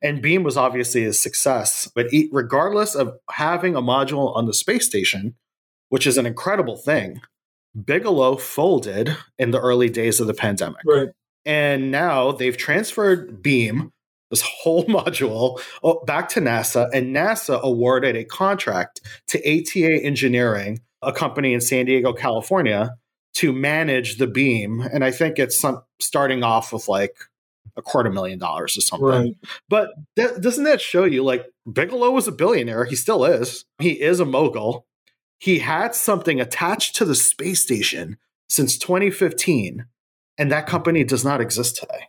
And 0.00 0.22
Beam 0.22 0.44
was 0.44 0.56
obviously 0.56 1.04
a 1.04 1.12
success. 1.12 1.90
But 1.92 2.06
regardless 2.30 2.94
of 2.94 3.18
having 3.30 3.74
a 3.74 3.82
module 3.82 4.34
on 4.36 4.46
the 4.46 4.54
space 4.54 4.86
station, 4.86 5.34
which 5.88 6.06
is 6.06 6.18
an 6.18 6.26
incredible 6.26 6.76
thing, 6.76 7.20
Bigelow 7.84 8.36
folded 8.36 9.16
in 9.38 9.50
the 9.50 9.60
early 9.60 9.90
days 9.90 10.20
of 10.20 10.26
the 10.26 10.34
pandemic. 10.34 10.82
Right. 10.86 11.08
And 11.44 11.90
now 11.90 12.32
they've 12.32 12.56
transferred 12.56 13.42
Beam, 13.42 13.92
this 14.30 14.42
whole 14.42 14.84
module, 14.86 15.60
back 16.06 16.28
to 16.30 16.40
NASA, 16.40 16.88
and 16.92 17.14
NASA 17.14 17.60
awarded 17.62 18.16
a 18.16 18.24
contract 18.24 19.00
to 19.28 19.38
ATA 19.38 20.04
Engineering 20.04 20.80
a 21.02 21.12
company 21.12 21.54
in 21.54 21.60
San 21.60 21.86
Diego, 21.86 22.12
California, 22.12 22.96
to 23.34 23.52
manage 23.52 24.18
the 24.18 24.26
beam. 24.26 24.80
And 24.80 25.04
I 25.04 25.10
think 25.10 25.38
it's 25.38 25.58
some, 25.58 25.82
starting 26.00 26.42
off 26.42 26.72
with 26.72 26.88
like 26.88 27.16
a 27.76 27.82
quarter 27.82 28.10
million 28.10 28.38
dollars 28.38 28.76
or 28.76 28.80
something. 28.80 29.06
Right. 29.06 29.36
But 29.68 29.90
that, 30.16 30.40
doesn't 30.40 30.64
that 30.64 30.80
show 30.80 31.04
you 31.04 31.22
like 31.22 31.46
Bigelow 31.70 32.10
was 32.10 32.26
a 32.26 32.32
billionaire? 32.32 32.84
He 32.84 32.96
still 32.96 33.24
is. 33.24 33.64
He 33.78 34.00
is 34.00 34.20
a 34.20 34.24
mogul. 34.24 34.86
He 35.38 35.60
had 35.60 35.94
something 35.94 36.40
attached 36.40 36.96
to 36.96 37.04
the 37.04 37.14
space 37.14 37.62
station 37.62 38.18
since 38.48 38.76
2015, 38.76 39.86
and 40.36 40.50
that 40.50 40.66
company 40.66 41.04
does 41.04 41.24
not 41.24 41.40
exist 41.40 41.76
today. 41.76 42.08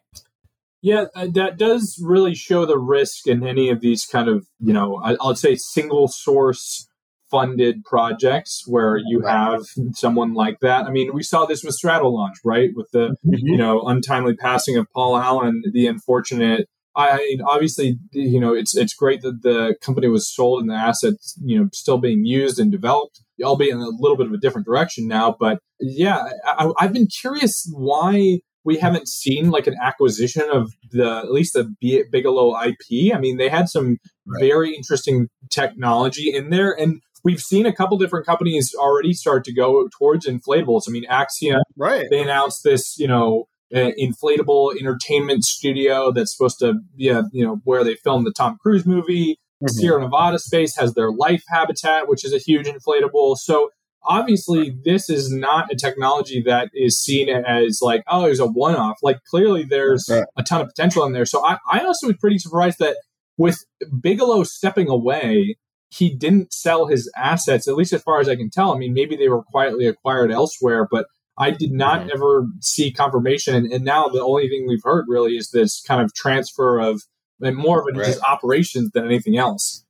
Yeah, 0.81 1.05
uh, 1.13 1.27
that 1.33 1.57
does 1.57 1.99
really 2.01 2.33
show 2.33 2.65
the 2.65 2.77
risk 2.79 3.27
in 3.27 3.45
any 3.45 3.69
of 3.69 3.81
these 3.81 4.05
kind 4.05 4.29
of, 4.29 4.47
you 4.59 4.73
know, 4.73 5.01
I'll 5.03 5.35
say 5.35 5.55
single 5.55 6.07
source 6.07 6.88
funded 7.29 7.83
projects 7.83 8.63
where 8.65 8.97
you 8.97 9.21
have 9.21 9.61
someone 9.93 10.33
like 10.33 10.59
that. 10.61 10.85
I 10.85 10.91
mean, 10.91 11.13
we 11.13 11.23
saw 11.23 11.45
this 11.45 11.63
with 11.63 11.77
Stratolaunch, 11.81 12.35
right? 12.43 12.69
With 12.75 12.89
the 12.91 13.09
mm-hmm. 13.25 13.33
you 13.37 13.57
know 13.57 13.81
untimely 13.81 14.35
passing 14.35 14.77
of 14.77 14.87
Paul 14.93 15.17
Allen, 15.17 15.63
the 15.71 15.87
unfortunate. 15.87 16.67
I 16.95 17.17
mean, 17.17 17.41
obviously, 17.41 17.97
you 18.11 18.39
know, 18.39 18.53
it's 18.53 18.75
it's 18.75 18.93
great 18.93 19.21
that 19.21 19.41
the 19.43 19.75
company 19.81 20.07
was 20.07 20.33
sold 20.33 20.61
and 20.61 20.69
the 20.69 20.75
assets, 20.75 21.37
you 21.41 21.57
know, 21.57 21.69
still 21.71 21.97
being 21.97 22.25
used 22.25 22.59
and 22.59 22.71
developed, 22.71 23.21
albeit 23.41 23.73
in 23.73 23.79
a 23.79 23.87
little 23.87 24.17
bit 24.17 24.27
of 24.27 24.33
a 24.33 24.37
different 24.37 24.65
direction 24.65 25.07
now. 25.07 25.35
But 25.39 25.59
yeah, 25.79 26.29
I, 26.45 26.71
I've 26.79 26.93
been 26.93 27.07
curious 27.07 27.71
why 27.73 28.39
we 28.65 28.77
haven't 28.77 29.07
seen 29.07 29.49
like 29.49 29.67
an 29.67 29.75
acquisition 29.81 30.43
of 30.51 30.73
the 30.91 31.19
at 31.19 31.31
least 31.31 31.53
the 31.53 31.73
Bigelow 32.11 32.55
IP. 32.61 33.13
I 33.15 33.19
mean, 33.19 33.37
they 33.37 33.49
had 33.49 33.69
some 33.69 33.97
right. 34.27 34.39
very 34.39 34.75
interesting 34.75 35.27
technology 35.49 36.33
in 36.33 36.49
there, 36.49 36.71
and 36.71 37.01
we've 37.23 37.41
seen 37.41 37.65
a 37.65 37.73
couple 37.73 37.97
different 37.97 38.25
companies 38.25 38.73
already 38.77 39.13
start 39.13 39.43
to 39.45 39.53
go 39.53 39.87
towards 39.97 40.27
inflatables. 40.27 40.83
I 40.87 40.91
mean, 40.91 41.05
Axiom, 41.09 41.61
right? 41.77 42.07
They 42.09 42.21
announced 42.21 42.63
this, 42.63 42.97
you 42.97 43.07
know, 43.07 43.47
uh, 43.73 43.91
inflatable 43.99 44.75
entertainment 44.79 45.43
studio 45.43 46.11
that's 46.11 46.35
supposed 46.35 46.59
to, 46.59 46.75
yeah, 46.95 47.23
you 47.31 47.45
know, 47.45 47.61
where 47.63 47.83
they 47.83 47.95
filmed 47.95 48.25
the 48.25 48.33
Tom 48.35 48.57
Cruise 48.61 48.85
movie. 48.85 49.37
Mm-hmm. 49.61 49.67
Sierra 49.67 50.01
Nevada 50.01 50.39
Space 50.39 50.75
has 50.77 50.93
their 50.93 51.11
Life 51.11 51.43
Habitat, 51.49 52.07
which 52.07 52.25
is 52.25 52.33
a 52.33 52.37
huge 52.37 52.65
inflatable. 52.65 53.37
So 53.37 53.69
obviously, 54.03 54.75
this 54.85 55.09
is 55.09 55.31
not 55.31 55.71
a 55.71 55.75
technology 55.75 56.41
that 56.45 56.69
is 56.73 56.97
seen 56.97 57.29
as 57.29 57.79
like, 57.81 58.03
oh, 58.07 58.25
it's 58.25 58.39
a 58.39 58.47
one-off. 58.47 58.97
Like 59.03 59.23
clearly, 59.25 59.63
there's 59.63 60.07
right. 60.09 60.23
a 60.37 60.43
ton 60.43 60.61
of 60.61 60.67
potential 60.67 61.05
in 61.05 61.11
there. 61.11 61.25
So 61.25 61.45
I, 61.45 61.57
I 61.69 61.81
also 61.81 62.07
was 62.07 62.17
pretty 62.17 62.39
surprised 62.39 62.79
that 62.79 62.95
with 63.37 63.63
Bigelow 64.01 64.43
stepping 64.43 64.89
away 64.89 65.57
he 65.89 66.13
didn't 66.13 66.53
sell 66.53 66.85
his 66.85 67.11
assets, 67.17 67.67
at 67.67 67.75
least 67.75 67.93
as 67.93 68.03
far 68.03 68.19
as 68.19 68.29
I 68.29 68.35
can 68.35 68.49
tell. 68.49 68.73
I 68.73 68.77
mean, 68.77 68.93
maybe 68.93 69.15
they 69.15 69.29
were 69.29 69.43
quietly 69.43 69.87
acquired 69.87 70.31
elsewhere, 70.31 70.87
but 70.89 71.07
I 71.37 71.51
did 71.51 71.71
not 71.71 72.01
mm-hmm. 72.01 72.11
ever 72.13 72.47
see 72.59 72.91
confirmation. 72.91 73.55
And, 73.55 73.71
and, 73.71 73.85
now 73.85 74.07
the 74.07 74.21
only 74.21 74.49
thing 74.49 74.67
we've 74.67 74.83
heard 74.83 75.05
really 75.07 75.37
is 75.37 75.51
this 75.51 75.81
kind 75.81 76.01
of 76.01 76.13
transfer 76.13 76.79
of 76.79 77.03
and 77.41 77.55
more 77.55 77.81
of 77.81 77.87
it 77.87 77.97
right. 77.97 78.05
just 78.05 78.23
operations 78.23 78.91
than 78.91 79.05
anything 79.05 79.37
else. 79.37 79.85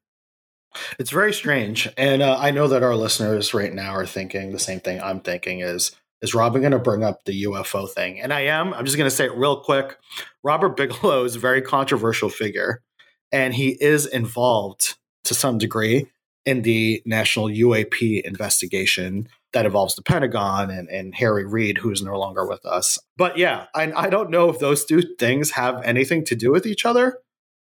It's 0.99 1.09
very 1.09 1.33
strange, 1.33 1.89
and 1.97 2.21
uh, 2.21 2.37
I 2.39 2.51
know 2.51 2.67
that 2.67 2.83
our 2.83 2.95
listeners 2.95 3.55
right 3.55 3.73
now 3.73 3.91
are 3.95 4.05
thinking 4.05 4.51
the 4.51 4.59
same 4.59 4.79
thing 4.79 5.01
I'm 5.01 5.19
thinking: 5.19 5.61
is 5.61 5.95
is 6.21 6.35
Robin 6.35 6.61
going 6.61 6.73
to 6.73 6.79
bring 6.79 7.03
up 7.03 7.25
the 7.25 7.45
UFO 7.45 7.89
thing? 7.89 8.21
And 8.21 8.31
I 8.31 8.41
am. 8.41 8.75
I'm 8.75 8.85
just 8.85 8.95
going 8.95 9.09
to 9.09 9.15
say 9.15 9.25
it 9.25 9.35
real 9.35 9.61
quick. 9.61 9.97
Robert 10.43 10.77
Bigelow 10.77 11.23
is 11.23 11.35
a 11.35 11.39
very 11.39 11.63
controversial 11.63 12.29
figure, 12.29 12.83
and 13.31 13.55
he 13.55 13.77
is 13.81 14.05
involved 14.05 14.98
to 15.29 15.33
some 15.33 15.57
degree 15.57 16.07
in 16.45 16.63
the 16.63 17.01
national 17.05 17.47
UAP 17.47 18.21
investigation 18.21 19.27
that 19.53 19.65
involves 19.65 19.95
the 19.95 20.01
Pentagon 20.01 20.69
and, 20.69 20.89
and 20.89 21.15
Harry 21.15 21.45
Reid, 21.45 21.77
who's 21.77 22.01
no 22.01 22.17
longer 22.17 22.45
with 22.45 22.65
us. 22.65 22.99
But 23.17 23.37
yeah, 23.37 23.65
I, 23.73 23.91
I 23.91 24.09
don't 24.09 24.29
know 24.29 24.49
if 24.49 24.59
those 24.59 24.85
two 24.85 25.01
things 25.17 25.51
have 25.51 25.81
anything 25.83 26.23
to 26.25 26.35
do 26.35 26.51
with 26.51 26.65
each 26.65 26.85
other. 26.85 27.19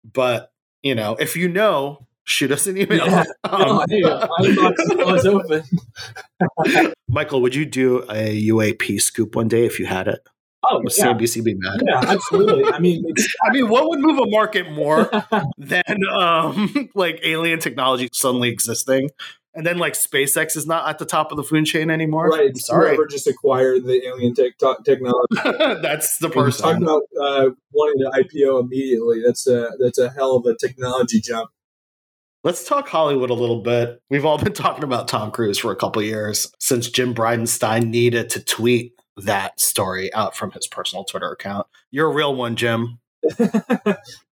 But, 0.04 0.52
you 0.82 0.95
know, 0.95 1.15
if 1.19 1.36
you 1.36 1.49
know, 1.49 2.08
shoot 2.26 2.52
us 2.52 2.67
an 2.67 2.78
email. 2.78 3.06
Yeah. 3.06 3.23
Um, 3.43 3.84
no, 3.89 4.28
open. 5.26 5.63
Michael, 7.08 7.41
would 7.41 7.54
you 7.54 7.65
do 7.65 7.99
a 8.10 8.47
UAP 8.49 8.99
scoop 9.02 9.36
one 9.36 9.47
day 9.47 9.65
if 9.65 9.80
you 9.80 9.86
had 9.86 10.08
it? 10.08 10.28
Oh, 10.69 10.80
would 10.80 10.93
yeah. 10.97 11.13
CNBC 11.13 11.43
be 11.43 11.56
mad? 11.56 11.82
Yeah, 11.86 11.99
absolutely. 12.12 12.65
I 12.65 12.80
mean, 12.80 13.06
I 13.43 13.52
mean, 13.52 13.67
what 13.69 13.88
would 13.89 13.99
move 13.99 14.19
a 14.19 14.30
market 14.30 14.71
more 14.71 15.10
than 15.58 15.84
um, 16.13 16.89
like 16.95 17.19
alien 17.23 17.60
technology 17.60 18.10
suddenly 18.13 18.49
existing? 18.49 19.10
And 19.56 19.65
then 19.65 19.78
like 19.78 19.93
SpaceX 19.93 20.58
is 20.58 20.65
not 20.65 20.89
at 20.89 20.97
the 20.97 21.06
top 21.06 21.32
of 21.32 21.38
the 21.38 21.43
food 21.43 21.65
chain 21.65 21.91
anymore. 21.91 22.30
Right. 22.30 22.49
I'm 22.49 22.56
sorry. 22.56 22.88
Whoever 22.89 23.06
just 23.06 23.28
acquired 23.28 23.84
the 23.84 24.04
alien 24.08 24.34
tech 24.34 24.54
technology. 24.84 25.82
that's 25.82 26.17
the 26.17 26.30
person. 26.30 26.63
Talking 26.63 26.84
about 26.84 27.04
uh, 27.21 27.49
wanting 27.71 27.99
to 27.99 28.23
IPO 28.23 28.62
immediately. 28.62 29.21
That's 29.23 29.45
a 29.45 29.69
that's 29.80 29.99
a 29.99 30.10
hell 30.10 30.38
of 30.38 30.45
a 30.47 30.56
technology 30.56 31.21
jump. 31.21 31.52
Let's 32.43 32.65
talk 32.65 32.89
Hollywood 32.89 33.30
a 33.30 33.36
little 33.36 33.62
bit. 33.62 34.02
We've 34.10 34.26
all 34.26 34.38
been 34.38 34.54
talking 34.54 34.84
about 34.84 35.08
Tom 35.08 35.32
Cruise 35.32 35.60
for 35.60 35.71
a 35.71 35.78
couple 35.78 36.02
years 36.02 36.52
since 36.60 36.89
Jim 36.89 37.13
Bridenstine 37.13 37.88
needed 37.88 38.32
to 38.32 38.43
tweet 38.43 38.93
that 39.17 39.60
story 39.60 40.13
out 40.13 40.36
from 40.36 40.52
his 40.52 40.67
personal 40.67 41.04
Twitter 41.04 41.32
account. 41.32 41.67
You're 41.91 42.10
a 42.10 42.13
real 42.13 42.36
one, 42.36 42.56
Jim. 42.56 42.99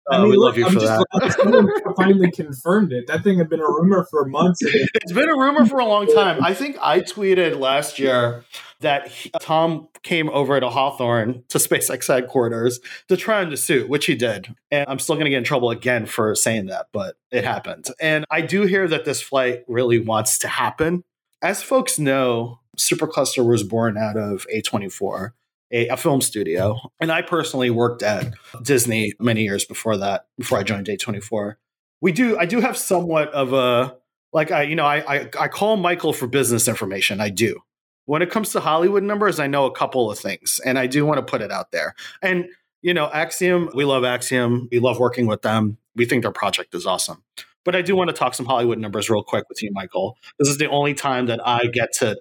I 0.10 0.16
uh, 0.16 0.22
mean, 0.22 0.32
we 0.32 0.38
look, 0.38 0.46
love 0.46 0.58
you 0.58 0.66
I'm 0.68 0.74
for 0.74 0.80
that. 0.80 1.36
Someone 1.38 1.70
finally 1.98 2.32
confirmed 2.32 2.94
it. 2.94 3.08
That 3.08 3.24
thing 3.24 3.38
had 3.40 3.50
been 3.50 3.60
a 3.60 3.68
rumor 3.68 4.06
for 4.10 4.26
months. 4.26 4.62
it's 4.63 5.12
been 5.12 5.28
a 5.28 5.38
rumor 5.38 5.66
for 5.66 5.80
a 5.80 5.86
long 5.86 6.08
time. 6.08 6.42
I 6.44 6.54
think 6.54 6.78
I 6.82 7.02
tweeted 7.02 7.60
last 7.60 8.00
year 8.00 8.46
that 8.80 9.10
he, 9.10 9.32
Tom 9.42 9.90
came 10.04 10.30
over 10.30 10.60
to 10.60 10.70
Hawthorne 10.70 11.44
to 11.50 11.58
SpaceX 11.58 12.08
headquarters 12.08 12.80
to 13.10 13.18
try 13.18 13.42
on 13.42 13.50
the 13.50 13.58
suit, 13.58 13.90
which 13.90 14.06
he 14.06 14.16
did. 14.16 14.56
And 14.72 14.86
I'm 14.88 15.00
still 15.00 15.16
going 15.16 15.26
to 15.26 15.32
get 15.32 15.40
in 15.40 15.44
trouble 15.44 15.72
again 15.72 16.06
for 16.06 16.36
saying 16.36 16.68
that, 16.68 16.88
but 16.94 17.16
it 17.32 17.44
happened. 17.44 17.88
And 18.00 18.24
I 18.32 18.42
do 18.42 18.62
hear 18.62 18.88
that 18.88 19.04
this 19.04 19.22
flight 19.22 19.66
really 19.68 20.00
wants 20.00 20.40
to 20.40 20.48
happen. 20.48 21.04
As 21.42 21.62
folks 21.62 22.00
know, 22.00 22.60
Supercluster 22.78 23.46
was 23.46 23.63
born 23.63 23.98
out 23.98 24.18
of 24.18 24.46
A24 24.54 25.32
a, 25.72 25.88
a, 25.90 25.98
film 25.98 26.22
studio. 26.22 26.78
And 27.00 27.12
I 27.12 27.22
personally 27.22 27.70
worked 27.70 28.04
at 28.04 28.34
Disney 28.62 29.13
many 29.20 29.44
years 29.44 29.66
before 29.66 29.98
that, 29.98 30.28
before 30.38 30.58
I 30.58 30.63
joined 30.63 30.88
A24. 30.88 31.56
We 32.02 32.12
do, 32.12 32.38
I 32.38 32.46
do 32.46 32.62
have 32.62 32.78
somewhat 32.78 33.30
of 33.34 33.54
a, 33.54 33.98
like, 34.34 34.52
I, 34.52 34.63
you 34.63 34.76
know, 34.76 34.86
I, 34.86 35.16
I, 35.16 35.30
I 35.40 35.48
call 35.48 35.78
Michael 35.78 36.13
for 36.13 36.28
business 36.28 36.68
information. 36.68 37.20
I 37.20 37.30
do. 37.30 37.60
When 38.06 38.22
it 38.22 38.30
comes 38.30 38.52
to 38.52 38.62
Hollywood 38.62 39.04
numbers, 39.04 39.40
I 39.40 39.48
know 39.48 39.66
a 39.66 39.72
couple 39.72 40.10
of 40.10 40.18
things 40.18 40.62
and 40.63 40.80
I 40.80 40.88
do 40.88 41.06
want 41.06 41.18
to 41.18 41.30
put 41.30 41.42
it 41.42 41.52
out 41.52 41.72
there. 41.72 41.96
And, 42.22 42.46
you 42.82 42.94
know, 42.94 43.10
Axiom, 43.12 43.70
we 43.74 43.84
love 43.84 44.06
Axiom. 44.06 44.70
We 44.72 44.80
love 44.80 45.00
working 45.00 45.28
with 45.28 45.42
them. 45.42 45.78
We 45.96 46.06
think 46.06 46.22
their 46.22 46.32
project 46.32 46.74
is 46.76 46.86
awesome. 46.86 47.24
But 47.66 47.76
I 47.76 47.82
do 47.82 47.98
want 47.98 48.10
to 48.10 48.13
talk 48.13 48.34
some 48.34 48.46
Hollywood 48.46 48.80
numbers 48.80 49.10
real 49.10 49.24
quick 49.24 49.50
with 49.50 49.62
you, 49.62 49.72
Michael. 49.74 50.18
This 50.40 50.48
is 50.48 50.58
the 50.58 50.70
only 50.70 50.94
time 50.94 51.26
that 51.26 51.46
I 51.46 51.66
get 51.66 51.92
to 51.96 52.18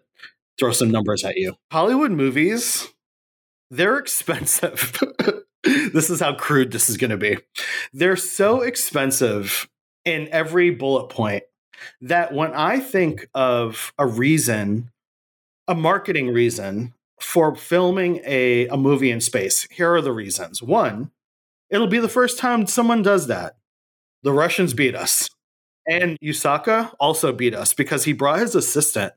throw 0.58 0.72
some 0.72 0.90
numbers 0.90 1.24
at 1.24 1.36
you. 1.36 1.56
Hollywood 1.70 2.12
movies 2.12 2.88
they're 3.70 3.98
expensive. 3.98 5.00
this 5.64 6.10
is 6.10 6.20
how 6.20 6.34
crude 6.34 6.72
this 6.72 6.88
is 6.88 6.96
going 6.96 7.10
to 7.10 7.16
be. 7.16 7.38
They're 7.92 8.16
so 8.16 8.60
expensive 8.60 9.68
in 10.04 10.28
every 10.30 10.70
bullet 10.70 11.08
point 11.08 11.44
that 12.00 12.32
when 12.32 12.52
I 12.52 12.78
think 12.78 13.28
of 13.34 13.92
a 13.98 14.06
reason, 14.06 14.90
a 15.66 15.74
marketing 15.74 16.28
reason 16.28 16.94
for 17.20 17.54
filming 17.56 18.20
a, 18.24 18.68
a 18.68 18.76
movie 18.76 19.10
in 19.10 19.20
space, 19.20 19.66
here 19.70 19.94
are 19.94 20.02
the 20.02 20.12
reasons. 20.12 20.62
One, 20.62 21.10
it'll 21.70 21.86
be 21.86 21.98
the 21.98 22.08
first 22.08 22.38
time 22.38 22.66
someone 22.66 23.02
does 23.02 23.26
that. 23.26 23.56
The 24.22 24.32
Russians 24.32 24.74
beat 24.74 24.94
us. 24.94 25.28
And 25.88 26.18
Yusaku 26.20 26.92
also 26.98 27.32
beat 27.32 27.54
us 27.54 27.72
because 27.72 28.04
he 28.04 28.12
brought 28.12 28.40
his 28.40 28.54
assistant 28.54 29.12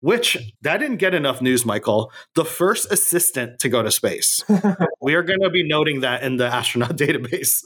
which 0.00 0.36
that 0.62 0.78
didn't 0.78 0.96
get 0.96 1.14
enough 1.14 1.42
news, 1.42 1.64
Michael. 1.66 2.12
The 2.34 2.44
first 2.44 2.90
assistant 2.92 3.58
to 3.60 3.68
go 3.68 3.82
to 3.82 3.90
space. 3.90 4.44
we 5.00 5.14
are 5.14 5.22
going 5.22 5.40
to 5.40 5.50
be 5.50 5.66
noting 5.66 6.00
that 6.00 6.22
in 6.22 6.36
the 6.36 6.46
astronaut 6.46 6.96
database 6.96 7.62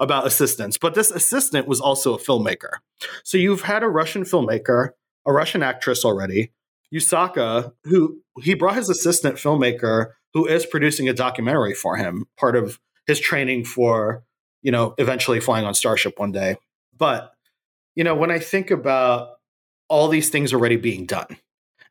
about 0.00 0.26
assistants. 0.26 0.78
But 0.78 0.94
this 0.94 1.10
assistant 1.10 1.66
was 1.66 1.80
also 1.80 2.14
a 2.14 2.18
filmmaker. 2.18 2.78
So 3.24 3.38
you've 3.38 3.62
had 3.62 3.82
a 3.82 3.88
Russian 3.88 4.22
filmmaker, 4.22 4.90
a 5.26 5.32
Russian 5.32 5.62
actress 5.62 6.04
already, 6.04 6.52
Yusaku, 6.94 7.72
who 7.84 8.20
he 8.40 8.54
brought 8.54 8.76
his 8.76 8.88
assistant 8.88 9.36
filmmaker 9.36 10.12
who 10.34 10.46
is 10.46 10.66
producing 10.66 11.08
a 11.08 11.12
documentary 11.12 11.74
for 11.74 11.96
him, 11.96 12.26
part 12.38 12.56
of 12.56 12.78
his 13.06 13.20
training 13.20 13.64
for, 13.64 14.24
you 14.62 14.72
know, 14.72 14.94
eventually 14.98 15.40
flying 15.40 15.64
on 15.64 15.74
Starship 15.74 16.18
one 16.18 16.32
day. 16.32 16.56
But, 16.96 17.32
you 17.94 18.04
know, 18.04 18.14
when 18.14 18.30
I 18.30 18.38
think 18.38 18.70
about 18.70 19.30
all 19.88 20.08
these 20.08 20.30
things 20.30 20.54
already 20.54 20.76
being 20.76 21.06
done, 21.06 21.36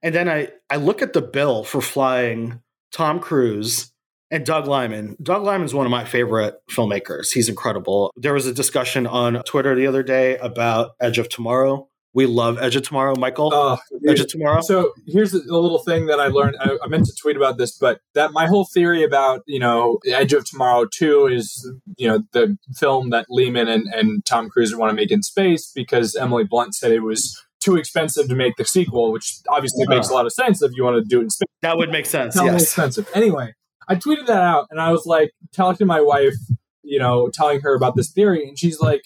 and 0.03 0.13
then 0.15 0.29
I, 0.29 0.49
I 0.69 0.77
look 0.77 1.01
at 1.01 1.13
the 1.13 1.21
bill 1.21 1.63
for 1.63 1.81
flying 1.81 2.61
Tom 2.91 3.19
Cruise 3.19 3.91
and 4.29 4.45
Doug 4.45 4.67
Liman. 4.67 5.17
Doug 5.21 5.43
Liman's 5.43 5.73
one 5.73 5.85
of 5.85 5.91
my 5.91 6.05
favorite 6.05 6.55
filmmakers. 6.69 7.31
He's 7.31 7.49
incredible. 7.49 8.11
There 8.15 8.33
was 8.33 8.47
a 8.47 8.53
discussion 8.53 9.05
on 9.05 9.43
Twitter 9.43 9.75
the 9.75 9.87
other 9.87 10.03
day 10.03 10.37
about 10.37 10.91
Edge 10.99 11.17
of 11.17 11.29
Tomorrow. 11.29 11.87
We 12.13 12.25
love 12.25 12.57
Edge 12.59 12.75
of 12.75 12.83
Tomorrow, 12.83 13.15
Michael. 13.15 13.53
Uh, 13.53 13.77
Edge 14.05 14.19
of 14.19 14.27
Tomorrow. 14.27 14.61
So 14.61 14.91
here's 15.07 15.33
a 15.33 15.37
little 15.37 15.79
thing 15.79 16.07
that 16.07 16.19
I 16.19 16.27
learned. 16.27 16.57
I, 16.59 16.77
I, 16.83 16.87
meant 16.87 17.05
to 17.05 17.13
tweet 17.15 17.37
about 17.37 17.57
this, 17.57 17.77
but 17.77 18.01
that 18.15 18.33
my 18.33 18.47
whole 18.47 18.65
theory 18.65 19.03
about 19.03 19.43
you 19.45 19.59
know 19.59 19.99
Edge 20.05 20.33
of 20.33 20.43
Tomorrow 20.43 20.87
two 20.93 21.27
is 21.27 21.71
you 21.95 22.09
know 22.09 22.19
the 22.33 22.57
film 22.75 23.11
that 23.11 23.27
Liman 23.29 23.69
and, 23.69 23.87
and 23.93 24.25
Tom 24.25 24.49
Cruise 24.49 24.75
want 24.75 24.89
to 24.89 24.93
make 24.93 25.09
in 25.09 25.23
space 25.23 25.71
because 25.73 26.15
Emily 26.15 26.43
Blunt 26.43 26.75
said 26.75 26.91
it 26.91 26.99
was 26.99 27.41
too 27.61 27.77
expensive 27.77 28.27
to 28.27 28.35
make 28.35 28.57
the 28.57 28.65
sequel, 28.65 29.11
which 29.11 29.39
obviously 29.47 29.85
makes 29.87 30.09
a 30.09 30.13
lot 30.13 30.25
of 30.25 30.33
sense 30.33 30.61
if 30.61 30.71
you 30.75 30.83
want 30.83 30.97
to 30.97 31.07
do 31.07 31.19
it 31.19 31.23
in 31.23 31.29
space. 31.29 31.47
That 31.61 31.77
would 31.77 31.91
make 31.91 32.05
sense. 32.05 32.35
Yes. 32.35 32.63
expensive. 32.63 33.07
Anyway, 33.13 33.53
I 33.87 33.95
tweeted 33.95 34.25
that 34.27 34.41
out 34.41 34.67
and 34.71 34.81
I 34.81 34.91
was 34.91 35.05
like 35.05 35.31
talking 35.53 35.77
to 35.79 35.85
my 35.85 36.01
wife, 36.01 36.35
you 36.83 36.99
know, 36.99 37.29
telling 37.29 37.61
her 37.61 37.75
about 37.75 37.95
this 37.95 38.11
theory, 38.11 38.47
and 38.47 38.57
she's 38.57 38.79
like, 38.79 39.03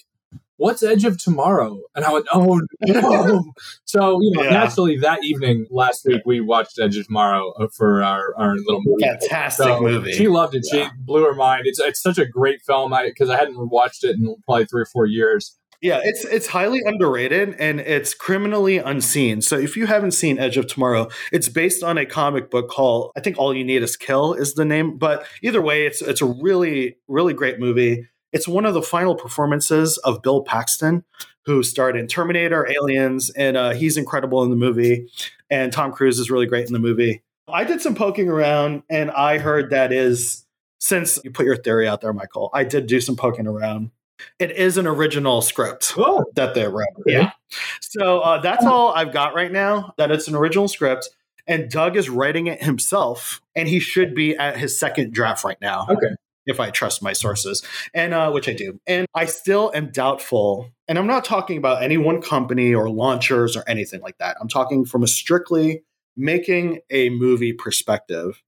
What's 0.58 0.82
Edge 0.82 1.04
of 1.04 1.22
Tomorrow? 1.22 1.80
And 1.94 2.02
I 2.04 2.12
went, 2.12 2.26
Oh 2.32 2.62
no. 2.80 3.52
so, 3.84 4.18
you 4.22 4.30
know, 4.30 4.42
yeah. 4.42 4.50
naturally 4.50 4.96
that 4.98 5.22
evening 5.22 5.66
last 5.70 6.06
week 6.06 6.22
we 6.24 6.40
watched 6.40 6.78
Edge 6.80 6.96
of 6.96 7.06
Tomorrow 7.06 7.52
uh, 7.58 7.66
for 7.76 8.02
our, 8.02 8.34
our 8.38 8.54
little 8.54 8.80
movie. 8.82 9.04
Fantastic 9.04 9.66
so 9.66 9.80
movie. 9.82 10.12
She 10.12 10.28
loved 10.28 10.54
it. 10.54 10.66
Yeah. 10.72 10.84
She 10.84 10.90
blew 11.00 11.24
her 11.24 11.34
mind. 11.34 11.62
It's 11.66 11.78
it's 11.78 12.00
such 12.00 12.16
a 12.16 12.24
great 12.24 12.62
film 12.62 12.94
because 13.04 13.28
I, 13.28 13.34
I 13.34 13.38
hadn't 13.38 13.68
watched 13.68 14.02
it 14.02 14.16
in 14.16 14.34
probably 14.46 14.64
three 14.64 14.82
or 14.82 14.86
four 14.86 15.04
years. 15.04 15.58
Yeah, 15.82 16.00
it's 16.02 16.24
it's 16.24 16.46
highly 16.46 16.82
underrated 16.84 17.54
and 17.58 17.80
it's 17.80 18.14
criminally 18.14 18.78
unseen. 18.78 19.42
So 19.42 19.58
if 19.58 19.76
you 19.76 19.86
haven't 19.86 20.12
seen 20.12 20.38
Edge 20.38 20.56
of 20.56 20.66
Tomorrow, 20.66 21.08
it's 21.32 21.48
based 21.48 21.82
on 21.82 21.98
a 21.98 22.06
comic 22.06 22.50
book 22.50 22.68
called 22.70 23.12
I 23.16 23.20
think 23.20 23.38
All 23.38 23.54
You 23.54 23.64
Need 23.64 23.82
Is 23.82 23.96
Kill 23.96 24.34
is 24.34 24.54
the 24.54 24.64
name. 24.64 24.98
But 24.98 25.26
either 25.42 25.60
way, 25.60 25.86
it's 25.86 26.00
it's 26.02 26.22
a 26.22 26.26
really 26.26 26.96
really 27.08 27.34
great 27.34 27.58
movie. 27.58 28.08
It's 28.32 28.48
one 28.48 28.66
of 28.66 28.74
the 28.74 28.82
final 28.82 29.14
performances 29.14 29.98
of 29.98 30.22
Bill 30.22 30.42
Paxton, 30.42 31.04
who 31.44 31.62
starred 31.62 31.96
in 31.96 32.06
Terminator, 32.06 32.68
Aliens, 32.68 33.30
and 33.30 33.56
uh, 33.56 33.70
he's 33.72 33.96
incredible 33.96 34.42
in 34.42 34.50
the 34.50 34.56
movie. 34.56 35.08
And 35.48 35.72
Tom 35.72 35.92
Cruise 35.92 36.18
is 36.18 36.30
really 36.30 36.46
great 36.46 36.66
in 36.66 36.72
the 36.72 36.78
movie. 36.78 37.22
I 37.48 37.64
did 37.64 37.80
some 37.80 37.94
poking 37.94 38.28
around, 38.28 38.82
and 38.90 39.10
I 39.10 39.38
heard 39.38 39.70
that 39.70 39.92
is 39.92 40.44
since 40.78 41.18
you 41.24 41.30
put 41.30 41.46
your 41.46 41.56
theory 41.56 41.86
out 41.86 42.00
there, 42.00 42.12
Michael. 42.12 42.50
I 42.52 42.64
did 42.64 42.86
do 42.86 43.00
some 43.00 43.16
poking 43.16 43.46
around 43.46 43.90
it 44.38 44.50
is 44.52 44.78
an 44.78 44.86
original 44.86 45.42
script 45.42 45.94
oh. 45.96 46.24
that 46.34 46.54
they 46.54 46.66
wrote. 46.66 46.86
Yeah. 47.06 47.32
So 47.80 48.20
uh, 48.20 48.40
that's 48.40 48.64
all 48.64 48.92
I've 48.92 49.12
got 49.12 49.34
right 49.34 49.52
now. 49.52 49.94
That 49.98 50.10
it's 50.10 50.28
an 50.28 50.34
original 50.34 50.68
script, 50.68 51.08
and 51.46 51.70
Doug 51.70 51.96
is 51.96 52.08
writing 52.08 52.46
it 52.46 52.62
himself, 52.62 53.40
and 53.54 53.68
he 53.68 53.80
should 53.80 54.14
be 54.14 54.36
at 54.36 54.56
his 54.56 54.78
second 54.78 55.12
draft 55.12 55.44
right 55.44 55.60
now. 55.60 55.86
Okay. 55.90 56.14
if 56.46 56.60
I 56.60 56.70
trust 56.70 57.02
my 57.02 57.12
sources, 57.12 57.62
and 57.92 58.14
uh, 58.14 58.30
which 58.30 58.48
I 58.48 58.52
do. 58.52 58.78
And 58.86 59.06
I 59.14 59.26
still 59.26 59.72
am 59.74 59.90
doubtful. 59.90 60.70
And 60.88 60.98
I'm 60.98 61.08
not 61.08 61.24
talking 61.24 61.58
about 61.58 61.82
any 61.82 61.96
one 61.96 62.22
company 62.22 62.72
or 62.72 62.88
launchers 62.88 63.56
or 63.56 63.64
anything 63.66 64.00
like 64.00 64.18
that. 64.18 64.36
I'm 64.40 64.48
talking 64.48 64.84
from 64.84 65.02
a 65.02 65.08
strictly 65.08 65.82
making 66.16 66.80
a 66.90 67.10
movie 67.10 67.52
perspective. 67.52 68.42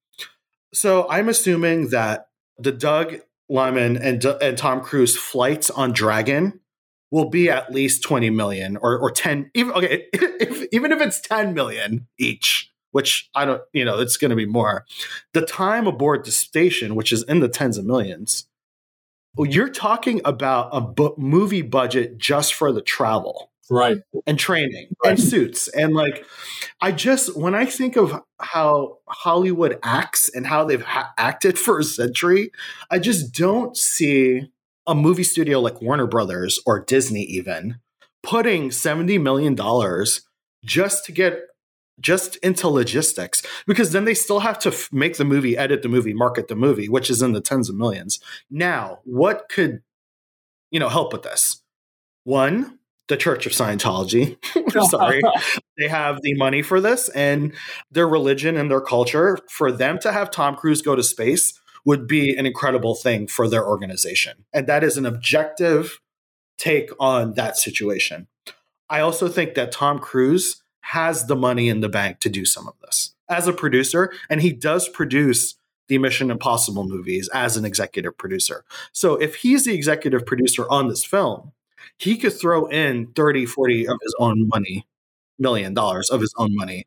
So 0.72 1.08
I'm 1.08 1.28
assuming 1.28 1.88
that 1.90 2.28
the 2.56 2.72
Doug 2.72 3.20
Liman 3.48 3.96
and, 3.96 4.24
and 4.24 4.58
Tom 4.58 4.80
Cruise 4.80 5.16
flights 5.16 5.70
on 5.70 5.92
Dragon 5.92 6.60
will 7.10 7.30
be 7.30 7.48
at 7.50 7.72
least 7.72 8.02
20 8.02 8.30
million 8.30 8.76
or, 8.76 8.98
or 8.98 9.10
10 9.10 9.50
even 9.54 9.72
okay 9.72 10.06
if, 10.12 10.68
even 10.72 10.92
if 10.92 11.00
it's 11.00 11.20
10 11.20 11.54
million 11.54 12.06
each 12.18 12.70
which 12.90 13.30
i 13.34 13.44
don't 13.44 13.62
you 13.72 13.84
know 13.84 13.98
it's 13.98 14.16
going 14.16 14.30
to 14.30 14.36
be 14.36 14.46
more. 14.46 14.84
The 15.32 15.44
time 15.44 15.86
aboard 15.86 16.24
the 16.24 16.30
station 16.30 16.94
which 16.94 17.12
is 17.12 17.22
in 17.24 17.40
the 17.40 17.48
tens 17.48 17.78
of 17.78 17.84
millions 17.84 18.46
oh, 19.38 19.44
you're 19.44 19.70
talking 19.70 20.20
about 20.24 20.68
a 20.72 20.80
bu- 20.80 21.14
movie 21.16 21.62
budget 21.62 22.18
just 22.18 22.54
for 22.54 22.72
the 22.72 22.82
travel 22.82 23.50
right. 23.70 23.98
and 24.26 24.38
training 24.38 24.88
right. 25.04 25.10
and 25.10 25.20
suits 25.20 25.68
and 25.68 25.94
like 25.94 26.24
i 26.80 26.90
just 26.92 27.36
when 27.36 27.54
i 27.54 27.64
think 27.64 27.96
of 27.96 28.22
how 28.40 28.98
hollywood 29.08 29.78
acts 29.82 30.28
and 30.34 30.46
how 30.46 30.64
they've 30.64 30.82
ha- 30.82 31.12
acted 31.18 31.58
for 31.58 31.78
a 31.78 31.84
century 31.84 32.50
i 32.90 32.98
just 32.98 33.32
don't 33.34 33.76
see 33.76 34.50
a 34.86 34.94
movie 34.94 35.22
studio 35.22 35.60
like 35.60 35.80
warner 35.82 36.06
brothers 36.06 36.60
or 36.66 36.80
disney 36.80 37.22
even 37.22 37.78
putting 38.22 38.70
70 38.70 39.18
million 39.18 39.54
dollars 39.54 40.22
just 40.64 41.04
to 41.04 41.12
get 41.12 41.40
just 42.00 42.36
into 42.36 42.68
logistics 42.68 43.42
because 43.66 43.92
then 43.92 44.04
they 44.04 44.14
still 44.14 44.40
have 44.40 44.58
to 44.60 44.68
f- 44.68 44.88
make 44.92 45.16
the 45.16 45.24
movie 45.24 45.56
edit 45.56 45.82
the 45.82 45.88
movie 45.88 46.14
market 46.14 46.48
the 46.48 46.56
movie 46.56 46.88
which 46.88 47.10
is 47.10 47.22
in 47.22 47.32
the 47.32 47.40
tens 47.40 47.68
of 47.68 47.76
millions. 47.76 48.20
Now 48.50 49.00
what 49.04 49.48
could 49.48 49.82
you 50.70 50.80
know 50.80 50.88
help 50.88 51.12
with 51.12 51.22
this? 51.22 51.62
One 52.24 52.77
the 53.08 53.16
Church 53.16 53.46
of 53.46 53.52
Scientology. 53.52 54.36
Sorry. 54.90 55.20
they 55.78 55.88
have 55.88 56.22
the 56.22 56.34
money 56.34 56.62
for 56.62 56.80
this 56.80 57.08
and 57.10 57.52
their 57.90 58.08
religion 58.08 58.56
and 58.56 58.70
their 58.70 58.80
culture. 58.80 59.38
For 59.48 59.72
them 59.72 59.98
to 60.00 60.12
have 60.12 60.30
Tom 60.30 60.56
Cruise 60.56 60.82
go 60.82 60.94
to 60.94 61.02
space 61.02 61.58
would 61.84 62.06
be 62.06 62.36
an 62.36 62.46
incredible 62.46 62.94
thing 62.94 63.26
for 63.26 63.48
their 63.48 63.66
organization. 63.66 64.44
And 64.52 64.66
that 64.66 64.84
is 64.84 64.96
an 64.96 65.06
objective 65.06 66.00
take 66.58 66.90
on 67.00 67.34
that 67.34 67.56
situation. 67.56 68.26
I 68.90 69.00
also 69.00 69.28
think 69.28 69.54
that 69.54 69.72
Tom 69.72 69.98
Cruise 69.98 70.62
has 70.80 71.26
the 71.26 71.36
money 71.36 71.68
in 71.68 71.80
the 71.80 71.88
bank 71.88 72.20
to 72.20 72.28
do 72.28 72.44
some 72.44 72.66
of 72.66 72.74
this 72.80 73.14
as 73.28 73.46
a 73.46 73.52
producer, 73.52 74.12
and 74.30 74.40
he 74.40 74.52
does 74.52 74.88
produce 74.88 75.54
the 75.88 75.98
Mission 75.98 76.30
Impossible 76.30 76.86
movies 76.86 77.28
as 77.32 77.56
an 77.56 77.64
executive 77.64 78.16
producer. 78.16 78.64
So 78.92 79.14
if 79.16 79.36
he's 79.36 79.64
the 79.64 79.74
executive 79.74 80.26
producer 80.26 80.66
on 80.70 80.88
this 80.88 81.04
film, 81.04 81.52
he 81.98 82.16
could 82.16 82.32
throw 82.32 82.66
in 82.66 83.08
30, 83.14 83.46
40 83.46 83.88
of 83.88 83.98
his 84.02 84.14
own 84.18 84.48
money, 84.48 84.86
million 85.38 85.74
dollars 85.74 86.10
of 86.10 86.20
his 86.20 86.34
own 86.36 86.54
money 86.54 86.86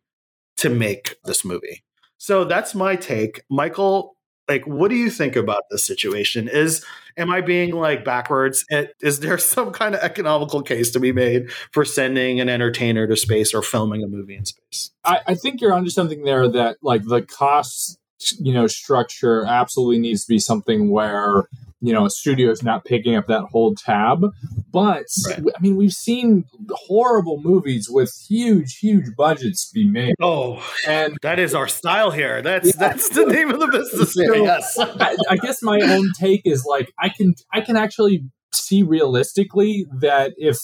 to 0.57 0.69
make 0.69 1.17
this 1.25 1.43
movie. 1.43 1.83
So 2.17 2.45
that's 2.45 2.75
my 2.75 2.95
take. 2.95 3.41
Michael, 3.49 4.15
like, 4.47 4.67
what 4.67 4.89
do 4.89 4.95
you 4.95 5.09
think 5.09 5.35
about 5.35 5.63
this 5.71 5.83
situation? 5.83 6.47
Is 6.47 6.85
am 7.17 7.31
I 7.31 7.41
being 7.41 7.71
like 7.71 8.05
backwards? 8.05 8.65
Is 9.01 9.21
there 9.21 9.37
some 9.39 9.71
kind 9.71 9.95
of 9.95 10.01
economical 10.01 10.61
case 10.61 10.91
to 10.91 10.99
be 10.99 11.11
made 11.11 11.51
for 11.71 11.83
sending 11.85 12.39
an 12.39 12.49
entertainer 12.49 13.07
to 13.07 13.15
space 13.15 13.53
or 13.53 13.61
filming 13.61 14.03
a 14.03 14.07
movie 14.07 14.35
in 14.35 14.45
space? 14.45 14.91
I, 15.03 15.21
I 15.27 15.35
think 15.35 15.61
you're 15.61 15.73
onto 15.73 15.89
something 15.89 16.23
there 16.23 16.47
that 16.47 16.77
like 16.81 17.05
the 17.05 17.21
cost, 17.21 17.97
you 18.39 18.53
know, 18.53 18.67
structure 18.67 19.45
absolutely 19.45 19.99
needs 19.99 20.25
to 20.25 20.29
be 20.29 20.39
something 20.39 20.89
where 20.91 21.45
you 21.81 21.91
know 21.91 22.05
a 22.05 22.09
studio 22.09 22.49
is 22.51 22.63
not 22.63 22.85
picking 22.85 23.15
up 23.15 23.27
that 23.27 23.43
whole 23.51 23.73
tab 23.75 24.25
but 24.71 25.05
right. 25.27 25.39
i 25.39 25.61
mean 25.61 25.75
we've 25.75 25.93
seen 25.93 26.45
horrible 26.69 27.41
movies 27.41 27.89
with 27.89 28.13
huge 28.29 28.77
huge 28.77 29.05
budgets 29.17 29.69
be 29.73 29.87
made 29.87 30.15
oh 30.21 30.63
and 30.87 31.17
that 31.21 31.39
is 31.39 31.53
our 31.53 31.67
style 31.67 32.11
here 32.11 32.41
that's 32.41 32.67
yeah. 32.67 32.73
that's 32.79 33.09
the 33.09 33.25
name 33.25 33.49
of 33.49 33.59
the 33.59 33.67
business 33.67 34.13
so, 34.13 34.33
yes 34.33 34.77
I, 34.79 35.17
I 35.29 35.35
guess 35.37 35.61
my 35.61 35.79
own 35.81 36.11
take 36.19 36.41
is 36.45 36.65
like 36.65 36.91
i 36.99 37.09
can 37.09 37.33
i 37.51 37.61
can 37.61 37.75
actually 37.75 38.23
see 38.53 38.83
realistically 38.83 39.85
that 39.99 40.33
if 40.37 40.57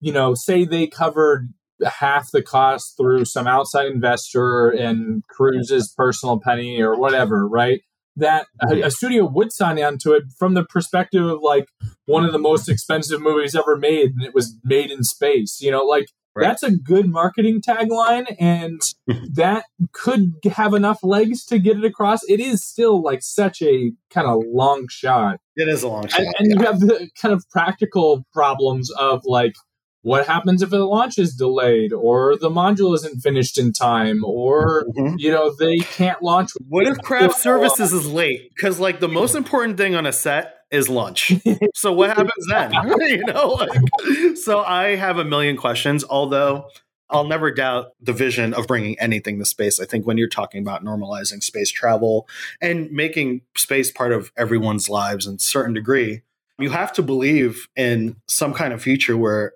you 0.00 0.12
know 0.12 0.34
say 0.34 0.64
they 0.64 0.86
covered 0.86 1.48
half 1.86 2.30
the 2.32 2.42
cost 2.42 2.96
through 2.96 3.24
some 3.24 3.46
outside 3.46 3.86
investor 3.86 4.68
and 4.68 5.22
Cruise's 5.28 5.92
personal 5.96 6.38
penny 6.38 6.80
or 6.80 6.98
whatever, 6.98 7.48
right? 7.48 7.80
That 8.16 8.46
a, 8.68 8.82
a, 8.82 8.90
studio 8.90 9.24
would 9.24 9.52
sign 9.52 9.80
on 9.82 9.98
to 9.98 10.12
it 10.12 10.24
from 10.38 10.54
the 10.54 10.64
perspective 10.64 11.24
of 11.24 11.40
like 11.42 11.68
one 12.06 12.24
of 12.24 12.32
the 12.32 12.38
most 12.38 12.68
expensive 12.68 13.20
movies 13.20 13.54
ever 13.54 13.76
made 13.76 14.10
and 14.10 14.22
it 14.22 14.34
was 14.34 14.56
made 14.64 14.90
in 14.90 15.02
space 15.02 15.60
you 15.60 15.70
know 15.70 15.82
like 15.82 16.06
right. 16.34 16.44
that's 16.44 16.62
a 16.62 16.72
good 16.72 17.08
marketing 17.08 17.60
tagline 17.60 18.24
and 18.38 18.80
that 19.32 19.64
could 19.92 20.34
have 20.52 20.74
enough 20.74 20.98
legs 21.02 21.44
to 21.44 21.58
get 21.58 21.76
it 21.76 21.84
across 21.84 22.20
it 22.28 22.40
is 22.40 22.64
still 22.64 23.02
like 23.02 23.22
such 23.22 23.62
a 23.62 23.92
kind 24.10 24.26
of 24.26 24.42
long 24.46 24.86
shot 24.88 25.38
it 25.56 25.68
is 25.68 25.82
a 25.82 25.88
long 25.88 26.06
shot 26.08 26.20
and, 26.20 26.34
and 26.38 26.50
yeah. 26.50 26.58
you 26.58 26.66
have 26.66 26.80
the 26.80 27.10
kind 27.20 27.32
of 27.32 27.44
practical 27.50 28.24
problems 28.32 28.90
of 28.92 29.22
like 29.24 29.54
what 30.02 30.26
happens 30.26 30.62
if 30.62 30.70
the 30.70 30.84
launch 30.84 31.18
is 31.18 31.34
delayed 31.34 31.92
or 31.92 32.36
the 32.36 32.50
module 32.50 32.94
isn't 32.94 33.20
finished 33.20 33.58
in 33.58 33.72
time 33.72 34.24
or 34.24 34.84
mm-hmm. 34.96 35.14
you 35.18 35.30
know 35.30 35.54
they 35.58 35.78
can't 35.78 36.22
launch 36.22 36.50
what 36.68 36.86
if 36.86 36.98
craft 36.98 37.38
services 37.38 37.92
is 37.92 38.06
late 38.06 38.50
because 38.54 38.78
like 38.78 39.00
the 39.00 39.08
most 39.08 39.34
important 39.34 39.76
thing 39.76 39.94
on 39.94 40.06
a 40.06 40.12
set 40.12 40.56
is 40.70 40.88
lunch 40.88 41.32
so 41.74 41.92
what 41.92 42.10
happens 42.10 42.46
then 42.48 42.72
you 43.00 43.24
know 43.26 43.48
like 43.48 44.36
so 44.36 44.60
i 44.60 44.96
have 44.96 45.18
a 45.18 45.24
million 45.24 45.56
questions 45.56 46.04
although 46.08 46.66
I'll 47.12 47.26
never 47.26 47.50
doubt 47.50 47.92
the 48.00 48.12
vision 48.12 48.54
of 48.54 48.68
bringing 48.68 48.96
anything 49.00 49.40
to 49.40 49.44
space. 49.44 49.80
I 49.80 49.84
think 49.84 50.06
when 50.06 50.16
you're 50.16 50.28
talking 50.28 50.62
about 50.62 50.84
normalizing 50.84 51.42
space 51.42 51.68
travel 51.68 52.28
and 52.60 52.88
making 52.92 53.40
space 53.56 53.90
part 53.90 54.12
of 54.12 54.30
everyone's 54.36 54.88
lives 54.88 55.26
in 55.26 55.34
a 55.34 55.38
certain 55.40 55.74
degree, 55.74 56.22
you 56.58 56.70
have 56.70 56.92
to 56.92 57.02
believe 57.02 57.66
in 57.74 58.16
some 58.28 58.54
kind 58.54 58.72
of 58.72 58.82
future 58.82 59.16
where 59.16 59.54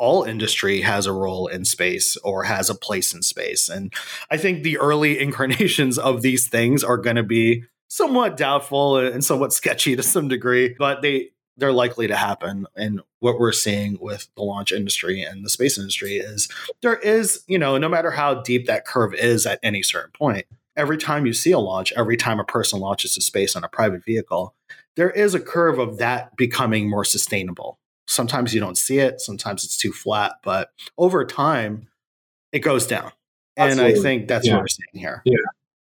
all 0.00 0.24
industry 0.24 0.80
has 0.80 1.06
a 1.06 1.12
role 1.12 1.46
in 1.46 1.64
space 1.64 2.16
or 2.24 2.44
has 2.44 2.70
a 2.70 2.74
place 2.74 3.14
in 3.14 3.22
space. 3.22 3.68
And 3.68 3.92
I 4.30 4.38
think 4.38 4.62
the 4.62 4.78
early 4.78 5.20
incarnations 5.20 5.98
of 5.98 6.22
these 6.22 6.48
things 6.48 6.82
are 6.82 6.96
going 6.96 7.16
to 7.16 7.22
be 7.22 7.64
somewhat 7.86 8.36
doubtful 8.36 8.96
and 8.96 9.24
somewhat 9.24 9.52
sketchy 9.52 9.94
to 9.94 10.02
some 10.02 10.26
degree, 10.26 10.74
but 10.78 11.02
they 11.02 11.30
they're 11.56 11.72
likely 11.72 12.06
to 12.06 12.16
happen. 12.16 12.66
And 12.74 13.02
what 13.18 13.38
we're 13.38 13.52
seeing 13.52 13.98
with 14.00 14.28
the 14.34 14.42
launch 14.42 14.72
industry 14.72 15.20
and 15.20 15.44
the 15.44 15.50
space 15.50 15.76
industry 15.76 16.16
is 16.16 16.48
there 16.80 16.96
is, 16.96 17.44
you 17.46 17.58
know, 17.58 17.76
no 17.76 17.88
matter 17.88 18.12
how 18.12 18.34
deep 18.34 18.66
that 18.66 18.86
curve 18.86 19.12
is 19.12 19.44
at 19.44 19.60
any 19.62 19.82
certain 19.82 20.12
point, 20.12 20.46
every 20.74 20.96
time 20.96 21.26
you 21.26 21.34
see 21.34 21.50
a 21.50 21.58
launch, 21.58 21.92
every 21.98 22.16
time 22.16 22.40
a 22.40 22.44
person 22.44 22.80
launches 22.80 23.14
to 23.14 23.20
space 23.20 23.54
on 23.54 23.64
a 23.64 23.68
private 23.68 24.02
vehicle, 24.06 24.54
there 24.96 25.10
is 25.10 25.34
a 25.34 25.40
curve 25.40 25.78
of 25.78 25.98
that 25.98 26.34
becoming 26.36 26.88
more 26.88 27.04
sustainable 27.04 27.79
Sometimes 28.10 28.52
you 28.52 28.60
don't 28.60 28.76
see 28.76 28.98
it, 28.98 29.20
sometimes 29.20 29.64
it's 29.64 29.76
too 29.76 29.92
flat, 29.92 30.34
but 30.42 30.70
over 30.98 31.24
time, 31.24 31.88
it 32.52 32.58
goes 32.60 32.86
down. 32.86 33.12
Absolutely. 33.56 33.90
And 33.92 33.98
I 33.98 34.02
think 34.02 34.28
that's 34.28 34.46
yeah. 34.46 34.54
what 34.54 34.62
we're 34.62 34.68
seeing 34.68 35.02
here. 35.02 35.22
Yeah. 35.24 35.36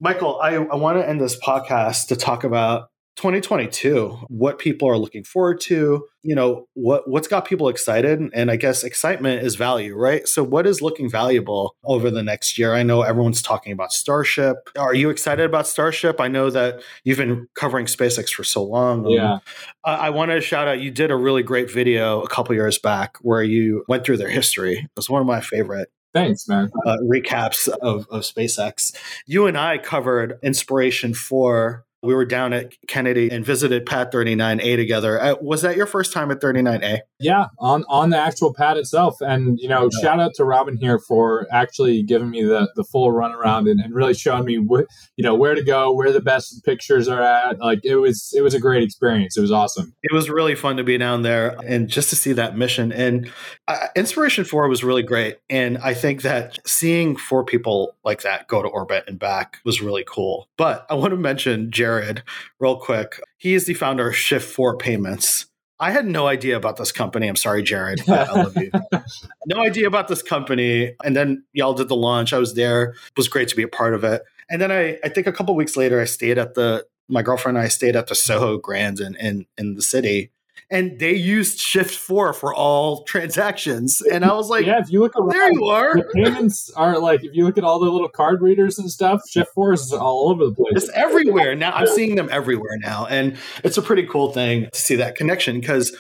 Michael, 0.02 0.40
I, 0.42 0.56
I 0.56 0.76
want 0.76 0.98
to 0.98 1.08
end 1.08 1.22
this 1.22 1.40
podcast 1.40 2.08
to 2.08 2.16
talk 2.16 2.44
about 2.44 2.90
2022 3.20 4.18
what 4.30 4.58
people 4.58 4.90
are 4.90 4.98
looking 4.98 5.24
forward 5.24 5.60
to 5.60 6.06
you 6.24 6.36
know 6.36 6.68
what 6.74 7.10
what's 7.10 7.28
got 7.28 7.46
people 7.46 7.70
excited 7.70 8.20
and 8.34 8.50
i 8.50 8.56
guess 8.56 8.84
excitement 8.84 9.44
is 9.44 9.56
value 9.56 10.00
right? 10.00 10.28
So 10.28 10.44
what 10.44 10.66
is 10.66 10.82
looking 10.82 11.10
valuable 11.10 11.76
over 11.84 12.10
the 12.10 12.24
next 12.24 12.58
year? 12.58 12.74
I 12.74 12.84
know 12.84 13.02
everyone's 13.02 13.42
talking 13.42 13.74
about 13.74 13.92
starship. 13.92 14.70
Are 14.78 14.94
you 14.94 15.10
excited 15.10 15.46
about 15.46 15.68
starship? 15.68 16.20
I 16.20 16.30
know 16.30 16.50
that 16.50 16.82
you've 17.04 17.18
been 17.18 17.48
covering 17.56 17.86
spacex 17.86 18.32
for 18.32 18.44
so 18.44 18.64
long. 18.64 19.08
Yeah. 19.08 19.40
I, 19.84 19.96
I 19.96 20.10
want 20.10 20.32
to 20.32 20.42
shout 20.42 20.68
out 20.68 20.80
you 20.80 20.90
did 20.90 21.12
a 21.12 21.16
really 21.16 21.44
great 21.44 21.70
video 21.70 22.22
a 22.22 22.30
couple 22.30 22.56
years 22.56 22.80
back 22.80 23.18
where 23.22 23.44
you 23.44 23.84
went 23.88 24.06
through 24.06 24.18
their 24.18 24.30
history. 24.30 24.78
It 24.78 24.92
was 24.96 25.10
one 25.10 25.22
of 25.22 25.28
my 25.28 25.42
favorite 25.42 25.90
Thanks, 26.12 26.48
man. 26.48 26.72
Uh, 26.88 26.98
recaps 27.04 27.68
of, 27.68 28.08
of 28.10 28.24
SpaceX. 28.24 28.96
You 29.28 29.46
and 29.46 29.56
I 29.56 29.78
covered 29.78 30.40
Inspiration 30.42 31.14
Four 31.14 31.86
we 32.02 32.14
were 32.14 32.26
down 32.26 32.54
at 32.54 32.74
Kennedy 32.88 33.30
and 33.30 33.46
visited 33.46 33.86
Pad 33.86 34.12
39A 34.12 34.76
together. 34.78 35.22
Uh, 35.22 35.36
was 35.42 35.62
that 35.64 35.76
your 35.76 35.86
first 35.86 36.14
time 36.14 36.32
at 36.32 36.40
39A? 36.40 37.00
Yeah, 37.20 37.48
on 37.60 37.84
on 37.90 38.12
the 38.12 38.18
actual 38.18 38.54
pad 38.54 38.78
itself. 38.78 39.20
And 39.20 39.60
you 39.60 39.68
know, 39.68 39.90
yeah. 39.92 40.02
shout 40.02 40.20
out 40.20 40.34
to 40.36 40.46
Robin 40.46 40.78
here 40.78 41.00
for 41.00 41.48
actually 41.52 42.04
giving 42.04 42.30
me 42.30 42.44
the 42.44 42.72
the 42.76 42.84
full 42.86 43.12
runaround 43.12 43.70
and, 43.70 43.82
and 43.82 43.94
really 43.94 44.14
showing 44.14 44.46
me 44.46 44.58
what 44.58 44.86
you 45.18 45.24
know 45.24 45.36
where 45.36 45.56
to 45.56 45.64
go, 45.64 45.92
where 45.92 46.14
the 46.14 46.22
best 46.22 46.64
pictures 46.64 47.10
are 47.10 47.22
at. 47.22 47.60
Like 47.60 47.80
it 47.84 47.98
was 47.98 48.32
it 48.36 48.42
was 48.42 48.54
a 48.54 48.60
great 48.60 48.84
experience. 48.84 49.36
It 49.38 49.42
was 49.42 49.52
awesome. 49.52 49.94
It 50.02 50.14
was 50.14 50.30
really 50.30 50.56
fun 50.56 50.78
to 50.78 50.84
be 50.84 50.98
down 50.98 51.24
there 51.24 51.58
and 51.66 51.90
just 51.90 52.10
to 52.12 52.16
see 52.16 52.32
that 52.34 52.58
mission. 52.58 52.94
And 52.94 53.30
uh, 53.68 53.88
Inspiration 53.98 54.46
Four 54.46 54.70
was 54.70 54.84
really 54.84 55.04
great. 55.04 55.38
And 55.50 55.78
I 55.80 55.94
think 55.94 56.22
that 56.22 56.58
seeing 56.66 57.18
four 57.18 57.44
people 57.44 57.98
like 58.06 58.22
that 58.22 58.48
go 58.48 58.62
to 58.62 58.70
orbit 58.70 59.04
and 59.08 59.20
back 59.20 59.58
was 59.66 59.82
really 59.82 60.06
cool. 60.08 60.48
But 60.56 60.86
I 60.90 60.94
want 60.94 61.12
to 61.12 61.18
mention 61.18 61.70
Jerry 61.72 61.89
Jared 61.90 62.24
real 62.60 62.78
quick. 62.78 63.20
He 63.38 63.56
is 63.56 63.66
the 63.66 63.74
founder 63.74 64.10
of 64.10 64.14
Shift4 64.14 64.78
Payments. 64.78 65.48
I 65.80 65.92
had 65.92 66.06
no 66.06 66.28
idea 66.28 66.58
about 66.58 66.78
this 66.78 66.92
company. 66.92 67.28
I'm 67.28 67.36
sorry, 67.36 67.64
Jared. 67.64 68.08
I 68.08 68.32
love 68.32 68.56
you. 68.58 68.70
no 69.48 69.62
idea 69.62 69.88
about 69.88 70.08
this 70.08 70.22
company. 70.22 70.94
And 71.04 71.16
then 71.16 71.46
y'all 71.54 71.74
did 71.74 71.88
the 71.88 71.96
launch. 71.96 72.34
I 72.34 72.38
was 72.38 72.54
there. 72.54 72.90
It 72.90 73.18
was 73.18 73.30
great 73.30 73.48
to 73.48 73.56
be 73.56 73.64
a 73.64 73.68
part 73.68 73.94
of 73.94 74.04
it. 74.04 74.22
And 74.50 74.62
then 74.62 74.72
I, 74.72 75.00
I 75.04 75.10
think 75.10 75.26
a 75.26 75.32
couple 75.32 75.56
weeks 75.56 75.78
later, 75.78 76.02
I 76.02 76.06
stayed 76.06 76.38
at 76.38 76.54
the 76.54 76.86
my 77.08 77.24
girlfriend 77.24 77.58
and 77.58 77.66
I 77.66 77.70
stayed 77.70 77.96
at 77.96 78.08
the 78.08 78.16
Soho 78.16 78.58
Grand 78.58 79.00
in 79.00 79.16
in, 79.16 79.46
in 79.58 79.76
the 79.76 79.82
city 79.82 80.32
and 80.72 81.00
they 81.00 81.14
used 81.14 81.60
Shift 81.60 81.96
Four 81.96 82.34
for 82.34 82.54
all 82.54 83.04
transactions. 83.04 84.02
And 84.02 84.24
I 84.24 84.34
was 84.34 84.50
like, 84.50 84.66
"Yeah, 84.66 84.80
if 84.80 84.92
you 84.92 85.00
look 85.00 85.16
around, 85.16 85.30
there 85.30 85.52
you 85.52 85.66
are." 85.66 85.96
The 85.96 86.04
payments 86.14 86.70
are 86.76 87.00
like 87.00 87.24
if 87.24 87.36
you 87.36 87.46
look 87.46 87.58
at 87.58 87.64
all 87.64 87.80
the 87.80 87.90
little 87.90 88.10
card 88.10 88.42
readers 88.42 88.78
and 88.78 88.90
stuff, 88.90 89.22
Shift 89.28 89.52
Four 89.54 89.74
is 89.74 89.92
all 89.92 90.30
over 90.30 90.46
the 90.46 90.54
place. 90.54 90.84
It's 90.84 90.90
everywhere 90.90 91.56
now. 91.56 91.72
I'm 91.72 91.88
seeing 91.88 92.16
them 92.16 92.30
everywhere 92.32 92.78
now, 92.80 93.08
and 93.08 93.38
it's 93.64 93.78
a 93.78 93.82
pretty 93.82 94.06
cool 94.06 94.32
thing 94.32 94.68
to 94.72 94.80
see 94.80 94.96
that 94.98 95.16
connection 95.16 95.60
because 95.60 95.96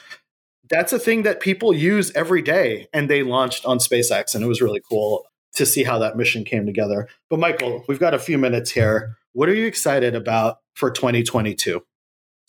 that's 0.69 0.93
a 0.93 0.99
thing 0.99 1.23
that 1.23 1.39
people 1.39 1.73
use 1.73 2.11
every 2.13 2.41
day. 2.41 2.87
And 2.93 3.09
they 3.09 3.23
launched 3.23 3.65
on 3.65 3.79
SpaceX, 3.79 4.35
and 4.35 4.43
it 4.43 4.47
was 4.47 4.61
really 4.61 4.81
cool 4.87 5.25
to 5.55 5.65
see 5.65 5.83
how 5.83 5.97
that 5.99 6.15
mission 6.15 6.43
came 6.43 6.65
together. 6.65 7.07
But 7.29 7.39
Michael, 7.39 7.83
we've 7.87 7.99
got 7.99 8.13
a 8.13 8.19
few 8.19 8.37
minutes 8.37 8.69
here. 8.71 9.17
What 9.33 9.49
are 9.49 9.55
you 9.55 9.65
excited 9.65 10.15
about 10.15 10.59
for 10.75 10.91
2022? 10.91 11.81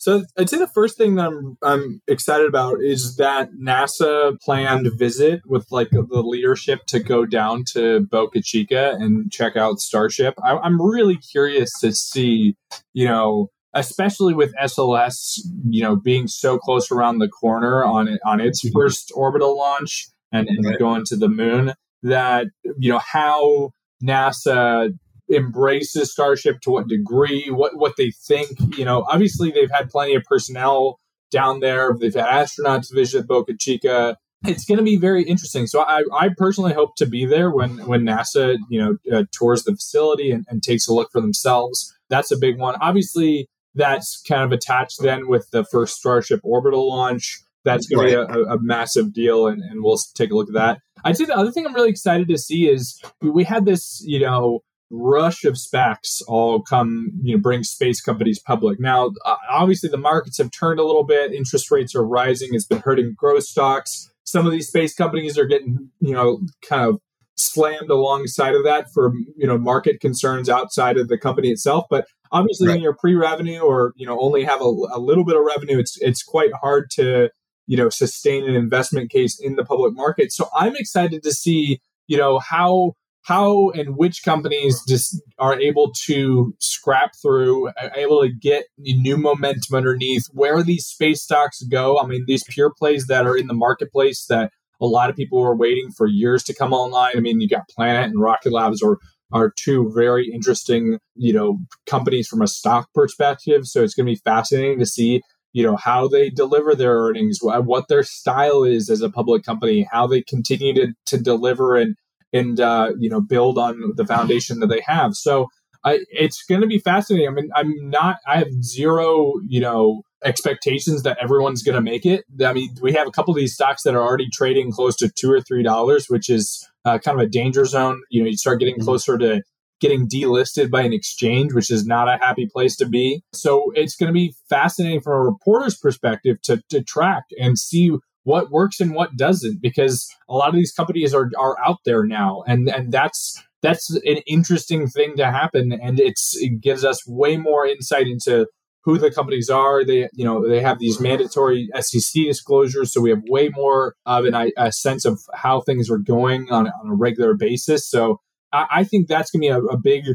So 0.01 0.23
I'd 0.35 0.49
say 0.49 0.57
the 0.57 0.65
first 0.65 0.97
thing 0.97 1.13
that 1.15 1.27
I'm 1.27 1.57
I'm 1.61 2.01
excited 2.07 2.47
about 2.47 2.81
is 2.81 3.17
that 3.17 3.51
NASA 3.53 4.35
planned 4.41 4.89
visit 4.97 5.41
with 5.45 5.67
like 5.69 5.91
the 5.91 6.23
leadership 6.23 6.87
to 6.87 6.99
go 6.99 7.23
down 7.23 7.65
to 7.73 7.99
Boca 8.09 8.41
Chica 8.41 8.97
and 8.99 9.31
check 9.31 9.55
out 9.55 9.77
Starship. 9.79 10.33
I, 10.43 10.57
I'm 10.57 10.81
really 10.81 11.17
curious 11.17 11.69
to 11.81 11.93
see, 11.93 12.55
you 12.93 13.07
know, 13.07 13.51
especially 13.75 14.33
with 14.33 14.55
SLS, 14.59 15.37
you 15.69 15.83
know, 15.83 15.95
being 15.95 16.27
so 16.27 16.57
close 16.57 16.89
around 16.89 17.19
the 17.19 17.29
corner 17.29 17.85
on 17.85 18.07
it 18.07 18.19
on 18.25 18.41
its 18.41 18.65
mm-hmm. 18.65 18.73
first 18.73 19.11
orbital 19.13 19.55
launch 19.55 20.07
and, 20.31 20.47
and 20.49 20.79
going 20.79 21.03
to 21.05 21.15
the 21.15 21.29
moon, 21.29 21.75
that 22.01 22.47
you 22.79 22.91
know 22.91 23.01
how 23.05 23.69
NASA 24.03 24.97
embraces 25.31 26.11
Starship 26.11 26.61
to 26.61 26.71
what 26.71 26.87
degree, 26.87 27.49
what 27.49 27.77
what 27.77 27.95
they 27.97 28.11
think. 28.11 28.77
You 28.77 28.85
know, 28.85 29.05
obviously 29.07 29.51
they've 29.51 29.71
had 29.71 29.89
plenty 29.89 30.15
of 30.15 30.23
personnel 30.23 30.99
down 31.31 31.59
there. 31.59 31.95
They've 31.99 32.13
had 32.13 32.25
astronauts 32.25 32.93
visit 32.93 33.27
Boca 33.27 33.53
Chica. 33.57 34.17
It's 34.45 34.65
going 34.65 34.79
to 34.79 34.83
be 34.83 34.97
very 34.97 35.23
interesting. 35.23 35.67
So 35.67 35.81
I, 35.81 36.03
I 36.13 36.29
personally 36.35 36.73
hope 36.73 36.95
to 36.97 37.05
be 37.05 37.25
there 37.25 37.51
when 37.51 37.77
when 37.85 38.01
NASA 38.01 38.57
you 38.69 38.79
know 38.79 39.17
uh, 39.17 39.23
tours 39.31 39.63
the 39.63 39.73
facility 39.73 40.31
and, 40.31 40.45
and 40.49 40.61
takes 40.61 40.87
a 40.87 40.93
look 40.93 41.09
for 41.11 41.21
themselves. 41.21 41.95
That's 42.09 42.31
a 42.31 42.37
big 42.37 42.59
one. 42.59 42.75
Obviously, 42.81 43.47
that's 43.75 44.21
kind 44.27 44.43
of 44.43 44.51
attached 44.51 45.01
then 45.01 45.27
with 45.27 45.49
the 45.51 45.63
first 45.63 45.95
Starship 45.95 46.41
orbital 46.43 46.89
launch. 46.89 47.41
That's 47.63 47.87
going 47.87 48.09
to 48.09 48.25
be 48.25 48.33
a, 48.33 48.43
a, 48.45 48.59
massive 48.59 49.13
deal, 49.13 49.45
and, 49.45 49.61
and 49.61 49.83
we'll 49.83 49.99
take 50.15 50.31
a 50.31 50.35
look 50.35 50.49
at 50.49 50.55
that. 50.55 50.79
I'd 51.03 51.15
say 51.15 51.25
the 51.25 51.37
other 51.37 51.51
thing 51.51 51.67
I'm 51.67 51.75
really 51.75 51.91
excited 51.91 52.27
to 52.29 52.37
see 52.37 52.67
is 52.67 52.99
we 53.21 53.43
had 53.43 53.65
this, 53.65 54.01
you 54.03 54.19
know, 54.19 54.61
rush 54.91 55.43
of 55.45 55.55
SPACs 55.55 56.21
all 56.27 56.61
come, 56.61 57.11
you 57.23 57.35
know, 57.35 57.41
bring 57.41 57.63
space 57.63 58.01
companies 58.01 58.39
public. 58.39 58.79
Now, 58.79 59.11
obviously, 59.49 59.89
the 59.89 59.97
markets 59.97 60.37
have 60.37 60.51
turned 60.51 60.79
a 60.79 60.85
little 60.85 61.05
bit. 61.05 61.33
Interest 61.33 61.71
rates 61.71 61.95
are 61.95 62.05
rising. 62.05 62.49
It's 62.53 62.65
been 62.65 62.79
hurting 62.79 63.15
growth 63.17 63.43
stocks. 63.43 64.11
Some 64.23 64.45
of 64.45 64.51
these 64.51 64.67
space 64.67 64.93
companies 64.93 65.37
are 65.37 65.45
getting, 65.45 65.89
you 65.99 66.13
know, 66.13 66.41
kind 66.67 66.89
of 66.89 66.99
slammed 67.35 67.89
alongside 67.89 68.53
of 68.53 68.63
that 68.65 68.91
for, 68.93 69.13
you 69.35 69.47
know, 69.47 69.57
market 69.57 69.99
concerns 69.99 70.49
outside 70.49 70.97
of 70.97 71.07
the 71.07 71.17
company 71.17 71.49
itself. 71.49 71.85
But 71.89 72.05
obviously, 72.31 72.67
right. 72.67 72.75
when 72.75 72.83
you're 72.83 72.95
pre-revenue 72.95 73.59
or 73.59 73.93
you 73.95 74.05
know 74.05 74.19
only 74.19 74.43
have 74.43 74.61
a, 74.61 74.71
a 74.93 74.99
little 74.99 75.25
bit 75.25 75.35
of 75.35 75.43
revenue, 75.43 75.79
it's 75.79 75.97
it's 76.01 76.23
quite 76.23 76.51
hard 76.53 76.89
to 76.91 77.29
you 77.67 77.77
know 77.77 77.89
sustain 77.89 78.47
an 78.47 78.55
investment 78.55 79.11
case 79.11 79.39
in 79.39 79.55
the 79.55 79.65
public 79.65 79.93
market. 79.93 80.31
So 80.31 80.47
I'm 80.55 80.75
excited 80.75 81.23
to 81.23 81.31
see 81.31 81.81
you 82.07 82.17
know 82.17 82.39
how 82.39 82.93
how 83.23 83.69
and 83.71 83.95
which 83.97 84.23
companies 84.23 84.81
just 84.87 85.21
are 85.37 85.59
able 85.59 85.91
to 86.05 86.55
scrap 86.59 87.11
through, 87.21 87.69
able 87.95 88.21
to 88.21 88.29
get 88.29 88.65
new 88.77 89.17
momentum 89.17 89.75
underneath 89.75 90.25
where 90.31 90.63
these 90.63 90.85
space 90.85 91.21
stocks 91.21 91.61
go. 91.63 91.99
I 91.99 92.07
mean, 92.07 92.25
these 92.27 92.43
pure 92.49 92.71
plays 92.75 93.07
that 93.07 93.27
are 93.27 93.37
in 93.37 93.47
the 93.47 93.53
marketplace 93.53 94.25
that 94.27 94.51
a 94.81 94.87
lot 94.87 95.09
of 95.09 95.15
people 95.15 95.39
were 95.39 95.55
waiting 95.55 95.91
for 95.95 96.07
years 96.07 96.43
to 96.45 96.55
come 96.55 96.73
online. 96.73 97.13
I 97.15 97.19
mean, 97.19 97.39
you 97.39 97.47
got 97.47 97.69
Planet 97.69 98.09
and 98.09 98.19
Rocket 98.19 98.51
Labs 98.51 98.81
are 98.81 98.97
are 99.33 99.53
two 99.55 99.89
very 99.95 100.29
interesting, 100.29 100.99
you 101.15 101.31
know, 101.31 101.57
companies 101.85 102.27
from 102.27 102.41
a 102.41 102.47
stock 102.47 102.89
perspective. 102.93 103.65
So 103.65 103.81
it's 103.81 103.93
going 103.93 104.05
to 104.05 104.11
be 104.11 104.21
fascinating 104.25 104.79
to 104.79 104.85
see, 104.85 105.21
you 105.53 105.63
know, 105.63 105.77
how 105.77 106.09
they 106.09 106.29
deliver 106.29 106.75
their 106.75 106.97
earnings, 106.97 107.39
what 107.41 107.87
their 107.87 108.03
style 108.03 108.65
is 108.65 108.89
as 108.89 109.01
a 109.01 109.09
public 109.09 109.43
company, 109.43 109.87
how 109.89 110.07
they 110.07 110.21
continue 110.21 110.73
to 110.73 110.93
to 111.05 111.17
deliver 111.17 111.77
and 111.77 111.95
and 112.33 112.59
uh, 112.59 112.91
you 112.99 113.09
know 113.09 113.21
build 113.21 113.57
on 113.57 113.93
the 113.95 114.05
foundation 114.05 114.59
that 114.59 114.67
they 114.67 114.81
have. 114.85 115.15
So 115.15 115.47
I, 115.83 115.99
it's 116.09 116.43
going 116.43 116.61
to 116.61 116.67
be 116.67 116.79
fascinating. 116.79 117.27
I 117.27 117.31
mean, 117.31 117.49
I'm 117.55 117.89
not. 117.89 118.17
I 118.27 118.37
have 118.37 118.51
zero, 118.63 119.33
you 119.47 119.59
know, 119.59 120.03
expectations 120.23 121.03
that 121.03 121.17
everyone's 121.19 121.63
going 121.63 121.75
to 121.75 121.81
make 121.81 122.05
it. 122.05 122.25
I 122.43 122.53
mean, 122.53 122.69
we 122.81 122.93
have 122.93 123.07
a 123.07 123.11
couple 123.11 123.33
of 123.33 123.37
these 123.37 123.53
stocks 123.53 123.83
that 123.83 123.95
are 123.95 124.01
already 124.01 124.29
trading 124.31 124.71
close 124.71 124.95
to 124.97 125.09
two 125.09 125.31
or 125.31 125.41
three 125.41 125.63
dollars, 125.63 126.07
which 126.07 126.29
is 126.29 126.67
uh, 126.85 126.99
kind 126.99 127.19
of 127.19 127.25
a 127.25 127.29
danger 127.29 127.65
zone. 127.65 128.01
You 128.09 128.23
know, 128.23 128.29
you 128.29 128.37
start 128.37 128.59
getting 128.59 128.75
mm-hmm. 128.75 128.85
closer 128.85 129.17
to 129.17 129.41
getting 129.79 130.07
delisted 130.07 130.69
by 130.69 130.81
an 130.81 130.93
exchange, 130.93 131.53
which 131.53 131.71
is 131.71 131.85
not 131.85 132.07
a 132.07 132.17
happy 132.17 132.47
place 132.47 132.75
to 132.77 132.85
be. 132.85 133.23
So 133.33 133.71
it's 133.73 133.95
going 133.95 134.07
to 134.09 134.13
be 134.13 134.35
fascinating 134.47 135.01
from 135.01 135.13
a 135.13 135.23
reporter's 135.23 135.75
perspective 135.75 136.39
to, 136.43 136.61
to 136.69 136.83
track 136.83 137.23
and 137.39 137.57
see 137.57 137.97
what 138.23 138.51
works 138.51 138.79
and 138.79 138.93
what 138.93 139.15
doesn't 139.15 139.61
because 139.61 140.07
a 140.29 140.35
lot 140.35 140.49
of 140.49 140.55
these 140.55 140.71
companies 140.71 141.13
are 141.13 141.29
are 141.37 141.57
out 141.65 141.77
there 141.85 142.05
now 142.05 142.43
and 142.47 142.69
and 142.69 142.91
that's 142.91 143.41
that's 143.61 143.89
an 143.89 144.17
interesting 144.27 144.87
thing 144.87 145.15
to 145.17 145.31
happen 145.31 145.71
and 145.71 145.99
it's 145.99 146.35
it 146.37 146.61
gives 146.61 146.83
us 146.83 147.07
way 147.07 147.37
more 147.37 147.65
insight 147.65 148.07
into 148.07 148.47
who 148.83 148.97
the 148.97 149.11
companies 149.11 149.49
are. 149.49 149.85
They 149.85 150.09
you 150.13 150.25
know 150.25 150.47
they 150.47 150.61
have 150.61 150.79
these 150.79 150.99
mandatory 150.99 151.69
SEC 151.79 152.23
disclosures 152.23 152.91
so 152.91 153.01
we 153.01 153.11
have 153.11 153.21
way 153.27 153.49
more 153.49 153.95
of 154.05 154.25
an, 154.25 154.51
a 154.57 154.71
sense 154.71 155.05
of 155.05 155.19
how 155.33 155.61
things 155.61 155.89
are 155.89 155.99
going 155.99 156.51
on, 156.51 156.67
on 156.67 156.91
a 156.91 156.95
regular 156.95 157.33
basis. 157.33 157.89
So 157.89 158.19
i, 158.51 158.65
I 158.71 158.83
think 158.83 159.07
that's 159.07 159.31
going 159.31 159.41
to 159.41 159.47
be 159.47 159.49
a, 159.49 159.73
a 159.73 159.77
big 159.77 160.05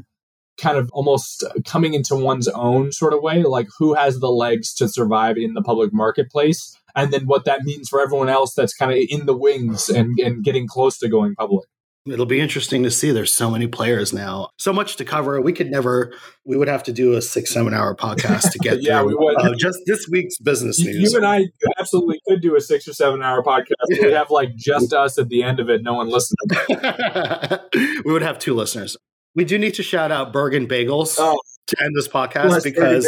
kind 0.61 0.79
of 0.79 0.91
almost 0.93 1.45
coming 1.65 1.95
into 1.95 2.15
one's 2.15 2.49
own 2.49 2.93
sort 2.93 3.13
of 3.13 3.23
way 3.23 3.43
like 3.43 3.69
who 3.79 3.95
has 3.95 4.21
the 4.21 4.31
legs 4.31 4.75
to 4.75 4.89
survive 4.89 5.37
in 5.37 5.55
the 5.55 5.63
public 5.63 5.93
marketplace 5.93 6.77
and 6.97 7.13
then 7.13 7.27
what 7.27 7.45
that 7.45 7.63
means 7.63 7.89
for 7.89 8.01
everyone 8.01 8.29
else 8.29 8.55
that's 8.55 8.75
kind 8.75 8.91
of 8.91 8.99
in 9.09 9.27
the 9.27 9.37
wings 9.37 9.89
and, 9.89 10.19
and 10.19 10.43
getting 10.43 10.67
close 10.67 10.99
to 10.99 11.09
going 11.09 11.35
public. 11.35 11.69
It'll 12.07 12.25
be 12.25 12.41
interesting 12.41 12.85
to 12.85 12.91
see. 12.91 13.11
There's 13.11 13.33
so 13.33 13.51
many 13.51 13.67
players 13.67 14.13
now, 14.13 14.51
so 14.59 14.73
much 14.73 14.95
to 14.97 15.05
cover. 15.05 15.41
We 15.41 15.53
could 15.53 15.73
never. 15.73 16.13
We 16.45 16.57
would 16.57 16.69
have 16.69 16.85
to 16.85 16.93
do 16.93 17.15
a 17.15 17.23
six, 17.23 17.51
seven 17.51 17.75
hour 17.75 17.97
podcast 17.97 18.53
to 18.53 18.59
get 18.61 18.81
yeah, 18.81 19.01
through. 19.01 19.09
we 19.09 19.15
would. 19.17 19.37
Uh, 19.37 19.55
just 19.59 19.81
this 19.87 20.07
week's 20.09 20.39
business 20.39 20.79
you, 20.79 20.93
news. 20.93 21.13
You 21.13 21.19
and 21.19 21.27
I 21.27 21.47
absolutely 21.81 22.21
could 22.29 22.41
do 22.41 22.55
a 22.55 22.61
six 22.61 22.87
or 22.87 22.93
seven 22.93 23.23
hour 23.23 23.43
podcast. 23.43 23.89
We'd 23.89 24.13
have 24.13 24.31
like 24.31 24.55
just 24.55 24.93
us 24.93 25.19
at 25.19 25.29
the 25.29 25.43
end 25.43 25.59
of 25.59 25.69
it. 25.69 25.83
No 25.83 25.95
one 25.95 26.09
listening. 26.09 26.47
we 28.05 28.13
would 28.13 28.23
have 28.23 28.39
two 28.39 28.55
listeners. 28.55 28.97
We 29.37 29.45
do 29.45 29.59
need 29.59 29.75
to 29.75 29.83
shout 29.83 30.11
out 30.11 30.33
Bergen 30.33 30.67
Bagels 30.67 31.17
oh. 31.19 31.39
to 31.67 31.77
end 31.85 31.95
this 31.95 32.09
podcast 32.09 32.65
because 32.65 33.07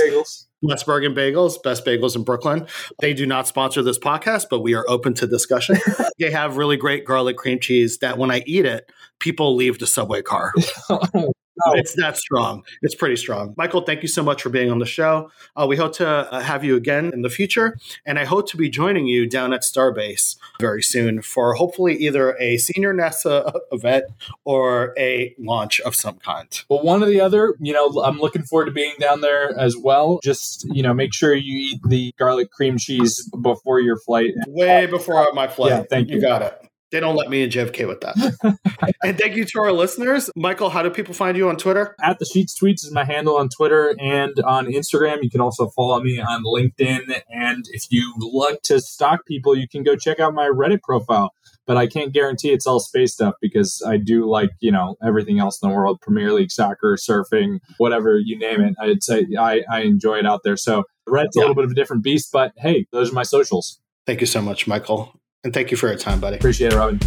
West 0.60 0.84
Bergen 0.84 1.14
Bagels, 1.14 1.60
best 1.62 1.86
bagels 1.86 2.16
in 2.16 2.22
Brooklyn. 2.22 2.66
They 3.00 3.14
do 3.14 3.24
not 3.24 3.48
sponsor 3.48 3.82
this 3.82 3.98
podcast, 3.98 4.46
but 4.50 4.60
we 4.60 4.74
are 4.74 4.84
open 4.88 5.14
to 5.14 5.26
discussion. 5.26 5.78
they 6.18 6.30
have 6.30 6.58
really 6.58 6.76
great 6.76 7.06
garlic 7.06 7.38
cream 7.38 7.60
cheese 7.60 7.98
that 7.98 8.18
when 8.18 8.30
I 8.30 8.42
eat 8.46 8.66
it, 8.66 8.90
people 9.20 9.56
leave 9.56 9.78
the 9.78 9.86
subway 9.86 10.20
car. 10.20 10.52
Oh, 11.66 11.72
it's 11.74 11.94
that 11.94 12.16
strong. 12.16 12.64
It's 12.82 12.94
pretty 12.94 13.16
strong. 13.16 13.54
Michael, 13.56 13.82
thank 13.82 14.02
you 14.02 14.08
so 14.08 14.22
much 14.22 14.42
for 14.42 14.50
being 14.50 14.70
on 14.70 14.78
the 14.78 14.86
show. 14.86 15.30
Uh, 15.56 15.66
we 15.68 15.76
hope 15.76 15.94
to 15.94 16.06
uh, 16.08 16.40
have 16.40 16.64
you 16.64 16.76
again 16.76 17.10
in 17.12 17.22
the 17.22 17.30
future. 17.30 17.76
And 18.06 18.18
I 18.18 18.24
hope 18.24 18.48
to 18.50 18.56
be 18.56 18.68
joining 18.68 19.06
you 19.06 19.28
down 19.28 19.52
at 19.52 19.62
Starbase 19.62 20.36
very 20.60 20.82
soon 20.82 21.22
for 21.22 21.54
hopefully 21.54 21.96
either 21.96 22.36
a 22.38 22.58
senior 22.58 22.94
NASA 22.94 23.58
event 23.72 24.04
or 24.44 24.94
a 24.98 25.34
launch 25.38 25.80
of 25.80 25.94
some 25.94 26.18
kind. 26.18 26.48
Well, 26.68 26.82
one 26.82 27.02
or 27.02 27.06
the 27.06 27.20
other, 27.20 27.54
you 27.60 27.72
know, 27.72 27.88
I'm 28.02 28.18
looking 28.18 28.42
forward 28.42 28.66
to 28.66 28.72
being 28.72 28.94
down 28.98 29.20
there 29.20 29.58
as 29.58 29.76
well. 29.76 30.20
Just, 30.22 30.64
you 30.72 30.82
know, 30.82 30.94
make 30.94 31.14
sure 31.14 31.34
you 31.34 31.72
eat 31.72 31.80
the 31.86 32.12
garlic 32.18 32.50
cream 32.50 32.78
cheese 32.78 33.28
before 33.40 33.80
your 33.80 33.98
flight. 33.98 34.32
Way 34.46 34.86
before 34.86 35.32
my 35.32 35.48
flight. 35.48 35.70
Yeah, 35.70 35.82
thank 35.82 36.08
you. 36.08 36.16
You 36.16 36.20
got 36.22 36.42
it. 36.42 36.67
They 36.90 37.00
don't 37.00 37.16
let 37.16 37.28
me 37.28 37.42
in 37.42 37.50
JFK 37.50 37.86
with 37.86 38.00
that. 38.00 38.58
and 39.02 39.18
thank 39.18 39.36
you 39.36 39.44
to 39.44 39.60
our 39.60 39.72
listeners. 39.72 40.30
Michael, 40.34 40.70
how 40.70 40.82
do 40.82 40.90
people 40.90 41.12
find 41.12 41.36
you 41.36 41.48
on 41.48 41.56
Twitter? 41.56 41.94
At 42.02 42.18
the 42.18 42.24
Sheetz 42.24 42.52
Tweetz 42.60 42.84
is 42.84 42.92
my 42.92 43.04
handle 43.04 43.36
on 43.36 43.50
Twitter 43.50 43.94
and 44.00 44.32
on 44.40 44.66
Instagram. 44.66 45.22
You 45.22 45.28
can 45.28 45.40
also 45.40 45.68
follow 45.68 46.00
me 46.00 46.18
on 46.18 46.44
LinkedIn. 46.44 47.20
And 47.28 47.64
if 47.72 47.84
you 47.90 48.14
like 48.32 48.62
to 48.62 48.80
stalk 48.80 49.26
people, 49.26 49.54
you 49.54 49.68
can 49.68 49.82
go 49.82 49.96
check 49.96 50.18
out 50.18 50.32
my 50.32 50.46
Reddit 50.46 50.82
profile. 50.82 51.32
But 51.66 51.76
I 51.76 51.86
can't 51.86 52.14
guarantee 52.14 52.52
it's 52.52 52.66
all 52.66 52.80
space 52.80 53.12
stuff 53.12 53.34
because 53.42 53.82
I 53.86 53.98
do 53.98 54.26
like, 54.26 54.48
you 54.60 54.72
know, 54.72 54.96
everything 55.04 55.38
else 55.38 55.60
in 55.62 55.68
the 55.68 55.74
world 55.74 56.00
Premier 56.00 56.32
League 56.32 56.50
soccer, 56.50 56.96
surfing, 56.96 57.58
whatever 57.76 58.18
you 58.18 58.38
name 58.38 58.62
it. 58.62 58.74
I'd 58.80 59.02
say 59.02 59.26
I, 59.38 59.62
I 59.70 59.80
enjoy 59.80 60.16
it 60.18 60.26
out 60.26 60.40
there. 60.44 60.56
So 60.56 60.84
Reddit's 61.06 61.36
yeah. 61.36 61.40
a 61.40 61.42
little 61.42 61.54
bit 61.54 61.64
of 61.64 61.70
a 61.70 61.74
different 61.74 62.02
beast, 62.02 62.30
but 62.32 62.52
hey, 62.56 62.86
those 62.92 63.10
are 63.10 63.14
my 63.14 63.22
socials. 63.22 63.80
Thank 64.06 64.22
you 64.22 64.26
so 64.26 64.40
much, 64.40 64.66
Michael. 64.66 65.17
And 65.44 65.54
thank 65.54 65.70
you 65.70 65.76
for 65.76 65.88
your 65.88 65.96
time, 65.96 66.20
buddy. 66.20 66.36
Appreciate 66.36 66.72
it, 66.72 66.76
Robin. 66.76 67.00